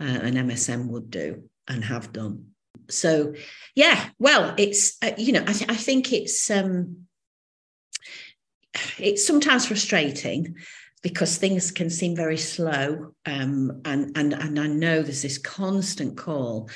uh, 0.00 0.04
an 0.04 0.34
MSM 0.34 0.88
would 0.88 1.10
do 1.10 1.44
and 1.68 1.84
have 1.84 2.12
done. 2.12 2.46
So, 2.90 3.34
yeah, 3.74 4.08
well, 4.18 4.54
it's, 4.58 4.96
uh, 5.02 5.12
you 5.16 5.32
know, 5.32 5.42
I, 5.46 5.52
th- 5.52 5.70
I 5.70 5.76
think 5.76 6.12
it's, 6.12 6.50
um, 6.50 7.06
it's 8.98 9.26
sometimes 9.26 9.66
frustrating 9.66 10.56
because 11.02 11.36
things 11.36 11.70
can 11.70 11.90
seem 11.90 12.16
very 12.16 12.38
slow 12.38 13.12
um, 13.26 13.82
and, 13.84 14.16
and, 14.16 14.32
and 14.32 14.58
I 14.58 14.66
know 14.66 15.02
there's 15.02 15.22
this 15.22 15.38
constant 15.38 16.16
call 16.16 16.70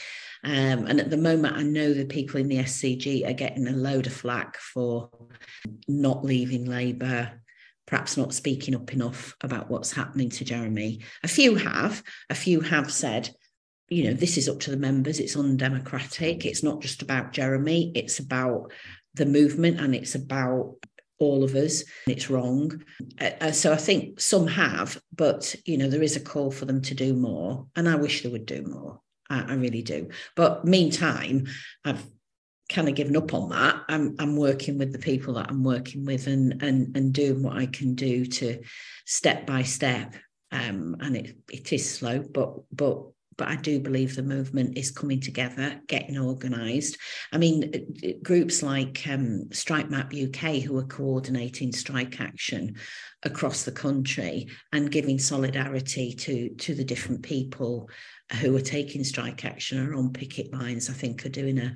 um, 0.45 0.87
and 0.87 1.01
at 1.01 1.11
the 1.11 1.17
moment 1.17 1.57
I 1.57 1.63
know 1.63 1.93
the 1.93 2.05
people 2.05 2.39
in 2.39 2.49
the 2.49 2.59
SCG 2.59 3.29
are 3.29 3.33
getting 3.33 3.67
a 3.67 3.73
load 3.73 4.07
of 4.07 4.13
flack 4.13 4.57
for 4.59 5.11
not 5.89 6.25
leaving 6.25 6.67
Labour 6.67 7.41
perhaps 7.89 8.19
not 8.19 8.35
speaking 8.35 8.75
up 8.75 8.93
enough 8.93 9.35
about 9.41 9.71
what's 9.71 9.93
happening 9.93 10.29
to 10.29 10.45
Jeremy. 10.45 11.01
A 11.25 11.29
few 11.29 11.55
have, 11.55 12.03
a 12.29 12.35
few 12.35 12.61
have 12.61 12.93
said, 12.93 13.31
you 13.89 14.05
know, 14.05 14.13
this 14.13 14.37
is 14.37 14.47
up 14.47 14.61
to 14.61 14.71
the 14.71 14.77
members, 14.77 15.19
it's 15.19 15.37
undemocratic, 15.37 16.45
it's 16.45 16.63
not 16.63 16.83
just 16.83 17.01
about 17.01 17.33
Jeremy, 17.33 17.91
it's 17.95 18.19
about 18.19 18.71
the 19.15 19.25
movement 19.25 19.81
and 19.81 19.95
it's 19.95 20.15
about 20.15 20.77
all 21.19 21.43
of 21.43 21.55
us. 21.55 21.83
And 22.07 22.15
It's 22.15 22.29
wrong. 22.29 22.85
Uh, 23.19 23.31
uh, 23.41 23.53
so 23.53 23.73
I 23.73 23.77
think 23.77 24.21
some 24.21 24.47
have, 24.49 25.01
but, 25.17 25.55
you 25.65 25.79
know, 25.79 25.89
there 25.89 26.03
is 26.03 26.15
a 26.15 26.21
call 26.21 26.51
for 26.51 26.67
them 26.67 26.83
to 26.83 26.95
do 26.95 27.15
more. 27.15 27.69
And 27.75 27.89
I 27.89 27.97
wish 27.97 28.23
they 28.23 28.29
would 28.29 28.45
do 28.45 28.65
more. 28.65 29.01
I, 29.31 29.53
I 29.53 29.55
really 29.55 29.83
do. 29.83 30.11
But 30.37 30.67
meantime, 30.67 31.47
I've 31.87 32.05
kind 32.69 32.89
of 32.89 32.95
given 32.95 33.17
up 33.17 33.35
on 33.35 33.49
that. 33.51 33.83
I'm 33.89 34.15
I'm 34.19 34.37
working 34.37 34.79
with 34.79 34.93
the 34.93 34.99
people 34.99 35.35
that 35.35 35.49
I'm 35.49 35.65
working 35.65 36.05
with 36.05 36.27
and 36.27 36.63
and 36.63 36.97
and 36.97 37.13
doing 37.13 37.43
what 37.43 37.57
I 37.57 37.67
can 37.67 37.95
do 37.95 38.27
to 38.27 38.63
step 39.07 39.47
by 39.47 39.63
step. 39.63 40.15
Um, 40.51 40.97
and 41.01 41.17
it 41.17 41.37
it 41.51 41.73
is 41.73 41.91
slow, 41.91 42.21
but 42.21 42.55
but 42.73 43.03
but 43.39 43.49
I 43.49 43.55
do 43.55 43.79
believe 43.79 44.17
the 44.17 44.23
movement 44.23 44.77
is 44.77 44.91
coming 44.91 45.21
together, 45.21 45.81
getting 45.87 46.19
organised. 46.19 46.99
I 47.33 47.39
mean, 47.39 47.73
groups 48.21 48.65
like 48.65 49.07
um, 49.09 49.45
Strike 49.53 49.89
Map 49.89 50.13
UK, 50.13 50.57
who 50.57 50.77
are 50.77 50.85
coordinating 50.85 51.73
strike 51.73 52.21
action 52.21 52.75
across 53.23 53.63
the 53.63 53.73
country 53.73 54.49
and 54.73 54.91
giving 54.91 55.21
solidarity 55.21 56.15
to, 56.15 56.51
to 56.57 56.75
the 56.75 56.85
different 56.85 57.23
people 57.23 57.89
who 58.41 58.57
are 58.57 58.61
taking 58.61 59.05
strike 59.05 59.45
action 59.45 59.87
or 59.87 59.95
on 59.95 60.13
picket 60.13 60.53
lines, 60.53 60.91
I 60.91 60.95
think 60.95 61.25
are 61.25 61.31
doing 61.31 61.59
a, 61.59 61.75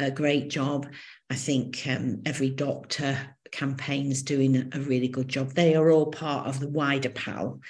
a 0.00 0.10
great 0.10 0.50
job. 0.50 0.86
I 1.28 1.34
think 1.34 1.86
um, 1.86 2.22
every 2.26 2.50
doctor 2.50 3.16
campaign's 3.52 4.22
doing 4.22 4.70
a 4.72 4.80
really 4.80 5.08
good 5.08 5.28
job. 5.28 5.52
They 5.52 5.74
are 5.74 5.90
all 5.90 6.06
part 6.06 6.46
of 6.46 6.60
the 6.60 6.68
wider 6.68 7.10
PAL. 7.10 7.60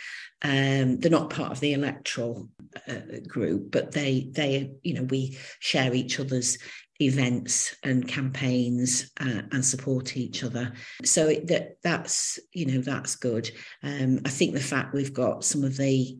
Um, 0.43 0.99
they're 0.99 1.11
not 1.11 1.31
part 1.31 1.53
of 1.53 1.61
the 1.61 1.73
electoral 1.73 2.49
uh, 2.89 3.21
group, 3.27 3.71
but 3.71 3.93
they 3.93 4.29
they 4.33 4.73
you 4.83 4.95
know 4.95 5.05
we 5.05 5.39
share 5.59 5.95
each 5.95 6.21
other's 6.21 6.59
events 7.01 7.75
and 7.83 8.07
campaigns 8.07 9.11
uh, 9.21 9.43
and 9.53 9.65
support 9.65 10.17
each 10.17 10.45
other. 10.45 10.73
So 11.03 11.29
it, 11.29 11.47
that 11.49 11.77
that's 11.83 12.39
you 12.53 12.67
know 12.67 12.81
that's 12.81 13.17
good. 13.17 13.51
Um, 13.83 14.21
I 14.25 14.31
think 14.31 14.55
the 14.55 14.61
fact 14.61 14.95
we've 14.95 15.15
got 15.15 15.45
some 15.45 15.65
of 15.65 15.77
the 15.77 16.19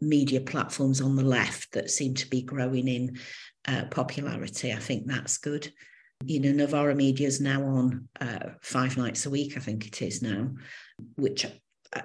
media 0.00 0.40
platforms 0.40 1.00
on 1.00 1.16
the 1.16 1.24
left 1.24 1.72
that 1.72 1.90
seem 1.90 2.14
to 2.14 2.28
be 2.28 2.42
growing 2.42 2.88
in 2.88 3.18
uh, 3.66 3.84
popularity, 3.90 4.72
I 4.72 4.78
think 4.78 5.06
that's 5.06 5.38
good. 5.38 5.72
You 6.24 6.40
know, 6.40 6.52
Novara 6.52 6.94
Media 6.94 7.26
is 7.26 7.40
now 7.40 7.62
on 7.62 8.08
uh, 8.20 8.50
five 8.62 8.96
nights 8.96 9.26
a 9.26 9.30
week, 9.30 9.56
I 9.56 9.60
think 9.60 9.86
it 9.86 10.00
is 10.02 10.22
now, 10.22 10.50
which 11.16 11.46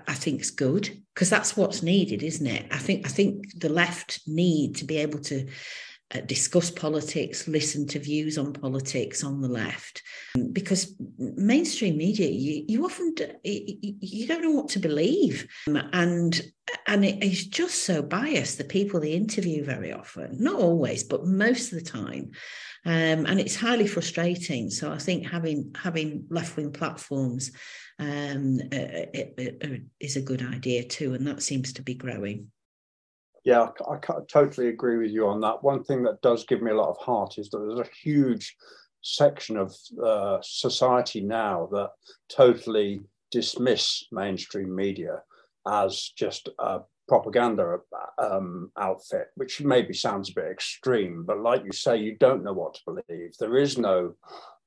I 0.07 0.13
think 0.13 0.41
is 0.41 0.51
good 0.51 0.89
because 1.13 1.29
that's 1.29 1.57
what's 1.57 1.83
needed, 1.83 2.23
isn't 2.23 2.47
it? 2.47 2.65
I 2.71 2.77
think 2.77 3.05
I 3.05 3.09
think 3.09 3.59
the 3.59 3.69
left 3.69 4.21
need 4.27 4.75
to 4.77 4.85
be 4.85 4.97
able 4.97 5.19
to 5.19 5.47
Uh, 6.13 6.19
discuss 6.21 6.69
politics, 6.69 7.47
listen 7.47 7.87
to 7.87 7.99
views 7.99 8.37
on 8.37 8.51
politics 8.51 9.23
on 9.23 9.39
the 9.39 9.47
left, 9.47 10.01
um, 10.35 10.51
because 10.51 10.95
mainstream 11.17 11.95
media 11.95 12.29
you, 12.29 12.65
you 12.67 12.85
often 12.85 13.15
you 13.43 14.27
don't 14.27 14.41
know 14.41 14.51
what 14.51 14.69
to 14.69 14.79
believe, 14.79 15.47
um, 15.67 15.77
and 15.93 16.41
and 16.87 17.05
it 17.05 17.23
is 17.23 17.47
just 17.47 17.83
so 17.85 18.01
biased. 18.01 18.57
The 18.57 18.65
people 18.65 18.99
they 18.99 19.13
interview 19.13 19.63
very 19.63 19.93
often, 19.93 20.37
not 20.39 20.59
always, 20.59 21.03
but 21.03 21.25
most 21.25 21.71
of 21.71 21.79
the 21.79 21.89
time, 21.89 22.31
um, 22.85 23.25
and 23.25 23.39
it's 23.39 23.55
highly 23.55 23.87
frustrating. 23.87 24.69
So 24.69 24.91
I 24.91 24.97
think 24.97 25.25
having 25.25 25.71
having 25.75 26.25
left 26.29 26.57
wing 26.57 26.73
platforms 26.73 27.51
um, 28.01 28.59
it, 28.71 29.35
it, 29.37 29.57
it 29.61 29.81
is 29.99 30.15
a 30.15 30.21
good 30.21 30.41
idea 30.41 30.83
too, 30.83 31.13
and 31.13 31.25
that 31.27 31.43
seems 31.43 31.73
to 31.73 31.83
be 31.83 31.93
growing. 31.93 32.51
Yeah, 33.43 33.67
I, 33.89 33.93
I 33.93 34.19
totally 34.31 34.67
agree 34.67 34.97
with 34.97 35.11
you 35.11 35.27
on 35.27 35.41
that. 35.41 35.63
One 35.63 35.83
thing 35.83 36.03
that 36.03 36.21
does 36.21 36.45
give 36.45 36.61
me 36.61 36.71
a 36.71 36.75
lot 36.75 36.89
of 36.89 36.97
heart 36.97 37.37
is 37.37 37.49
that 37.49 37.59
there's 37.59 37.87
a 37.87 37.91
huge 38.03 38.55
section 39.01 39.57
of 39.57 39.75
uh, 40.03 40.37
society 40.43 41.21
now 41.21 41.67
that 41.71 41.89
totally 42.29 43.01
dismiss 43.31 44.05
mainstream 44.11 44.75
media 44.75 45.21
as 45.67 46.11
just 46.15 46.49
a 46.59 46.81
propaganda 47.07 47.77
um, 48.19 48.71
outfit, 48.77 49.27
which 49.35 49.61
maybe 49.61 49.93
sounds 49.93 50.29
a 50.29 50.33
bit 50.33 50.51
extreme, 50.51 51.23
but 51.25 51.39
like 51.39 51.63
you 51.65 51.71
say, 51.71 51.97
you 51.97 52.15
don't 52.17 52.43
know 52.43 52.53
what 52.53 52.75
to 52.75 52.81
believe. 52.85 53.33
There 53.39 53.57
is 53.57 53.77
no 53.77 54.15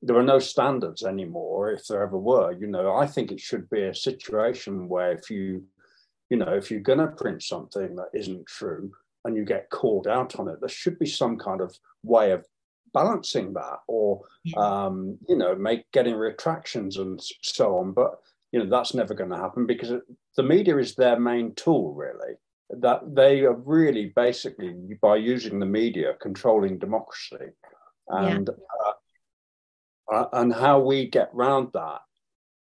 there 0.03 0.18
are 0.18 0.22
no 0.22 0.39
standards 0.39 1.03
anymore 1.03 1.72
if 1.72 1.87
there 1.87 2.03
ever 2.03 2.18
were 2.18 2.53
you 2.53 2.66
know 2.66 2.95
i 2.95 3.07
think 3.07 3.33
it 3.33 3.41
should 3.41 3.68
be 3.70 3.85
a 3.85 3.95
situation 3.95 4.87
where 4.87 5.12
if 5.12 5.31
you 5.31 5.62
you 6.35 6.41
know 6.41 6.53
if 6.53 6.68
you're 6.68 6.80
going 6.80 6.99
to 6.99 7.07
print 7.07 7.41
something 7.45 7.95
that 7.95 8.09
isn't 8.12 8.45
true 8.47 8.91
and 9.24 9.37
you 9.37 9.45
get 9.45 9.70
called 9.70 10.09
out 10.09 10.35
on 10.41 10.49
it 10.49 10.59
there 10.59 10.68
should 10.68 10.99
be 10.99 11.07
some 11.07 11.39
kind 11.39 11.61
of 11.61 11.78
way 12.03 12.32
of 12.32 12.45
balancing 12.93 13.53
that 13.53 13.78
or 13.87 14.20
yeah. 14.43 14.57
um, 14.59 15.16
you 15.28 15.37
know 15.37 15.55
make 15.55 15.89
getting 15.93 16.16
retractions 16.16 16.97
and 16.97 17.20
so 17.41 17.76
on 17.78 17.93
but 17.93 18.18
you 18.51 18.59
know 18.59 18.68
that's 18.68 18.95
never 18.95 19.14
going 19.14 19.30
to 19.30 19.37
happen 19.37 19.64
because 19.64 19.93
it, 19.93 20.03
the 20.37 20.43
media 20.43 20.76
is 20.76 20.97
their 20.97 21.20
main 21.20 21.55
tool 21.55 21.95
really 21.95 22.35
that 22.70 23.01
they 23.14 23.43
are 23.43 23.55
really 23.55 24.12
basically 24.16 24.74
by 25.01 25.14
using 25.14 25.61
the 25.61 25.66
media 25.66 26.14
controlling 26.20 26.78
democracy 26.78 27.47
and 28.09 28.51
yeah. 28.51 28.89
uh, 28.89 28.93
uh, 30.12 30.26
and 30.35 30.53
how 30.53 30.80
we 30.80 31.09
get 31.09 31.30
round 31.32 31.68
that, 31.72 32.01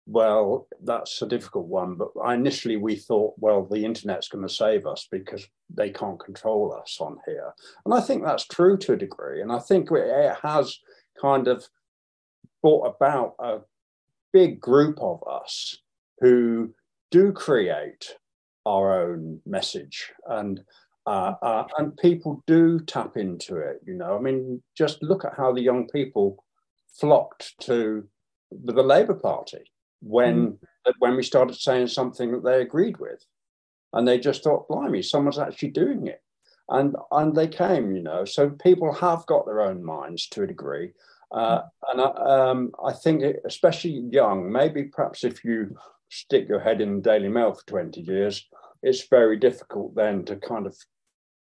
well, 0.09 0.67
that's 0.83 1.21
a 1.21 1.27
difficult 1.27 1.67
one. 1.67 1.95
But 1.95 2.09
initially 2.33 2.77
we 2.77 2.95
thought, 2.95 3.35
well, 3.37 3.63
the 3.63 3.85
internet's 3.85 4.27
going 4.27 4.47
to 4.47 4.53
save 4.53 4.87
us 4.87 5.07
because 5.11 5.47
they 5.69 5.91
can't 5.91 6.19
control 6.19 6.73
us 6.73 6.97
on 6.99 7.17
here. 7.27 7.53
And 7.85 7.93
I 7.93 8.01
think 8.01 8.23
that's 8.23 8.47
true 8.47 8.75
to 8.77 8.93
a 8.93 8.97
degree. 8.97 9.41
And 9.41 9.51
I 9.51 9.59
think 9.59 9.89
it 9.91 10.35
has 10.41 10.79
kind 11.21 11.47
of 11.47 11.67
brought 12.63 12.95
about 12.95 13.35
a 13.39 13.59
big 14.33 14.59
group 14.59 14.97
of 14.99 15.23
us 15.29 15.77
who 16.19 16.73
do 17.11 17.31
create 17.31 18.15
our 18.65 19.01
own 19.01 19.39
message 19.45 20.11
and 20.27 20.61
uh, 21.05 21.33
uh, 21.41 21.63
and 21.77 21.97
people 21.97 22.43
do 22.45 22.79
tap 22.81 23.15
into 23.15 23.55
it 23.55 23.79
you 23.87 23.95
know 23.95 24.17
i 24.17 24.19
mean 24.19 24.61
just 24.77 25.01
look 25.01 25.23
at 25.23 25.33
how 25.35 25.51
the 25.51 25.61
young 25.61 25.87
people 25.87 26.43
flocked 26.99 27.57
to 27.59 28.05
the, 28.51 28.73
the 28.73 28.83
Labour 28.83 29.13
Party 29.13 29.63
when 30.01 30.57
mm. 30.85 30.93
when 30.99 31.15
we 31.15 31.23
started 31.23 31.55
saying 31.55 31.87
something 31.87 32.31
that 32.31 32.43
they 32.43 32.61
agreed 32.61 32.97
with, 32.99 33.23
and 33.93 34.07
they 34.07 34.19
just 34.19 34.43
thought, 34.43 34.67
"Blimey, 34.67 35.01
someone's 35.01 35.39
actually 35.39 35.69
doing 35.69 36.07
it," 36.07 36.21
and 36.69 36.95
and 37.11 37.35
they 37.35 37.47
came, 37.47 37.95
you 37.95 38.01
know. 38.01 38.25
So 38.25 38.49
people 38.49 38.93
have 38.93 39.25
got 39.25 39.45
their 39.45 39.61
own 39.61 39.83
minds 39.83 40.27
to 40.29 40.43
a 40.43 40.47
degree, 40.47 40.93
uh, 41.31 41.61
and 41.91 42.01
I, 42.01 42.05
um, 42.05 42.71
I 42.83 42.93
think, 42.93 43.21
it, 43.21 43.41
especially 43.45 44.03
young, 44.11 44.51
maybe 44.51 44.83
perhaps 44.83 45.23
if 45.23 45.43
you 45.43 45.75
stick 46.09 46.47
your 46.47 46.59
head 46.59 46.81
in 46.81 46.97
the 46.97 47.01
Daily 47.01 47.29
Mail 47.29 47.53
for 47.53 47.65
twenty 47.65 48.01
years, 48.01 48.47
it's 48.81 49.07
very 49.07 49.37
difficult 49.37 49.95
then 49.95 50.25
to 50.25 50.35
kind 50.37 50.65
of 50.65 50.75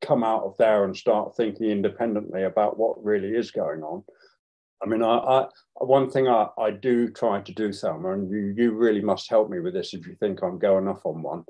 come 0.00 0.24
out 0.24 0.44
of 0.44 0.56
there 0.56 0.84
and 0.84 0.96
start 0.96 1.36
thinking 1.36 1.70
independently 1.70 2.44
about 2.44 2.78
what 2.78 3.02
really 3.04 3.36
is 3.36 3.50
going 3.50 3.82
on. 3.82 4.02
I 4.82 4.86
mean, 4.86 5.02
I, 5.02 5.16
I 5.16 5.46
one 5.74 6.10
thing 6.10 6.28
I, 6.28 6.48
I 6.58 6.70
do 6.70 7.10
try 7.10 7.40
to 7.40 7.52
do, 7.52 7.72
Thelma, 7.72 8.12
and 8.12 8.30
you, 8.30 8.54
you 8.56 8.72
really 8.72 9.00
must 9.00 9.30
help 9.30 9.50
me 9.50 9.60
with 9.60 9.74
this 9.74 9.94
if 9.94 10.06
you 10.06 10.14
think 10.14 10.42
I'm 10.42 10.58
going 10.58 10.88
off 10.88 11.04
on 11.04 11.22
one. 11.22 11.44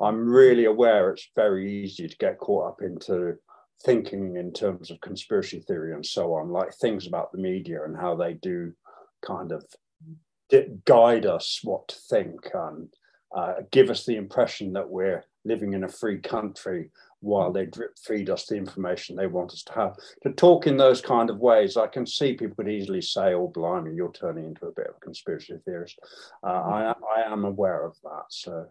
I'm 0.00 0.28
really 0.28 0.64
aware 0.64 1.10
it's 1.10 1.28
very 1.36 1.82
easy 1.82 2.08
to 2.08 2.16
get 2.18 2.38
caught 2.38 2.68
up 2.68 2.82
into 2.82 3.36
thinking 3.84 4.36
in 4.36 4.52
terms 4.52 4.90
of 4.90 5.00
conspiracy 5.00 5.60
theory 5.60 5.94
and 5.94 6.04
so 6.04 6.34
on, 6.34 6.50
like 6.50 6.74
things 6.74 7.06
about 7.06 7.32
the 7.32 7.38
media 7.38 7.84
and 7.84 7.96
how 7.96 8.14
they 8.16 8.34
do 8.34 8.72
kind 9.24 9.52
of 9.52 9.64
guide 10.84 11.26
us 11.26 11.60
what 11.62 11.88
to 11.88 11.96
think 12.08 12.48
and 12.54 12.88
uh, 13.36 13.54
give 13.70 13.90
us 13.90 14.04
the 14.04 14.16
impression 14.16 14.72
that 14.72 14.88
we're 14.88 15.24
living 15.44 15.74
in 15.74 15.84
a 15.84 15.88
free 15.88 16.18
country 16.18 16.90
while 17.20 17.52
they 17.52 17.66
drip 17.66 17.98
feed 17.98 18.30
us 18.30 18.46
the 18.46 18.56
information 18.56 19.16
they 19.16 19.26
want 19.26 19.52
us 19.52 19.62
to 19.64 19.72
have. 19.72 19.96
To 20.22 20.32
talk 20.32 20.66
in 20.66 20.76
those 20.76 21.00
kind 21.00 21.30
of 21.30 21.38
ways, 21.38 21.76
I 21.76 21.86
can 21.86 22.06
see 22.06 22.34
people 22.34 22.56
could 22.56 22.68
easily 22.68 23.02
say, 23.02 23.34
oh, 23.34 23.48
blimey, 23.48 23.94
you're 23.94 24.12
turning 24.12 24.46
into 24.46 24.66
a 24.66 24.72
bit 24.72 24.88
of 24.88 24.96
a 24.96 25.00
conspiracy 25.00 25.54
theorist. 25.64 25.98
Uh, 26.42 26.46
I, 26.46 26.94
I 27.16 27.32
am 27.32 27.44
aware 27.44 27.84
of 27.84 27.96
that. 28.02 28.24
So. 28.28 28.66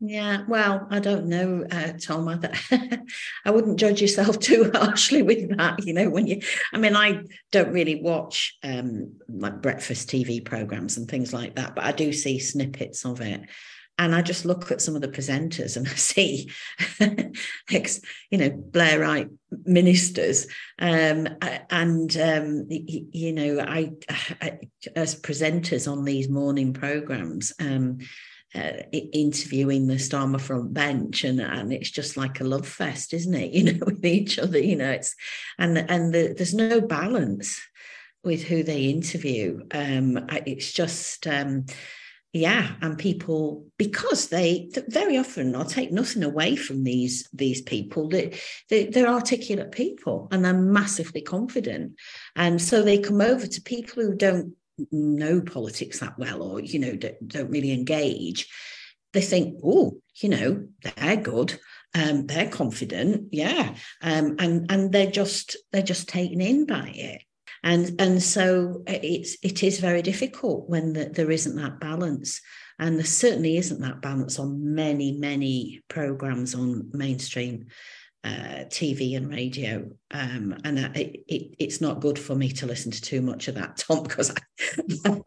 Yeah, 0.00 0.42
well, 0.48 0.86
I 0.90 0.98
don't 0.98 1.26
know, 1.26 1.64
uh, 1.70 1.92
Tom. 1.92 2.28
I, 2.28 2.38
I 3.44 3.50
wouldn't 3.50 3.78
judge 3.78 4.02
yourself 4.02 4.38
too 4.40 4.70
harshly 4.74 5.22
with 5.22 5.56
that. 5.56 5.84
You 5.84 5.94
know, 5.94 6.10
when 6.10 6.26
you, 6.26 6.42
I 6.72 6.78
mean, 6.78 6.96
I 6.96 7.22
don't 7.52 7.72
really 7.72 8.02
watch 8.02 8.58
um, 8.62 9.14
like 9.28 9.62
breakfast 9.62 10.10
TV 10.10 10.44
programs 10.44 10.98
and 10.98 11.08
things 11.08 11.32
like 11.32 11.56
that, 11.56 11.74
but 11.74 11.84
I 11.84 11.92
do 11.92 12.12
see 12.12 12.38
snippets 12.38 13.06
of 13.06 13.20
it 13.20 13.48
and 13.98 14.14
I 14.14 14.22
just 14.22 14.44
look 14.44 14.70
at 14.70 14.80
some 14.80 14.96
of 14.96 15.02
the 15.02 15.08
presenters 15.08 15.76
and 15.76 15.86
I 15.88 15.94
see, 15.94 16.50
ex, 17.70 18.00
you 18.30 18.38
know, 18.38 18.50
Blairite 18.50 19.30
ministers, 19.64 20.46
um, 20.78 21.28
and 21.70 22.16
um, 22.16 22.66
you 22.68 23.32
know, 23.32 23.60
I, 23.60 23.92
I, 24.40 24.58
as 24.96 25.20
presenters 25.20 25.90
on 25.90 26.04
these 26.04 26.28
morning 26.28 26.72
programs. 26.72 27.52
Um, 27.60 27.98
uh, 28.56 28.84
interviewing 28.92 29.88
the 29.88 29.94
Starmer 29.94 30.40
front 30.40 30.72
bench, 30.72 31.24
and 31.24 31.40
and 31.40 31.72
it's 31.72 31.90
just 31.90 32.16
like 32.16 32.40
a 32.40 32.44
love 32.44 32.68
fest, 32.68 33.12
isn't 33.12 33.34
it? 33.34 33.50
You 33.52 33.72
know, 33.72 33.84
with 33.84 34.04
each 34.04 34.38
other. 34.38 34.60
You 34.60 34.76
know, 34.76 34.92
it's 34.92 35.16
and 35.58 35.76
and 35.76 36.14
the, 36.14 36.34
there's 36.36 36.54
no 36.54 36.80
balance 36.80 37.60
with 38.22 38.44
who 38.44 38.62
they 38.62 38.84
interview. 38.84 39.60
Um, 39.72 40.26
it's 40.46 40.72
just 40.72 41.26
um, 41.26 41.66
yeah 42.34 42.72
and 42.82 42.98
people 42.98 43.64
because 43.78 44.28
they 44.28 44.68
very 44.88 45.16
often 45.16 45.54
i'll 45.54 45.64
take 45.64 45.92
nothing 45.92 46.22
away 46.22 46.56
from 46.56 46.84
these 46.84 47.28
these 47.32 47.62
people. 47.62 48.08
They, 48.08 48.38
they 48.68 48.86
they're 48.86 49.08
articulate 49.08 49.72
people 49.72 50.28
and 50.30 50.44
they're 50.44 50.54
massively 50.54 51.20
confident. 51.20 51.94
And 52.36 52.60
so 52.60 52.82
they 52.82 52.98
come 52.98 53.20
over 53.20 53.46
to 53.46 53.62
people 53.62 54.02
who 54.02 54.14
don't 54.14 54.54
know 54.90 55.40
politics 55.40 56.00
that 56.00 56.18
well 56.18 56.42
or 56.42 56.60
you 56.60 56.78
know 56.78 56.96
don't, 56.96 57.28
don't 57.28 57.50
really 57.50 57.72
engage. 57.72 58.48
They 59.12 59.20
think 59.20 59.60
oh 59.64 59.98
you 60.16 60.28
know 60.28 60.66
they're 60.82 61.16
good. 61.16 61.58
Um, 61.96 62.26
they're 62.26 62.48
confident. 62.48 63.28
Yeah. 63.30 63.76
Um, 64.02 64.36
and 64.38 64.70
and 64.70 64.92
they're 64.92 65.10
just 65.10 65.56
they're 65.72 65.82
just 65.82 66.08
taken 66.08 66.40
in 66.40 66.66
by 66.66 66.90
it 66.94 67.22
and 67.64 68.00
and 68.00 68.22
so 68.22 68.82
it's 68.86 69.36
it 69.42 69.64
is 69.64 69.80
very 69.80 70.02
difficult 70.02 70.68
when 70.68 70.92
the, 70.92 71.06
there 71.06 71.30
isn't 71.30 71.56
that 71.56 71.80
balance 71.80 72.40
and 72.78 72.96
there 72.96 73.04
certainly 73.04 73.56
isn't 73.56 73.80
that 73.80 74.02
balance 74.02 74.38
on 74.38 74.74
many 74.74 75.12
many 75.12 75.82
programs 75.88 76.54
on 76.54 76.90
mainstream 76.92 77.66
uh, 78.22 78.64
TV 78.70 79.18
and 79.18 79.28
radio, 79.28 79.86
um, 80.10 80.56
and 80.64 80.78
it, 80.78 81.24
it, 81.28 81.54
it's 81.58 81.82
not 81.82 82.00
good 82.00 82.18
for 82.18 82.34
me 82.34 82.48
to 82.48 82.64
listen 82.64 82.90
to 82.90 83.00
too 83.02 83.20
much 83.20 83.48
of 83.48 83.54
that, 83.56 83.76
Tom, 83.76 84.02
because 84.02 84.34
I, 85.04 85.20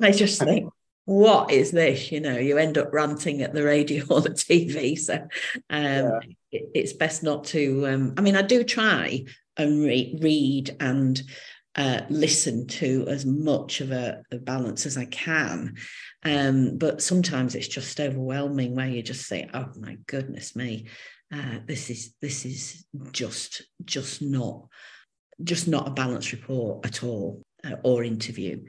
I 0.00 0.10
just 0.10 0.40
think, 0.40 0.72
what 1.04 1.50
is 1.50 1.70
this? 1.70 2.10
You 2.10 2.20
know, 2.20 2.38
you 2.38 2.56
end 2.56 2.78
up 2.78 2.94
ranting 2.94 3.42
at 3.42 3.52
the 3.52 3.62
radio 3.62 4.06
or 4.08 4.22
the 4.22 4.30
TV. 4.30 4.98
So 4.98 5.14
um, 5.14 5.28
yeah. 5.68 6.20
it, 6.50 6.70
it's 6.74 6.92
best 6.94 7.22
not 7.22 7.44
to. 7.48 7.86
Um, 7.88 8.14
I 8.16 8.22
mean, 8.22 8.36
I 8.36 8.42
do 8.42 8.64
try 8.64 9.26
and 9.58 9.84
re- 9.84 10.18
read 10.20 10.76
and 10.80 11.22
uh, 11.76 12.02
listen 12.08 12.66
to 12.66 13.04
as 13.08 13.26
much 13.26 13.80
of 13.80 13.90
a, 13.90 14.22
a 14.30 14.38
balance 14.38 14.86
as 14.86 14.96
I 14.96 15.06
can. 15.06 15.74
Um, 16.22 16.78
but 16.78 17.02
sometimes 17.02 17.54
it's 17.54 17.68
just 17.68 18.00
overwhelming 18.00 18.74
where 18.74 18.88
you 18.88 19.02
just 19.02 19.26
say, 19.26 19.48
oh 19.52 19.68
my 19.78 19.98
goodness 20.06 20.54
me, 20.54 20.86
uh, 21.32 21.58
this 21.66 21.90
is 21.90 22.14
this 22.20 22.44
is 22.44 22.86
just 23.12 23.62
just 23.84 24.22
not 24.22 24.68
just 25.42 25.66
not 25.66 25.88
a 25.88 25.92
balanced 25.92 26.32
report 26.32 26.86
at 26.86 27.02
all 27.02 27.42
uh, 27.64 27.76
or 27.82 28.04
interview. 28.04 28.62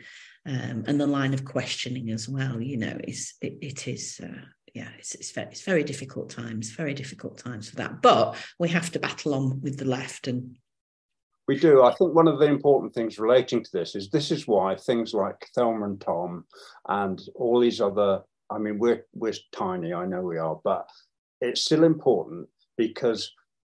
Um, 0.48 0.84
and 0.88 1.00
the 1.00 1.08
line 1.08 1.34
of 1.34 1.44
questioning 1.44 2.12
as 2.12 2.30
well, 2.30 2.62
you 2.62 2.78
know, 2.78 2.98
is 3.04 3.34
it, 3.42 3.58
it 3.62 3.88
is 3.88 4.20
uh, 4.24 4.46
yeah, 4.76 4.90
it's 4.98 5.16
it's 5.16 5.32
very, 5.32 5.48
it's 5.48 5.62
very 5.62 5.84
difficult 5.84 6.30
times, 6.30 6.72
very 6.72 6.94
difficult 6.94 7.38
times 7.38 7.70
for 7.70 7.78
that. 7.78 8.02
But 8.02 8.36
we 8.60 8.70
have 8.70 8.92
to 8.92 9.00
battle 9.00 9.34
on 9.34 9.62
with 9.62 9.78
the 9.78 9.86
left 9.86 10.28
and 10.28 10.58
we 11.48 11.60
do. 11.60 11.84
I 11.84 11.94
think 11.94 12.14
one 12.14 12.28
of 12.28 12.40
the 12.40 12.46
important 12.46 12.94
things 12.94 13.20
relating 13.20 13.64
to 13.64 13.72
this 13.72 13.96
is 13.96 14.10
this 14.10 14.32
is 14.32 14.48
why 14.48 14.76
things 14.76 15.14
like 15.14 15.48
Thelma 15.54 15.86
and 15.86 16.02
Tom 16.02 16.46
and 16.88 17.22
all 17.36 17.60
these 17.60 17.82
other, 17.82 18.24
I 18.50 18.58
mean, 18.58 18.80
we're, 18.80 19.06
we're 19.14 19.34
tiny, 19.52 19.94
I 19.94 20.06
know 20.06 20.22
we 20.22 20.38
are, 20.38 20.60
but 20.64 20.90
it's 21.42 21.62
still 21.62 21.84
important 21.84 22.48
because 22.78 23.32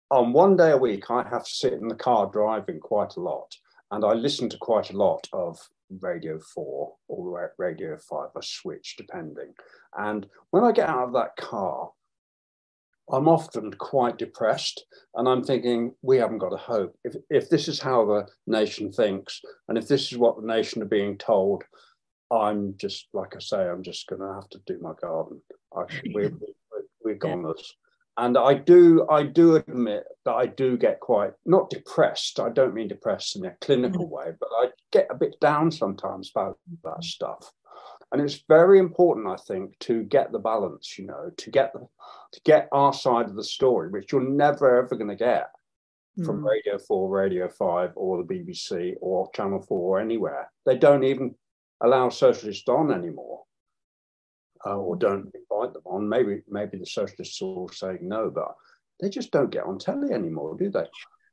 on 0.09 0.33
one 0.33 0.57
day 0.57 0.71
a 0.71 0.77
week, 0.77 1.09
I 1.09 1.23
have 1.29 1.45
to 1.45 1.49
sit 1.49 1.73
in 1.73 1.87
the 1.87 1.95
car 1.95 2.29
driving 2.31 2.79
quite 2.79 3.15
a 3.15 3.21
lot. 3.21 3.55
And 3.91 4.05
I 4.05 4.13
listen 4.13 4.49
to 4.49 4.57
quite 4.57 4.89
a 4.89 4.97
lot 4.97 5.27
of 5.33 5.57
Radio 5.99 6.39
4 6.39 6.93
or 7.07 7.53
Radio 7.57 7.97
5, 7.97 8.29
a 8.35 8.41
switch 8.41 8.95
depending. 8.97 9.53
And 9.97 10.27
when 10.51 10.63
I 10.63 10.71
get 10.71 10.89
out 10.89 11.07
of 11.07 11.13
that 11.13 11.35
car, 11.37 11.91
I'm 13.11 13.27
often 13.27 13.71
quite 13.73 14.17
depressed 14.17 14.85
and 15.15 15.27
I'm 15.27 15.43
thinking, 15.43 15.93
we 16.01 16.17
haven't 16.17 16.37
got 16.37 16.53
a 16.53 16.57
hope. 16.57 16.95
If, 17.03 17.15
if 17.29 17.49
this 17.49 17.67
is 17.67 17.79
how 17.79 18.05
the 18.05 18.27
nation 18.47 18.91
thinks, 18.91 19.41
and 19.67 19.77
if 19.77 19.87
this 19.87 20.11
is 20.11 20.17
what 20.17 20.39
the 20.39 20.47
nation 20.47 20.81
are 20.81 20.85
being 20.85 21.17
told, 21.17 21.63
I'm 22.31 22.75
just, 22.77 23.07
like 23.13 23.35
I 23.35 23.39
say, 23.39 23.67
I'm 23.67 23.83
just 23.83 24.07
going 24.07 24.21
to 24.21 24.33
have 24.33 24.49
to 24.49 24.61
do 24.65 24.79
my 24.81 24.93
garden. 25.01 25.41
I, 25.75 25.83
we're, 26.13 26.31
we're 27.03 27.15
goners. 27.15 27.75
And 28.17 28.37
I 28.37 28.53
do, 28.53 29.07
I 29.09 29.23
do 29.23 29.55
admit 29.55 30.03
that 30.25 30.33
I 30.33 30.45
do 30.45 30.77
get 30.77 30.99
quite 30.99 31.31
not 31.45 31.69
depressed. 31.69 32.39
I 32.39 32.49
don't 32.49 32.73
mean 32.73 32.87
depressed 32.87 33.35
in 33.35 33.45
a 33.45 33.55
clinical 33.61 34.07
mm. 34.07 34.11
way, 34.11 34.31
but 34.39 34.49
I 34.57 34.67
get 34.91 35.07
a 35.09 35.15
bit 35.15 35.39
down 35.39 35.71
sometimes 35.71 36.31
about 36.33 36.59
that 36.83 37.03
stuff 37.03 37.51
and 38.11 38.21
it's 38.21 38.43
very 38.47 38.79
important 38.79 39.27
i 39.27 39.35
think 39.35 39.77
to 39.79 40.03
get 40.03 40.31
the 40.31 40.39
balance 40.39 40.97
you 40.97 41.05
know 41.05 41.31
to 41.37 41.49
get 41.49 41.73
the, 41.73 41.79
to 42.31 42.41
get 42.43 42.67
our 42.71 42.93
side 42.93 43.25
of 43.25 43.35
the 43.35 43.43
story 43.43 43.89
which 43.89 44.11
you're 44.11 44.21
never 44.21 44.77
ever 44.77 44.95
going 44.95 45.09
to 45.09 45.15
get 45.15 45.49
mm. 46.17 46.25
from 46.25 46.45
radio 46.45 46.77
4 46.77 47.09
radio 47.09 47.47
5 47.47 47.91
or 47.95 48.23
the 48.23 48.33
bbc 48.33 48.95
or 49.01 49.29
channel 49.33 49.61
4 49.61 49.79
or 49.79 49.99
anywhere. 49.99 50.51
They 50.65 50.77
don't 50.77 51.03
even 51.03 51.35
allow 51.81 52.09
socialists 52.09 52.67
on 52.67 52.91
anymore 52.91 53.43
uh, 54.65 54.77
or 54.77 54.95
don't 54.95 55.33
invite 55.33 55.73
them 55.73 55.83
on. 55.85 56.07
Maybe 56.07 56.41
maybe 56.47 56.77
the 56.77 56.85
socialists 56.85 57.41
are 57.41 57.45
all 57.45 57.69
saying 57.69 57.99
no 58.01 58.29
but 58.29 58.55
they 58.99 59.09
just 59.09 59.31
don't 59.31 59.51
get 59.51 59.65
on 59.65 59.79
telly 59.79 60.13
anymore 60.13 60.55
do 60.57 60.69
they 60.69 60.85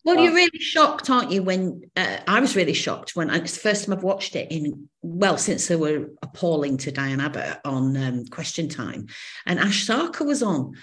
well, 0.04 0.18
you're 0.18 0.34
really 0.34 0.58
shocked, 0.58 1.10
aren't 1.10 1.30
you? 1.30 1.42
When 1.42 1.82
uh, 1.96 2.18
I 2.26 2.40
was 2.40 2.56
really 2.56 2.72
shocked 2.72 3.16
when 3.16 3.30
I, 3.30 3.36
it's 3.38 3.54
the 3.54 3.60
first 3.60 3.84
time 3.84 3.96
I've 3.96 4.02
watched 4.02 4.36
it 4.36 4.50
in 4.50 4.88
well 5.02 5.36
since 5.36 5.66
they 5.66 5.76
were 5.76 6.10
appalling 6.22 6.76
to 6.78 6.92
Diane 6.92 7.20
Abbott 7.20 7.58
on 7.64 7.96
um, 7.96 8.24
Question 8.26 8.68
Time, 8.68 9.08
and 9.46 9.58
Ash 9.58 9.86
Sarkar 9.86 10.26
was 10.26 10.42
on, 10.42 10.74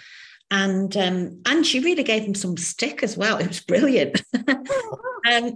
and 0.51 0.95
um, 0.97 1.41
and 1.45 1.65
she 1.65 1.79
really 1.79 2.03
gave 2.03 2.23
him 2.23 2.35
some 2.35 2.57
stick 2.57 3.03
as 3.03 3.17
well. 3.17 3.37
It 3.37 3.47
was 3.47 3.61
brilliant. 3.61 4.21
um, 4.47 5.55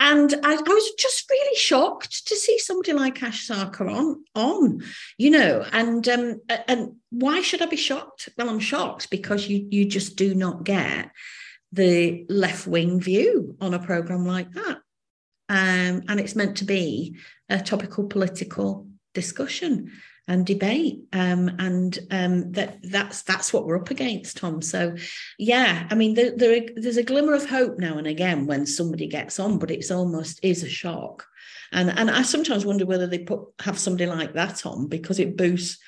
and 0.00 0.34
I, 0.42 0.54
I, 0.54 0.56
was 0.56 0.92
just 0.98 1.30
really 1.30 1.56
shocked 1.56 2.26
to 2.26 2.34
see 2.34 2.58
somebody 2.58 2.92
like 2.92 3.22
Ash 3.22 3.46
Sarkar 3.48 3.88
on, 3.88 4.24
on, 4.34 4.82
you 5.16 5.30
know, 5.30 5.64
and 5.72 6.08
um, 6.08 6.40
and 6.66 6.96
why 7.10 7.40
should 7.42 7.62
I 7.62 7.66
be 7.66 7.76
shocked? 7.76 8.28
Well, 8.36 8.48
I'm 8.48 8.60
shocked 8.60 9.10
because 9.10 9.46
you 9.46 9.66
you 9.70 9.84
just 9.84 10.16
do 10.16 10.34
not 10.34 10.64
get 10.64 11.10
the 11.72 12.26
left 12.28 12.66
wing 12.66 13.00
view 13.00 13.56
on 13.60 13.74
a 13.74 13.78
program 13.78 14.26
like 14.26 14.52
that. 14.52 14.78
Um, 15.48 16.02
and 16.08 16.20
it's 16.20 16.36
meant 16.36 16.58
to 16.58 16.64
be 16.64 17.16
a 17.48 17.60
topical 17.60 18.04
political 18.06 18.86
discussion 19.14 19.90
and 20.28 20.46
debate. 20.46 21.00
Um, 21.12 21.50
and 21.58 21.98
um, 22.10 22.52
that 22.52 22.78
that's 22.82 23.22
that's 23.22 23.52
what 23.52 23.66
we're 23.66 23.80
up 23.80 23.90
against 23.90 24.36
tom. 24.36 24.62
So 24.62 24.96
yeah 25.38 25.86
i 25.90 25.94
mean 25.94 26.14
there, 26.14 26.36
there, 26.36 26.62
there's 26.76 26.96
a 26.96 27.02
glimmer 27.02 27.34
of 27.34 27.48
hope 27.48 27.78
now 27.78 27.98
and 27.98 28.06
again 28.06 28.46
when 28.46 28.66
somebody 28.66 29.08
gets 29.08 29.40
on 29.40 29.58
but 29.58 29.70
it's 29.70 29.90
almost 29.90 30.40
is 30.42 30.62
a 30.62 30.68
shock. 30.68 31.26
And 31.72 31.90
and 31.90 32.10
i 32.10 32.22
sometimes 32.22 32.64
wonder 32.64 32.86
whether 32.86 33.06
they 33.06 33.18
put 33.18 33.40
have 33.60 33.78
somebody 33.78 34.06
like 34.06 34.34
that 34.34 34.64
on 34.64 34.86
because 34.88 35.18
it 35.18 35.36
boosts 35.36 35.78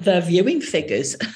their 0.00 0.20
viewing 0.20 0.60
figures. 0.60 1.16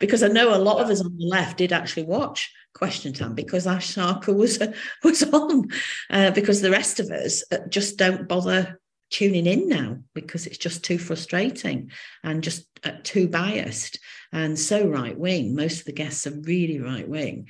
Because 0.00 0.22
i 0.22 0.28
know 0.28 0.54
a 0.54 0.58
lot 0.58 0.82
of 0.82 0.90
us 0.90 1.00
on 1.00 1.16
the 1.16 1.24
left 1.24 1.56
did 1.56 1.72
actually 1.72 2.02
watch 2.02 2.52
question 2.76 3.12
time 3.12 3.34
because 3.34 3.66
Ash 3.66 3.94
Sarkar 3.94 4.34
was 4.34 4.58
was 5.04 5.22
on 5.22 5.68
uh, 6.10 6.30
because 6.32 6.60
the 6.60 6.70
rest 6.70 7.00
of 7.00 7.10
us 7.10 7.42
uh, 7.50 7.58
just 7.68 7.96
don't 7.96 8.28
bother 8.28 8.80
tuning 9.10 9.46
in 9.46 9.68
now 9.68 9.98
because 10.14 10.46
it's 10.46 10.58
just 10.58 10.84
too 10.84 10.98
frustrating 10.98 11.90
and 12.24 12.42
just 12.42 12.66
uh, 12.84 12.92
too 13.02 13.28
biased 13.28 13.98
and 14.32 14.58
so 14.58 14.86
right 14.86 15.18
wing. 15.18 15.54
Most 15.54 15.80
of 15.80 15.84
the 15.86 15.92
guests 15.92 16.26
are 16.26 16.40
really 16.40 16.80
right 16.80 17.08
wing. 17.08 17.48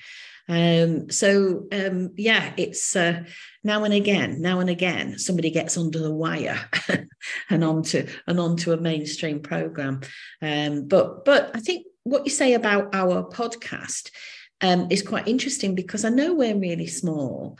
Um, 0.48 1.10
so 1.10 1.66
um, 1.72 2.10
yeah 2.16 2.52
it's 2.56 2.94
uh, 2.94 3.24
now 3.64 3.82
and 3.82 3.92
again 3.92 4.40
now 4.40 4.60
and 4.60 4.70
again 4.70 5.18
somebody 5.18 5.50
gets 5.50 5.76
under 5.76 5.98
the 5.98 6.14
wire 6.14 6.70
and 7.50 7.64
onto 7.64 8.06
and 8.28 8.38
onto 8.38 8.70
a 8.70 8.76
mainstream 8.76 9.40
program 9.40 10.02
um, 10.40 10.86
but 10.86 11.24
but 11.24 11.50
i 11.52 11.58
think 11.58 11.86
what 12.04 12.24
you 12.24 12.30
say 12.30 12.54
about 12.54 12.94
our 12.94 13.28
podcast 13.28 14.12
um, 14.60 14.88
is 14.90 15.02
quite 15.02 15.28
interesting 15.28 15.74
because 15.74 16.04
I 16.04 16.08
know 16.08 16.34
we're 16.34 16.56
really 16.56 16.86
small. 16.86 17.58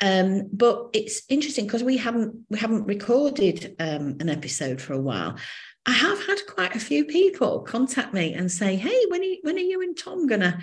Um, 0.00 0.48
but 0.52 0.90
it's 0.92 1.22
interesting 1.28 1.66
because 1.66 1.82
we 1.82 1.96
haven't 1.96 2.34
we 2.48 2.58
haven't 2.58 2.86
recorded 2.86 3.74
um, 3.80 4.16
an 4.20 4.28
episode 4.28 4.80
for 4.80 4.92
a 4.92 5.00
while. 5.00 5.36
I 5.86 5.92
have 5.92 6.24
had 6.24 6.38
quite 6.46 6.76
a 6.76 6.80
few 6.80 7.04
people 7.04 7.60
contact 7.60 8.14
me 8.14 8.34
and 8.34 8.50
say, 8.50 8.76
"Hey, 8.76 9.06
when 9.08 9.20
are 9.22 9.24
you, 9.24 9.38
when 9.42 9.56
are 9.56 9.60
you 9.60 9.82
and 9.82 9.98
Tom 9.98 10.26
gonna 10.28 10.60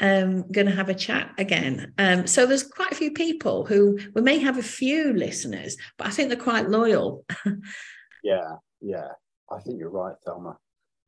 um, 0.00 0.50
gonna 0.50 0.74
have 0.74 0.88
a 0.88 0.94
chat 0.94 1.34
again?" 1.36 1.92
Um, 1.98 2.26
so 2.26 2.46
there's 2.46 2.62
quite 2.62 2.92
a 2.92 2.96
few 2.96 3.12
people 3.12 3.66
who 3.66 3.98
we 4.14 4.22
may 4.22 4.38
have 4.38 4.56
a 4.56 4.62
few 4.62 5.12
listeners, 5.12 5.76
but 5.98 6.06
I 6.06 6.10
think 6.10 6.28
they're 6.28 6.38
quite 6.38 6.70
loyal. 6.70 7.26
yeah, 8.24 8.56
yeah, 8.80 9.08
I 9.50 9.60
think 9.60 9.80
you're 9.80 9.90
right, 9.90 10.16
Thelma. 10.24 10.56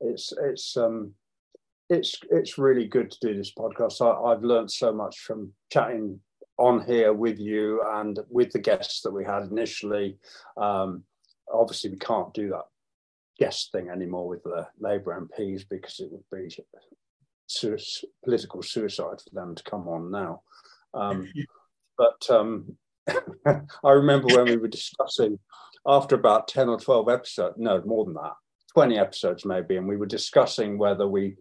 It's 0.01 0.35
it's 0.37 0.77
um 0.77 1.15
it's 1.91 2.14
it's 2.30 2.59
really 2.59 2.87
good 2.87 3.11
to 3.11 3.18
do 3.20 3.37
this 3.37 3.53
podcast. 3.53 4.01
I, 4.01 4.30
have 4.30 4.43
learned 4.43 4.70
so 4.70 4.93
much 4.93 5.18
from 5.20 5.53
chatting 5.70 6.20
on 6.59 6.85
here 6.85 7.12
with 7.12 7.39
you 7.39 7.82
and 7.95 8.18
with 8.28 8.53
the 8.53 8.59
guests 8.59 9.03
that 9.03 9.12
we 9.12 9.24
had 9.24 9.45
initially. 9.45 10.18
Um, 10.57 11.05
obviously, 11.53 11.91
we 11.91 11.99
can't 11.99 12.32
do 12.32 12.51
that 12.51 12.64
guest 13.39 13.72
thing 13.72 13.89
anymore 13.91 14.28
with 14.28 14.43
the 14.45 14.66
Labour 14.78 15.20
MPs 15.20 15.64
because 15.68 16.01
it 16.01 16.11
would 16.11 16.24
be 16.32 16.57
su- 17.47 17.76
political 18.24 18.62
suicide 18.62 19.20
for 19.20 19.35
them 19.35 19.55
to 19.55 19.62
come 19.64 19.89
on 19.89 20.11
now. 20.11 20.43
Um, 20.95 21.28
but 21.99 22.30
um, 22.30 22.76
I 23.47 23.91
remember 23.91 24.28
when 24.28 24.47
we 24.47 24.57
were 24.57 24.68
discussing 24.68 25.39
after 25.87 26.14
about 26.14 26.49
10 26.49 26.68
or 26.68 26.78
12 26.78 27.09
episodes, 27.09 27.57
no, 27.59 27.82
more 27.85 28.05
than 28.05 28.14
that, 28.14 28.32
20 28.72 28.99
episodes 28.99 29.45
maybe, 29.45 29.76
and 29.76 29.87
we 29.87 29.97
were 29.97 30.07
discussing 30.07 30.78
whether 30.78 31.07
we 31.07 31.37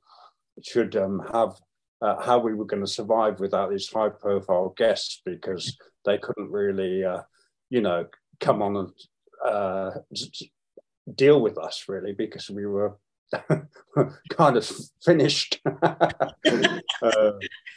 should 0.62 0.96
um, 0.96 1.22
have 1.34 1.56
uh, 2.02 2.22
how 2.22 2.38
we 2.38 2.54
were 2.54 2.66
going 2.66 2.84
to 2.84 2.88
survive 2.88 3.40
without 3.40 3.70
these 3.70 3.92
high 3.92 4.10
profile 4.10 4.74
guests 4.76 5.22
because 5.26 5.78
they 6.06 6.18
couldn't 6.18 6.52
really, 6.52 7.04
uh, 7.04 7.22
you 7.70 7.82
know, 7.82 8.06
come 8.40 8.62
on 8.62 8.76
and 8.76 8.92
uh, 9.46 9.92
deal 11.16 11.42
with 11.42 11.58
us 11.58 11.86
really 11.88 12.14
because 12.14 12.50
we 12.50 12.66
were 12.66 12.98
kind 14.30 14.58
of 14.58 14.70
finished. 15.04 15.60
I, 15.84 16.12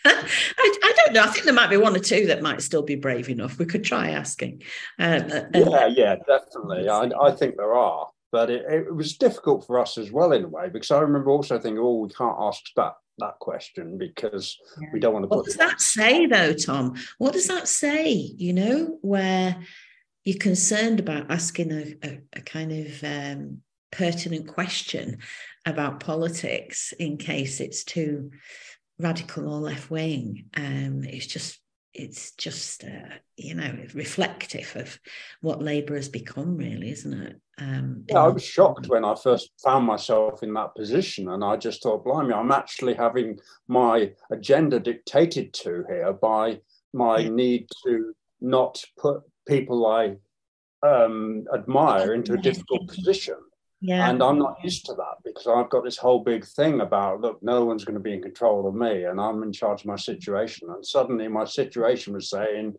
I, 0.04 0.92
don't 0.96 1.12
know. 1.12 1.22
I 1.22 1.28
think 1.28 1.44
there 1.44 1.54
might 1.54 1.70
be 1.70 1.76
one 1.76 1.96
or 1.96 2.00
two 2.00 2.26
that 2.26 2.42
might 2.42 2.62
still 2.62 2.82
be 2.82 2.96
brave 2.96 3.28
enough. 3.28 3.58
We 3.58 3.64
could 3.64 3.84
try 3.84 4.10
asking. 4.10 4.62
Uh, 4.98 5.20
uh 5.28 5.42
yeah, 5.54 5.86
yeah, 5.86 6.16
definitely. 6.26 6.88
I, 6.88 7.10
I, 7.20 7.30
think 7.30 7.56
there 7.56 7.74
are, 7.74 8.08
but 8.32 8.50
it, 8.50 8.64
it, 8.68 8.94
was 8.94 9.16
difficult 9.16 9.66
for 9.66 9.78
us 9.78 9.98
as 9.98 10.10
well 10.10 10.32
in 10.32 10.44
a 10.44 10.48
way 10.48 10.68
because 10.68 10.90
I 10.90 11.00
remember 11.00 11.30
also 11.30 11.58
thinking, 11.58 11.78
oh, 11.78 12.00
we 12.00 12.08
can't 12.08 12.36
ask 12.38 12.62
that 12.76 12.94
that 13.18 13.38
question 13.38 13.96
because 13.96 14.58
yeah. 14.80 14.88
we 14.92 15.00
don't 15.00 15.14
want 15.14 15.24
to. 15.24 15.28
What 15.34 15.46
does 15.46 15.56
that 15.56 15.80
say, 15.80 16.26
though, 16.26 16.52
Tom? 16.52 16.96
What 17.18 17.32
does 17.32 17.46
that 17.48 17.68
say? 17.68 18.10
You 18.10 18.52
know, 18.52 18.98
where 19.00 19.56
you're 20.24 20.38
concerned 20.38 21.00
about 21.00 21.30
asking 21.30 21.72
a, 21.72 21.94
a, 22.02 22.20
a 22.34 22.40
kind 22.40 22.72
of 22.72 23.04
um, 23.04 23.62
pertinent 23.92 24.48
question 24.48 25.18
about 25.64 26.00
politics 26.00 26.92
in 26.98 27.16
case 27.16 27.60
it's 27.60 27.84
too 27.84 28.30
radical 28.98 29.48
or 29.48 29.60
left 29.60 29.90
wing. 29.90 30.46
Um, 30.56 31.04
it's 31.04 31.26
just 31.26 31.58
it's 31.98 32.32
just 32.32 32.84
uh, 32.84 33.14
you 33.36 33.54
know 33.54 33.76
reflective 33.94 34.72
of 34.76 34.98
what 35.40 35.62
Labour 35.62 35.96
has 35.96 36.08
become, 36.08 36.56
really, 36.56 36.90
isn't 36.90 37.12
it? 37.12 37.40
Um, 37.58 38.04
yeah, 38.08 38.18
I 38.18 38.28
was 38.28 38.44
shocked 38.44 38.88
when 38.88 39.04
I 39.04 39.14
first 39.14 39.50
found 39.62 39.86
myself 39.86 40.42
in 40.42 40.52
that 40.54 40.74
position, 40.74 41.28
and 41.28 41.42
I 41.42 41.56
just 41.56 41.82
thought, 41.82 42.04
blimey, 42.04 42.34
I'm 42.34 42.52
actually 42.52 42.94
having 42.94 43.38
my 43.66 44.12
agenda 44.30 44.78
dictated 44.78 45.52
to 45.54 45.84
here 45.88 46.12
by 46.12 46.60
my 46.92 47.18
yeah. 47.18 47.28
need 47.30 47.68
to 47.84 48.14
not 48.40 48.82
put 48.98 49.22
people 49.48 49.86
I 49.86 50.16
um, 50.86 51.46
admire 51.54 52.14
into 52.14 52.34
a 52.34 52.38
difficult 52.38 52.88
position. 52.88 53.36
Yeah. 53.86 54.10
And 54.10 54.20
I'm 54.20 54.38
not 54.40 54.56
used 54.64 54.84
to 54.86 54.94
that 54.94 55.18
because 55.24 55.46
I've 55.46 55.70
got 55.70 55.84
this 55.84 55.96
whole 55.96 56.18
big 56.18 56.44
thing 56.44 56.80
about 56.80 57.20
look, 57.20 57.40
no 57.40 57.64
one's 57.64 57.84
going 57.84 57.94
to 57.94 58.00
be 58.00 58.14
in 58.14 58.20
control 58.22 58.66
of 58.66 58.74
me 58.74 59.04
and 59.04 59.20
I'm 59.20 59.44
in 59.44 59.52
charge 59.52 59.82
of 59.82 59.86
my 59.86 59.94
situation. 59.94 60.68
And 60.70 60.84
suddenly 60.84 61.28
my 61.28 61.44
situation 61.44 62.12
was 62.12 62.28
saying, 62.28 62.74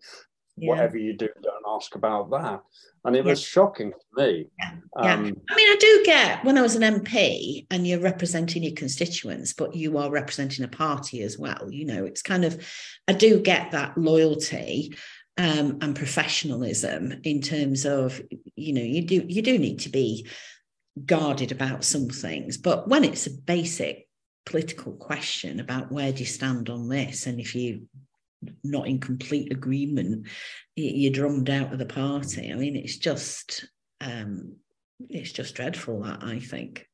yeah. 0.58 0.70
whatever 0.70 0.98
you 0.98 1.14
do, 1.14 1.30
don't 1.42 1.64
ask 1.66 1.96
about 1.96 2.30
that. 2.32 2.62
And 3.06 3.16
it 3.16 3.24
yeah. 3.24 3.32
was 3.32 3.42
shocking 3.42 3.94
for 3.94 4.22
me. 4.22 4.48
Yeah. 4.60 4.72
yeah. 5.02 5.14
Um, 5.14 5.38
I 5.50 5.56
mean, 5.56 5.70
I 5.70 5.78
do 5.80 6.02
get 6.04 6.44
when 6.44 6.58
I 6.58 6.62
was 6.62 6.76
an 6.76 6.82
MP 6.82 7.66
and 7.72 7.88
you're 7.88 8.02
representing 8.02 8.64
your 8.64 8.76
constituents, 8.76 9.54
but 9.54 9.78
you 9.78 9.98
are 9.98 10.12
representing 10.12 10.66
a 10.66 10.68
party 10.68 11.22
as 11.22 11.38
well. 11.40 11.70
You 11.70 11.86
know, 11.86 12.04
it's 12.04 12.22
kind 12.22 12.44
of, 12.44 12.68
I 13.08 13.14
do 13.14 13.40
get 13.40 13.72
that 13.72 13.98
loyalty. 13.98 14.94
Um, 15.40 15.78
and 15.82 15.96
professionalism 15.96 17.14
in 17.24 17.42
terms 17.42 17.86
of 17.86 18.20
you 18.56 18.74
know 18.74 18.82
you 18.82 19.04
do 19.04 19.24
you 19.28 19.44
do 19.44 19.60
need 19.60 19.82
to 19.82 19.90
be 19.90 20.26
guarded 21.06 21.52
about 21.52 21.84
some 21.84 22.10
things. 22.10 22.58
But 22.58 22.88
when 22.88 23.04
it's 23.04 23.28
a 23.28 23.32
basic 23.32 24.08
political 24.46 24.94
question 24.94 25.60
about 25.60 25.92
where 25.92 26.12
do 26.12 26.20
you 26.20 26.26
stand 26.26 26.70
on 26.70 26.90
this, 26.90 27.28
and 27.28 27.40
if 27.40 27.56
you 27.56 27.88
are 28.46 28.54
not 28.64 28.88
in 28.88 29.00
complete 29.00 29.52
agreement, 29.52 30.28
you're 30.76 31.12
drummed 31.12 31.50
out 31.50 31.74
of 31.74 31.80
the 31.80 31.86
party. 31.86 32.52
I 32.52 32.56
mean, 32.56 32.76
it's 32.76 32.98
just 32.98 33.66
um, 34.02 34.56
it's 35.10 35.32
just 35.32 35.56
dreadful 35.56 36.04
that 36.04 36.24
I 36.24 36.40
think. 36.40 36.86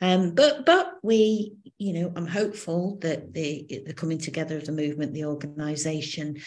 Um, 0.00 0.34
but 0.34 0.64
but 0.64 0.94
we, 1.02 1.54
you 1.78 1.92
know, 1.94 2.12
I'm 2.14 2.26
hopeful 2.26 2.98
that 3.00 3.34
the 3.34 3.82
the 3.86 3.94
coming 3.94 4.18
together 4.18 4.56
of 4.56 4.66
the 4.66 4.72
movement, 4.72 5.14
the 5.14 5.24
organisation, 5.24 6.38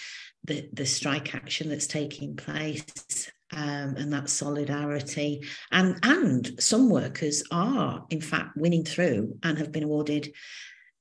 the 0.44 0.70
the 0.72 0.86
strike 0.86 1.36
action 1.36 1.70
that's 1.70 1.88
taking 1.88 2.36
place, 2.36 3.30
um, 3.56 3.96
and 3.98 4.14
that 4.14 4.30
solidarity. 4.30 5.44
And, 5.72 5.98
and 6.04 6.52
some 6.60 6.90
workers 6.90 7.44
are, 7.52 8.06
in 8.10 8.22
fact, 8.22 8.58
winning 8.58 8.86
through 8.86 9.38
and 9.44 9.58
have 9.58 9.72
been 9.72 9.84
awarded, 9.84 10.34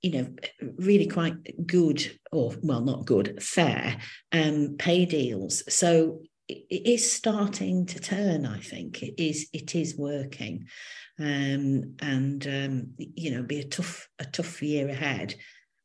you 0.03 0.13
know, 0.13 0.35
really 0.77 1.07
quite 1.07 1.67
good, 1.67 2.19
or 2.33 2.55
well, 2.63 2.81
not 2.81 3.07
good, 3.07 3.43
fair 3.43 3.99
um, 4.33 4.77
pay 4.79 5.05
deals. 5.05 5.63
So 5.73 6.23
it 6.49 6.87
is 6.87 7.13
starting 7.13 7.87
to 7.87 8.01
turn. 8.01 8.47
I 8.47 8.59
think 8.59 9.03
it 9.03 9.23
is. 9.23 9.49
It 9.53 9.75
is 9.75 9.97
working, 9.97 10.67
um, 11.19 11.95
and 12.01 12.47
um, 12.47 12.95
you 12.99 13.31
know, 13.31 13.43
be 13.43 13.61
a 13.61 13.65
tough, 13.65 14.09
a 14.19 14.25
tough 14.25 14.63
year 14.63 14.89
ahead. 14.89 15.37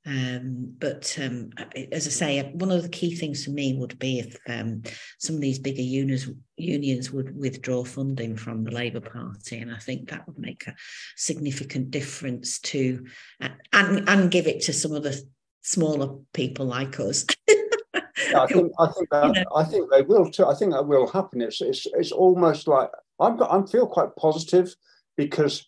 Um, 0.08 0.74
but 0.78 1.18
um, 1.20 1.50
as 1.92 2.06
I 2.06 2.12
say, 2.12 2.52
one 2.54 2.72
of 2.72 2.84
the 2.84 2.90
key 2.90 3.16
things 3.16 3.44
for 3.44 3.52
me 3.52 3.74
would 3.74 3.98
be 3.98 4.20
if 4.20 4.38
um, 4.48 4.84
some 5.18 5.36
of 5.36 5.42
these 5.42 5.58
bigger 5.58 5.82
unions, 5.82 6.30
unions 6.58 7.12
would 7.12 7.36
withdraw 7.36 7.84
funding 7.84 8.38
from 8.38 8.64
the 8.64 8.72
Labour 8.72 9.02
Party, 9.02 9.58
and 9.58 9.74
I 9.74 9.80
think 9.80 10.10
that 10.10 10.28
would 10.28 10.38
make 10.38 10.68
a 10.68 10.76
significant 11.16 11.90
difference 11.90 12.60
to, 12.60 13.06
uh, 13.42 13.50
and 13.74 14.08
and 14.08 14.30
give 14.30 14.46
it 14.46 14.62
to 14.64 14.74
some 14.74 14.92
of 14.92 15.02
the 15.02 15.20
smaller 15.64 16.20
people 16.34 16.68
like 16.68 17.00
us. 17.00 17.26
yeah, 17.48 18.42
I 18.42 18.48
think 18.48 18.72
I 18.78 18.88
think 18.88 19.10
that, 19.12 19.26
you 19.26 19.34
know. 19.34 19.56
I 19.56 19.64
think 19.64 19.90
they 19.90 20.04
will 20.04 20.30
too. 20.30 20.46
I 20.46 20.54
think 20.54 20.72
that 20.74 20.86
will 20.86 21.08
happen. 21.08 21.42
It's 21.42 21.62
it's 21.62 21.88
it's 21.94 22.12
almost 22.12 22.68
like 22.68 22.90
I'm 23.20 23.42
I 23.42 23.64
feel 23.66 23.88
quite 23.88 24.16
positive 24.16 24.76
because 25.18 25.68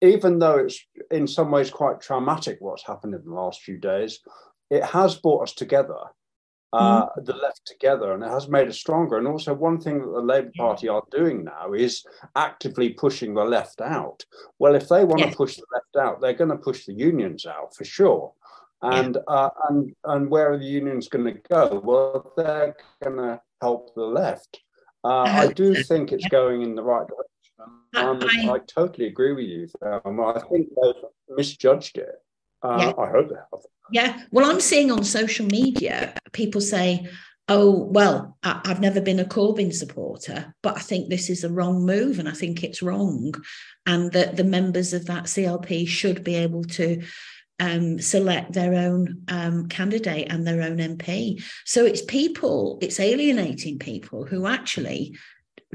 even 0.00 0.38
though 0.38 0.58
it's 0.58 0.78
in 1.10 1.26
some 1.26 1.50
ways 1.50 1.70
quite 1.70 2.00
traumatic 2.00 2.58
what's 2.60 2.86
happened 2.86 3.14
in 3.14 3.24
the 3.24 3.34
last 3.34 3.62
few 3.62 3.78
days, 3.78 4.20
it 4.70 4.84
has 4.84 5.16
brought 5.16 5.42
us 5.42 5.54
together, 5.54 5.98
uh, 6.72 7.06
mm-hmm. 7.06 7.24
the 7.24 7.34
left 7.36 7.62
together, 7.66 8.12
and 8.12 8.22
it 8.22 8.28
has 8.28 8.48
made 8.48 8.68
us 8.68 8.78
stronger. 8.78 9.16
And 9.16 9.26
also, 9.26 9.54
one 9.54 9.80
thing 9.80 10.00
that 10.00 10.12
the 10.12 10.20
Labour 10.20 10.52
Party 10.56 10.88
are 10.88 11.02
doing 11.10 11.44
now 11.44 11.72
is 11.72 12.04
actively 12.36 12.90
pushing 12.90 13.34
the 13.34 13.44
left 13.44 13.80
out. 13.80 14.24
Well, 14.58 14.74
if 14.74 14.88
they 14.88 15.04
want 15.04 15.22
to 15.22 15.36
push 15.36 15.56
the 15.56 15.64
left 15.72 15.96
out, 16.06 16.20
they're 16.20 16.34
going 16.34 16.50
to 16.50 16.56
push 16.56 16.84
the 16.84 16.94
unions 16.94 17.46
out 17.46 17.74
for 17.74 17.84
sure. 17.84 18.32
And 18.82 19.16
yeah. 19.16 19.34
uh, 19.34 19.50
and 19.68 19.92
and 20.04 20.30
where 20.30 20.52
are 20.52 20.58
the 20.58 20.64
unions 20.64 21.08
going 21.08 21.24
to 21.24 21.40
go? 21.48 21.80
Well, 21.82 22.32
they're 22.36 22.76
going 23.02 23.16
to 23.16 23.40
help 23.60 23.94
the 23.94 24.02
left. 24.04 24.60
Uh, 25.02 25.22
I 25.22 25.48
do 25.48 25.74
think 25.74 26.12
it's 26.12 26.28
going 26.28 26.62
in 26.62 26.74
the 26.74 26.82
right 26.82 27.06
direction. 27.06 27.37
Um, 27.58 28.20
I, 28.22 28.50
I, 28.50 28.58
totally 28.66 29.06
agree 29.06 29.32
with 29.32 29.44
you. 29.44 29.68
Um, 29.82 30.20
I 30.20 30.40
think 30.40 30.68
they've 30.68 31.36
misjudged 31.36 31.98
it. 31.98 32.14
Uh, 32.62 32.78
yeah. 32.80 33.02
I 33.02 33.10
hope 33.10 33.28
they 33.28 33.34
have. 33.34 33.62
Yeah. 33.90 34.22
Well, 34.30 34.50
I'm 34.50 34.60
seeing 34.60 34.90
on 34.90 35.04
social 35.04 35.46
media 35.46 36.14
people 36.32 36.60
say, 36.60 37.08
oh, 37.48 37.84
well, 37.84 38.36
I, 38.42 38.60
have 38.66 38.80
never 38.80 39.00
been 39.00 39.20
a 39.20 39.24
Corbyn 39.24 39.72
supporter, 39.72 40.54
but 40.62 40.76
I 40.76 40.80
think 40.80 41.08
this 41.08 41.30
is 41.30 41.44
a 41.44 41.52
wrong 41.52 41.84
move 41.84 42.18
and 42.18 42.28
I 42.28 42.32
think 42.32 42.62
it's 42.62 42.82
wrong. 42.82 43.34
And 43.86 44.12
that 44.12 44.36
the 44.36 44.44
members 44.44 44.92
of 44.92 45.06
that 45.06 45.24
CLP 45.24 45.88
should 45.88 46.22
be 46.22 46.34
able 46.34 46.64
to 46.64 47.02
um, 47.58 47.98
select 48.00 48.52
their 48.52 48.74
own 48.74 49.22
um, 49.28 49.68
candidate 49.68 50.30
and 50.30 50.46
their 50.46 50.62
own 50.62 50.76
MP. 50.76 51.42
So 51.64 51.84
it's 51.84 52.02
people, 52.02 52.78
it's 52.82 53.00
alienating 53.00 53.78
people 53.78 54.24
who 54.24 54.46
actually 54.46 55.16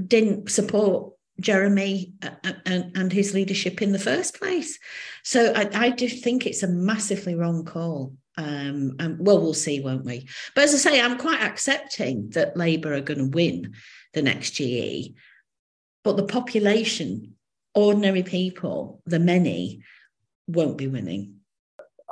didn't 0.08 0.50
support 0.50 1.14
Jeremy 1.44 2.14
uh, 2.24 2.32
uh, 2.44 2.54
and, 2.66 2.98
and 2.98 3.14
his 3.14 3.34
leadership 3.34 3.82
in 3.82 3.92
the 3.92 4.00
first 4.00 4.40
place. 4.40 4.80
So 5.24 5.54
I, 5.56 5.70
I 5.74 5.90
do 5.90 6.08
think 6.08 6.46
it's 6.46 6.64
a 6.64 6.68
massively 6.68 7.36
wrong 7.36 7.66
call. 7.66 8.14
Um, 8.36 8.96
and 9.00 9.18
well, 9.20 9.40
we'll 9.40 9.54
see, 9.54 9.80
won't 9.80 10.06
we? 10.06 10.28
But 10.56 10.64
as 10.64 10.74
I 10.74 10.78
say, 10.78 11.02
I'm 11.02 11.20
quite 11.20 11.42
accepting 11.42 12.32
that 12.32 12.58
Labour 12.58 12.94
are 12.96 13.02
going 13.02 13.20
to 13.20 13.38
win 13.38 13.74
the 14.14 14.24
next 14.24 14.52
GE, 14.52 15.14
but 16.04 16.18
the 16.18 16.26
population, 16.26 17.36
ordinary 17.76 18.24
people, 18.24 19.02
the 19.06 19.20
many, 19.20 19.84
won't 20.48 20.78
be 20.78 20.88
winning. 20.88 21.36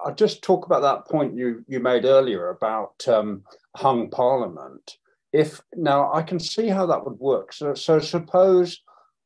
I'll 0.03 0.15
just 0.15 0.43
talk 0.43 0.65
about 0.65 0.81
that 0.81 1.11
point 1.11 1.35
you 1.35 1.63
you 1.67 1.79
made 1.79 2.05
earlier 2.05 2.49
about 2.49 3.07
um, 3.07 3.43
hung 3.75 4.09
parliament. 4.09 4.97
If 5.33 5.61
now 5.75 6.11
I 6.13 6.21
can 6.23 6.39
see 6.39 6.67
how 6.67 6.85
that 6.87 7.05
would 7.05 7.19
work. 7.19 7.53
So, 7.53 7.73
so 7.73 7.99
suppose 7.99 8.81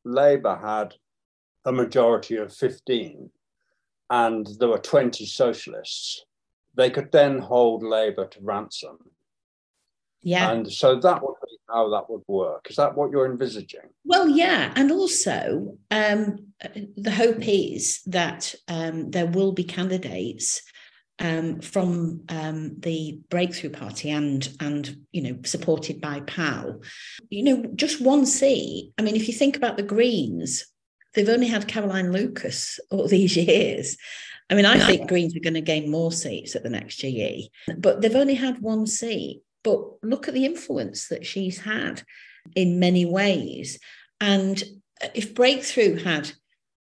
Labour 0.05 0.55
had 0.55 0.95
a 1.65 1.71
majority 1.71 2.37
of 2.37 2.53
15 2.53 3.29
and 4.09 4.47
there 4.59 4.69
were 4.69 4.77
20 4.77 5.25
socialists, 5.25 6.23
they 6.75 6.89
could 6.89 7.11
then 7.11 7.39
hold 7.39 7.83
Labour 7.83 8.27
to 8.27 8.39
ransom. 8.41 8.97
Yeah. 10.21 10.51
And 10.51 10.71
so 10.71 10.99
that 10.99 11.21
would 11.21 11.35
be 11.43 11.57
how 11.69 11.89
that 11.89 12.09
would 12.09 12.23
work. 12.27 12.67
Is 12.69 12.75
that 12.77 12.95
what 12.95 13.11
you're 13.11 13.29
envisaging? 13.29 13.89
Well, 14.05 14.27
yeah. 14.27 14.73
And 14.75 14.91
also, 14.91 15.77
um, 15.91 16.47
the 16.97 17.11
hope 17.11 17.47
is 17.47 18.01
that 18.07 18.55
um, 18.67 19.11
there 19.11 19.27
will 19.27 19.51
be 19.51 19.63
candidates 19.63 20.61
um, 21.20 21.61
from 21.61 22.24
um, 22.30 22.76
the 22.80 23.20
Breakthrough 23.30 23.70
Party 23.70 24.11
and 24.11 24.47
and 24.59 25.05
you 25.11 25.22
know 25.22 25.38
supported 25.45 26.01
by 26.01 26.22
PAL, 26.22 26.82
you 27.30 27.43
know, 27.43 27.72
just 27.76 28.01
one 28.01 28.26
seat. 28.26 28.93
I 28.97 29.01
mean, 29.01 29.16
if 29.16 29.28
you 29.28 29.34
think 29.34 29.55
about 29.55 29.78
the 29.78 29.84
Greens, 29.84 30.66
they've 31.13 31.30
only 31.30 31.47
had 31.47 31.68
Caroline 31.68 32.11
Lucas 32.11 32.80
all 32.91 33.07
these 33.07 33.38
years. 33.38 33.97
I 34.49 34.53
mean, 34.53 34.66
I 34.66 34.78
think 34.78 35.09
Greens 35.09 35.36
are 35.36 35.39
going 35.39 35.55
to 35.55 35.61
gain 35.61 35.89
more 35.89 36.11
seats 36.11 36.55
at 36.55 36.61
the 36.61 36.70
next 36.70 36.97
GE, 36.97 37.49
but 37.78 38.01
they've 38.01 38.16
only 38.16 38.36
had 38.36 38.61
one 38.61 38.86
seat. 38.86 39.41
But 39.63 40.03
look 40.03 40.28
at 40.28 40.36
the 40.36 40.45
influence 40.45 41.07
that 41.07 41.26
she's 41.26 41.61
had 41.61 42.03
in 42.55 42.80
many 42.80 43.05
ways. 43.05 43.80
And 44.22 44.63
if 45.16 45.34
Breakthrough 45.34 45.97
had 45.97 46.32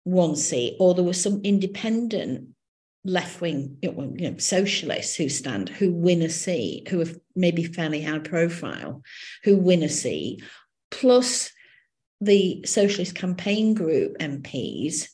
one 0.03 0.37
seat, 0.37 0.77
or 0.79 0.93
there 0.95 1.05
was 1.05 1.23
some 1.23 1.41
independent 1.43 2.54
left 3.05 3.41
wing 3.41 3.77
you 3.83 3.93
know, 3.93 4.37
socialists 4.39 5.15
who 5.15 5.29
stand, 5.29 5.69
who 5.69 5.93
win 5.93 6.23
a 6.23 6.31
seat, 6.31 6.89
who 6.89 6.99
have 7.01 7.17
maybe 7.37 7.65
fairly 7.65 8.03
high 8.03 8.19
profile, 8.19 9.03
who 9.43 9.57
win 9.57 9.83
a 9.83 9.89
seat, 9.89 10.43
plus 10.91 11.51
the 12.21 12.65
Socialist 12.65 13.15
Campaign 13.15 13.75
Group 13.75 14.19
MPs, 14.19 15.09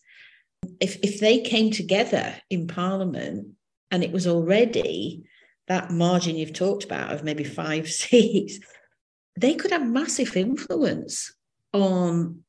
if, 0.81 0.99
if 1.03 1.21
they 1.21 1.41
came 1.41 1.71
together 1.71 2.35
in 2.49 2.67
Parliament 2.67 3.49
and 3.91 4.05
it 4.05 4.13
was 4.13 4.27
already 4.27 5.25
that 5.67 5.91
margin 5.91 6.37
you've 6.37 6.53
talked 6.53 6.85
about 6.85 7.13
of 7.13 7.25
maybe 7.25 7.45
five 7.45 7.89
seats, 7.91 8.59
they 9.37 9.55
could 9.55 9.71
have 9.71 9.87
massive 9.87 10.37
influence 10.37 11.35
on 11.73 12.43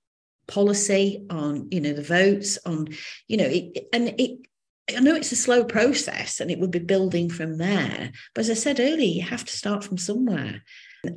policy, 0.47 1.25
on 1.29 1.67
you 1.71 1.79
know 1.79 1.93
the 1.93 2.03
votes, 2.03 2.57
on 2.65 2.87
you 3.27 3.37
know, 3.37 3.45
it, 3.45 3.87
and 3.93 4.13
it. 4.19 4.39
I 4.95 4.99
know 4.99 5.15
it's 5.15 5.31
a 5.31 5.35
slow 5.35 5.63
process 5.63 6.39
and 6.39 6.51
it 6.51 6.59
would 6.59 6.71
be 6.71 6.79
building 6.79 7.29
from 7.29 7.57
there. 7.57 8.11
But 8.33 8.41
as 8.41 8.49
I 8.49 8.53
said 8.55 8.79
earlier, 8.79 9.07
you 9.07 9.21
have 9.23 9.45
to 9.45 9.57
start 9.57 9.83
from 9.83 9.97
somewhere. 9.97 10.63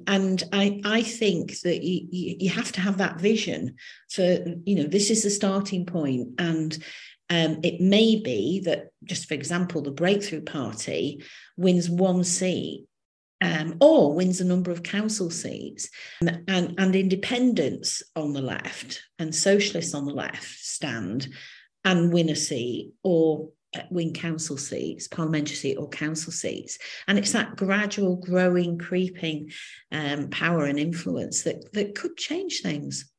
And 0.07 0.43
I, 0.53 0.81
I 0.85 1.03
think 1.03 1.61
that 1.61 1.83
you, 1.83 2.07
you 2.11 2.51
have 2.51 2.73
to 2.73 2.81
have 2.81 2.99
that 2.99 3.21
vision 3.21 3.77
for, 4.11 4.23
you 4.65 4.77
know, 4.77 4.85
this 4.85 5.11
is 5.11 5.23
the 5.23 5.31
starting 5.31 5.85
point. 5.85 6.29
And 6.39 6.77
um, 7.31 7.61
it 7.63 7.81
may 7.81 8.21
be 8.21 8.61
that, 8.65 8.89
just 9.05 9.29
for 9.29 9.35
example, 9.35 9.83
the 9.83 9.91
Breakthrough 9.91 10.43
Party 10.43 11.23
wins 11.57 11.91
one 11.91 12.25
seat 12.25 12.87
um, 13.43 13.77
or 13.81 14.15
wins 14.15 14.41
a 14.41 14.45
number 14.45 14.71
of 14.71 14.83
council 14.83 15.31
seats. 15.31 15.91
And, 16.21 16.45
and, 16.49 16.75
and 16.79 16.97
independents 16.97 18.03
on 18.17 18.33
the 18.33 18.43
left 18.43 19.03
and 19.19 19.35
socialists 19.35 19.95
on 19.95 20.07
the 20.07 20.15
left 20.15 20.59
stand 20.65 21.29
and 21.85 22.13
win 22.13 22.31
a 22.31 22.37
seat 22.37 22.93
or 23.03 23.51
win 23.91 24.13
council 24.13 24.57
seats, 24.57 25.09
parliamentary 25.09 25.57
seat 25.57 25.77
or 25.77 25.89
council 25.89 26.33
seats. 26.33 26.79
And 27.09 27.19
it's 27.19 27.33
that 27.33 27.57
gradual 27.57 28.17
growing, 28.17 28.79
creeping 28.79 29.51
um, 29.93 30.31
power 30.31 30.65
and 30.65 30.79
influence 30.79 31.43
that, 31.43 31.73
that 31.73 31.95
could 31.95 32.17
change 32.17 32.61
things. 32.61 33.11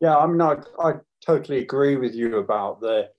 Yeah, 0.00 0.16
I 0.16 0.26
mean, 0.26 0.40
I, 0.40 0.56
I 0.78 0.94
totally 1.24 1.58
agree 1.58 1.96
with 1.96 2.14
you 2.14 2.38
about 2.38 2.80
the 2.80 3.10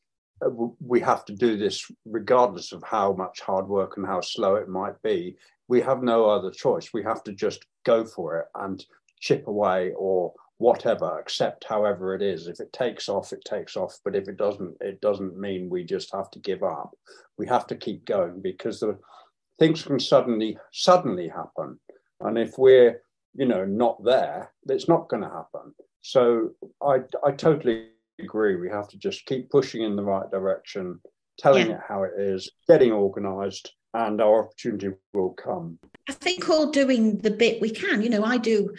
uh, 0.45 0.49
we 0.79 0.99
have 0.99 1.25
to 1.25 1.33
do 1.33 1.57
this 1.57 1.89
regardless 2.05 2.71
of 2.71 2.83
how 2.83 3.13
much 3.13 3.41
hard 3.41 3.67
work 3.67 3.97
and 3.97 4.05
how 4.05 4.21
slow 4.21 4.55
it 4.55 4.69
might 4.69 5.01
be. 5.01 5.35
We 5.67 5.81
have 5.81 6.03
no 6.03 6.29
other 6.29 6.51
choice. 6.51 6.93
We 6.93 7.03
have 7.03 7.23
to 7.23 7.33
just 7.33 7.65
go 7.85 8.05
for 8.05 8.39
it 8.39 8.45
and 8.55 8.83
chip 9.19 9.47
away 9.47 9.93
or 9.97 10.33
whatever, 10.57 11.19
accept 11.19 11.65
however 11.67 12.15
it 12.15 12.21
is. 12.21 12.47
If 12.47 12.59
it 12.59 12.73
takes 12.73 13.09
off, 13.09 13.33
it 13.33 13.43
takes 13.45 13.75
off. 13.75 13.97
But 14.03 14.15
if 14.15 14.27
it 14.27 14.37
doesn't, 14.37 14.75
it 14.81 15.01
doesn't 15.01 15.37
mean 15.39 15.69
we 15.69 15.83
just 15.83 16.13
have 16.13 16.31
to 16.31 16.39
give 16.39 16.63
up. 16.63 16.91
We 17.37 17.47
have 17.47 17.67
to 17.67 17.75
keep 17.75 18.05
going 18.05 18.41
because 18.41 18.79
the 18.79 18.97
things 19.59 19.83
can 19.83 19.99
suddenly 19.99 20.57
suddenly 20.71 21.27
happen. 21.27 21.79
And 22.21 22.37
if 22.37 22.57
we're, 22.57 23.01
you 23.35 23.45
know, 23.45 23.65
not 23.65 24.03
there, 24.03 24.51
it's 24.67 24.87
not 24.87 25.09
going 25.09 25.23
to 25.23 25.29
happen. 25.29 25.73
So 26.01 26.51
I 26.81 26.99
I 27.23 27.31
totally 27.31 27.89
agree. 28.19 28.55
We 28.55 28.69
have 28.69 28.87
to 28.89 28.97
just 28.97 29.25
keep 29.25 29.49
pushing 29.49 29.83
in 29.83 29.95
the 29.95 30.03
right 30.03 30.29
direction, 30.31 30.99
telling 31.37 31.67
yeah. 31.67 31.75
it 31.75 31.81
how 31.87 32.03
it 32.03 32.13
is, 32.17 32.49
getting 32.67 32.91
organized, 32.91 33.71
and 33.93 34.21
our 34.21 34.45
opportunity 34.45 34.89
will 35.13 35.31
come. 35.31 35.77
I 36.09 36.13
think 36.13 36.49
all 36.49 36.71
doing 36.71 37.17
the 37.19 37.31
bit 37.31 37.61
we 37.61 37.69
can. 37.69 38.01
You 38.01 38.09
know, 38.09 38.23
I 38.23 38.37
do 38.37 38.73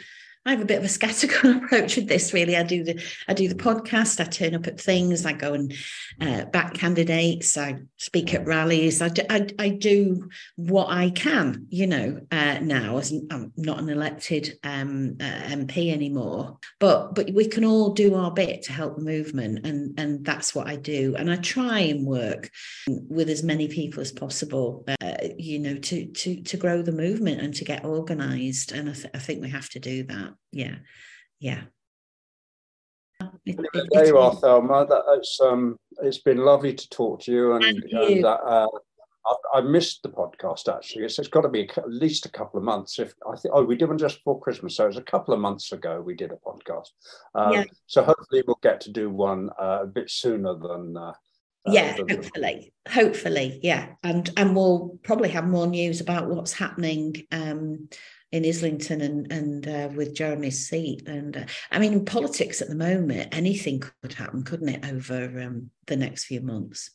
I 0.48 0.52
have 0.52 0.62
a 0.62 0.64
bit 0.64 0.78
of 0.78 0.84
a 0.84 0.86
scattergun 0.86 1.62
approach 1.64 1.96
with 1.96 2.08
this. 2.08 2.32
Really, 2.32 2.56
I 2.56 2.62
do 2.62 2.82
the 2.82 2.98
I 3.28 3.34
do 3.34 3.48
the 3.48 3.54
podcast. 3.54 4.18
I 4.18 4.24
turn 4.24 4.54
up 4.54 4.66
at 4.66 4.80
things. 4.80 5.26
I 5.26 5.34
go 5.34 5.52
and 5.52 5.74
uh, 6.22 6.46
back 6.46 6.72
candidates. 6.72 7.58
I 7.58 7.80
speak 7.98 8.32
at 8.32 8.46
rallies. 8.46 9.02
I 9.02 9.10
do, 9.10 9.22
I, 9.28 9.46
I 9.58 9.68
do 9.68 10.30
what 10.56 10.88
I 10.88 11.10
can. 11.10 11.66
You 11.68 11.86
know, 11.86 12.20
uh, 12.30 12.60
now 12.62 12.96
as 12.96 13.12
I'm 13.30 13.52
not 13.58 13.78
an 13.78 13.90
elected 13.90 14.58
um, 14.64 15.18
uh, 15.20 15.42
MP 15.48 15.92
anymore, 15.92 16.56
but 16.80 17.14
but 17.14 17.30
we 17.34 17.46
can 17.46 17.66
all 17.66 17.92
do 17.92 18.14
our 18.14 18.30
bit 18.30 18.62
to 18.62 18.72
help 18.72 18.96
the 18.96 19.04
movement, 19.04 19.66
and 19.66 20.00
and 20.00 20.24
that's 20.24 20.54
what 20.54 20.66
I 20.66 20.76
do. 20.76 21.14
And 21.14 21.30
I 21.30 21.36
try 21.36 21.80
and 21.80 22.06
work 22.06 22.50
with 22.86 23.28
as 23.28 23.42
many 23.42 23.68
people 23.68 24.00
as 24.00 24.12
possible. 24.12 24.86
Uh, 25.02 25.28
you 25.36 25.58
know, 25.58 25.76
to 25.76 26.06
to 26.06 26.40
to 26.40 26.56
grow 26.56 26.80
the 26.80 26.90
movement 26.90 27.42
and 27.42 27.54
to 27.56 27.66
get 27.66 27.84
organised. 27.84 28.72
And 28.72 28.88
I, 28.88 28.92
th- 28.94 29.10
I 29.12 29.18
think 29.18 29.42
we 29.42 29.50
have 29.50 29.68
to 29.70 29.78
do 29.78 30.04
that 30.04 30.37
yeah 30.52 30.76
yeah 31.40 31.62
there 33.44 34.06
you 34.06 34.18
are 34.18 34.34
thelma 34.36 34.86
that, 34.86 35.02
it's 35.16 35.40
um 35.40 35.76
it's 36.02 36.18
been 36.18 36.38
lovely 36.38 36.72
to 36.72 36.88
talk 36.90 37.20
to 37.20 37.32
you 37.32 37.52
and, 37.54 37.64
and, 37.64 37.84
you. 37.88 38.16
and 38.16 38.24
uh, 38.24 38.66
I, 39.28 39.58
I, 39.58 39.60
missed 39.60 40.02
the 40.02 40.08
podcast 40.08 40.72
actually. 40.74 41.04
It's, 41.04 41.18
it's 41.18 41.28
got 41.28 41.42
to 41.42 41.48
be 41.48 41.68
at 41.68 41.90
least 41.90 42.26
a 42.26 42.30
couple 42.30 42.58
of 42.58 42.64
months. 42.64 42.98
If 42.98 43.14
I 43.30 43.36
think, 43.36 43.54
oh, 43.54 43.64
we 43.64 43.76
did 43.76 43.88
one 43.88 43.98
just 43.98 44.18
before 44.18 44.40
Christmas, 44.40 44.76
so 44.76 44.84
it 44.84 44.88
was 44.88 44.96
a 44.96 45.02
couple 45.02 45.34
of 45.34 45.40
months 45.40 45.72
ago 45.72 46.00
we 46.00 46.14
did 46.14 46.32
a 46.32 46.36
podcast. 46.36 46.88
Um, 47.34 47.52
yeah. 47.52 47.64
So 47.86 48.02
hopefully 48.02 48.42
we'll 48.46 48.58
get 48.62 48.80
to 48.82 48.92
do 48.92 49.10
one 49.10 49.50
uh, 49.60 49.80
a 49.82 49.86
bit 49.86 50.10
sooner 50.10 50.54
than. 50.54 50.96
Uh, 50.96 51.12
uh 51.66 51.72
yeah, 51.72 51.96
hopefully, 51.96 52.72
hopefully, 52.88 53.60
yeah, 53.62 53.88
and 54.02 54.30
and 54.36 54.54
we'll 54.54 54.98
probably 55.02 55.30
have 55.30 55.46
more 55.46 55.66
news 55.66 56.00
about 56.00 56.28
what's 56.28 56.52
happening 56.52 57.26
um, 57.32 57.88
in 58.32 58.44
Islington 58.44 59.00
and 59.00 59.32
and 59.32 59.68
uh, 59.68 59.88
with 59.94 60.14
Jeremy's 60.14 60.68
seat. 60.68 61.06
And 61.08 61.36
uh, 61.36 61.44
I 61.70 61.78
mean, 61.78 61.92
in 61.92 62.04
politics 62.04 62.60
at 62.60 62.68
the 62.68 62.74
moment, 62.74 63.34
anything 63.34 63.82
could 64.02 64.12
happen, 64.12 64.42
couldn't 64.42 64.68
it, 64.68 64.86
over 64.86 65.24
um, 65.40 65.70
the 65.86 65.96
next 65.96 66.24
few 66.24 66.40
months? 66.40 66.90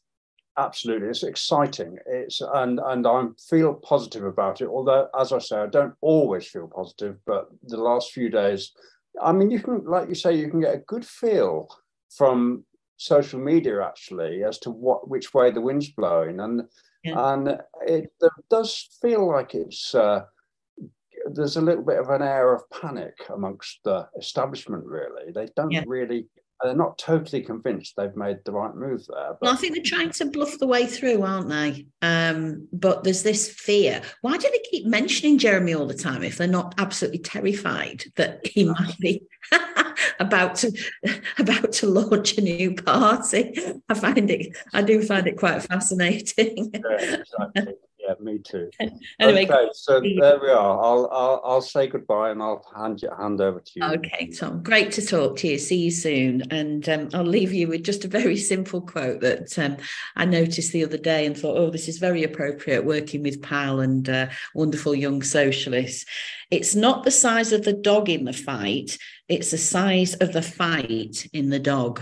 Absolutely, 0.57 1.07
it's 1.07 1.23
exciting. 1.23 1.97
It's 2.05 2.41
and 2.41 2.79
and 2.79 3.07
I 3.07 3.25
feel 3.49 3.73
positive 3.73 4.23
about 4.23 4.61
it. 4.61 4.67
Although, 4.67 5.07
as 5.19 5.31
I 5.31 5.39
say, 5.39 5.57
I 5.57 5.67
don't 5.67 5.95
always 6.01 6.47
feel 6.47 6.67
positive. 6.67 7.17
But 7.25 7.49
the 7.63 7.77
last 7.77 8.11
few 8.11 8.29
days, 8.29 8.71
I 9.21 9.31
mean, 9.31 9.49
you 9.49 9.59
can, 9.59 9.83
like 9.85 10.09
you 10.09 10.15
say, 10.15 10.35
you 10.35 10.49
can 10.51 10.61
get 10.61 10.75
a 10.75 10.79
good 10.85 11.05
feel 11.05 11.67
from 12.15 12.63
social 12.97 13.39
media 13.39 13.83
actually 13.83 14.43
as 14.43 14.59
to 14.59 14.69
what 14.69 15.09
which 15.09 15.33
way 15.33 15.49
the 15.49 15.61
wind's 15.61 15.89
blowing, 15.89 16.39
and 16.39 16.61
yeah. 17.03 17.33
and 17.33 17.47
it, 17.87 18.13
it 18.21 18.31
does 18.51 18.99
feel 19.01 19.27
like 19.27 19.55
it's. 19.55 19.95
Uh, 19.95 20.25
there's 21.31 21.57
a 21.57 21.61
little 21.61 21.83
bit 21.83 21.99
of 21.99 22.09
an 22.09 22.21
air 22.21 22.53
of 22.53 22.69
panic 22.69 23.17
amongst 23.33 23.79
the 23.83 24.07
establishment. 24.17 24.85
Really, 24.85 25.31
they 25.31 25.47
don't 25.55 25.71
yeah. 25.71 25.83
really. 25.87 26.27
They're 26.61 26.75
not 26.75 26.97
totally 26.97 27.41
convinced 27.41 27.95
they've 27.97 28.15
made 28.15 28.37
the 28.45 28.53
right 28.53 28.73
move 28.73 29.05
there. 29.09 29.31
But... 29.31 29.41
Well, 29.41 29.53
I 29.53 29.57
think 29.57 29.73
they're 29.73 29.83
trying 29.83 30.11
to 30.11 30.25
bluff 30.25 30.59
the 30.59 30.67
way 30.67 30.85
through, 30.85 31.21
aren't 31.21 31.49
they? 31.49 31.87
Um, 32.01 32.69
but 32.71 33.03
there's 33.03 33.23
this 33.23 33.49
fear. 33.49 34.01
Why 34.21 34.37
do 34.37 34.47
they 34.49 34.61
keep 34.71 34.85
mentioning 34.85 35.37
Jeremy 35.37 35.73
all 35.73 35.87
the 35.87 35.93
time 35.93 36.23
if 36.23 36.37
they're 36.37 36.47
not 36.47 36.73
absolutely 36.77 37.19
terrified 37.19 38.05
that 38.15 38.47
he 38.47 38.63
might 38.63 38.97
be 38.97 39.23
about 40.21 40.55
to 40.57 40.71
about 41.37 41.73
to 41.73 41.87
launch 41.87 42.37
a 42.37 42.41
new 42.41 42.75
party? 42.75 43.59
I 43.89 43.93
find 43.93 44.31
it. 44.31 44.55
I 44.73 44.83
do 44.83 45.01
find 45.01 45.27
it 45.27 45.37
quite 45.37 45.63
fascinating. 45.63 46.71
Yeah, 46.73 47.15
exactly. 47.15 47.73
Yeah, 48.05 48.15
me 48.19 48.39
too. 48.39 48.69
anyway, 49.19 49.45
okay, 49.45 49.69
so 49.73 50.01
there 50.01 50.39
we 50.39 50.49
are. 50.49 50.83
I'll, 50.83 51.09
I'll 51.11 51.41
I'll 51.45 51.61
say 51.61 51.87
goodbye 51.87 52.31
and 52.31 52.41
I'll 52.41 52.65
hand 52.75 53.01
you 53.01 53.09
hand 53.17 53.39
over 53.39 53.61
to 53.61 53.71
you. 53.75 53.83
Okay, 53.83 54.27
Tom. 54.27 54.61
Great 54.61 54.91
to 54.93 55.05
talk 55.05 55.37
to 55.37 55.47
you. 55.47 55.57
See 55.57 55.77
you 55.77 55.91
soon. 55.91 56.43
And 56.51 56.87
um, 56.89 57.09
I'll 57.13 57.23
leave 57.23 57.53
you 57.53 57.69
with 57.69 57.83
just 57.83 58.03
a 58.03 58.09
very 58.09 58.35
simple 58.35 58.81
quote 58.81 59.21
that 59.21 59.57
um, 59.57 59.77
I 60.17 60.25
noticed 60.25 60.73
the 60.73 60.83
other 60.83 60.97
day 60.97 61.25
and 61.25 61.37
thought, 61.37 61.57
oh, 61.57 61.69
this 61.69 61.87
is 61.87 61.97
very 61.97 62.23
appropriate. 62.23 62.83
Working 62.83 63.23
with 63.23 63.41
Pal 63.41 63.79
and 63.79 64.09
uh, 64.09 64.27
wonderful 64.53 64.93
young 64.93 65.21
socialists. 65.21 66.05
It's 66.51 66.75
not 66.75 67.03
the 67.03 67.11
size 67.11 67.53
of 67.53 67.63
the 67.63 67.73
dog 67.73 68.09
in 68.09 68.25
the 68.25 68.33
fight; 68.33 68.97
it's 69.29 69.51
the 69.51 69.57
size 69.57 70.13
of 70.15 70.33
the 70.33 70.41
fight 70.41 71.25
in 71.31 71.49
the 71.51 71.59
dog. 71.59 72.01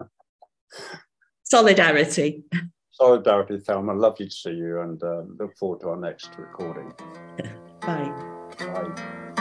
Solidarity. 1.44 2.44
Solidarity, 2.92 3.58
Thelma. 3.58 3.94
Lovely 3.94 4.26
to 4.26 4.34
see 4.34 4.52
you 4.52 4.80
and 4.80 5.02
uh, 5.02 5.22
look 5.38 5.56
forward 5.56 5.80
to 5.80 5.88
our 5.88 5.96
next 5.96 6.30
recording. 6.38 6.92
Bye. 7.80 8.12
Bye. 8.58 9.32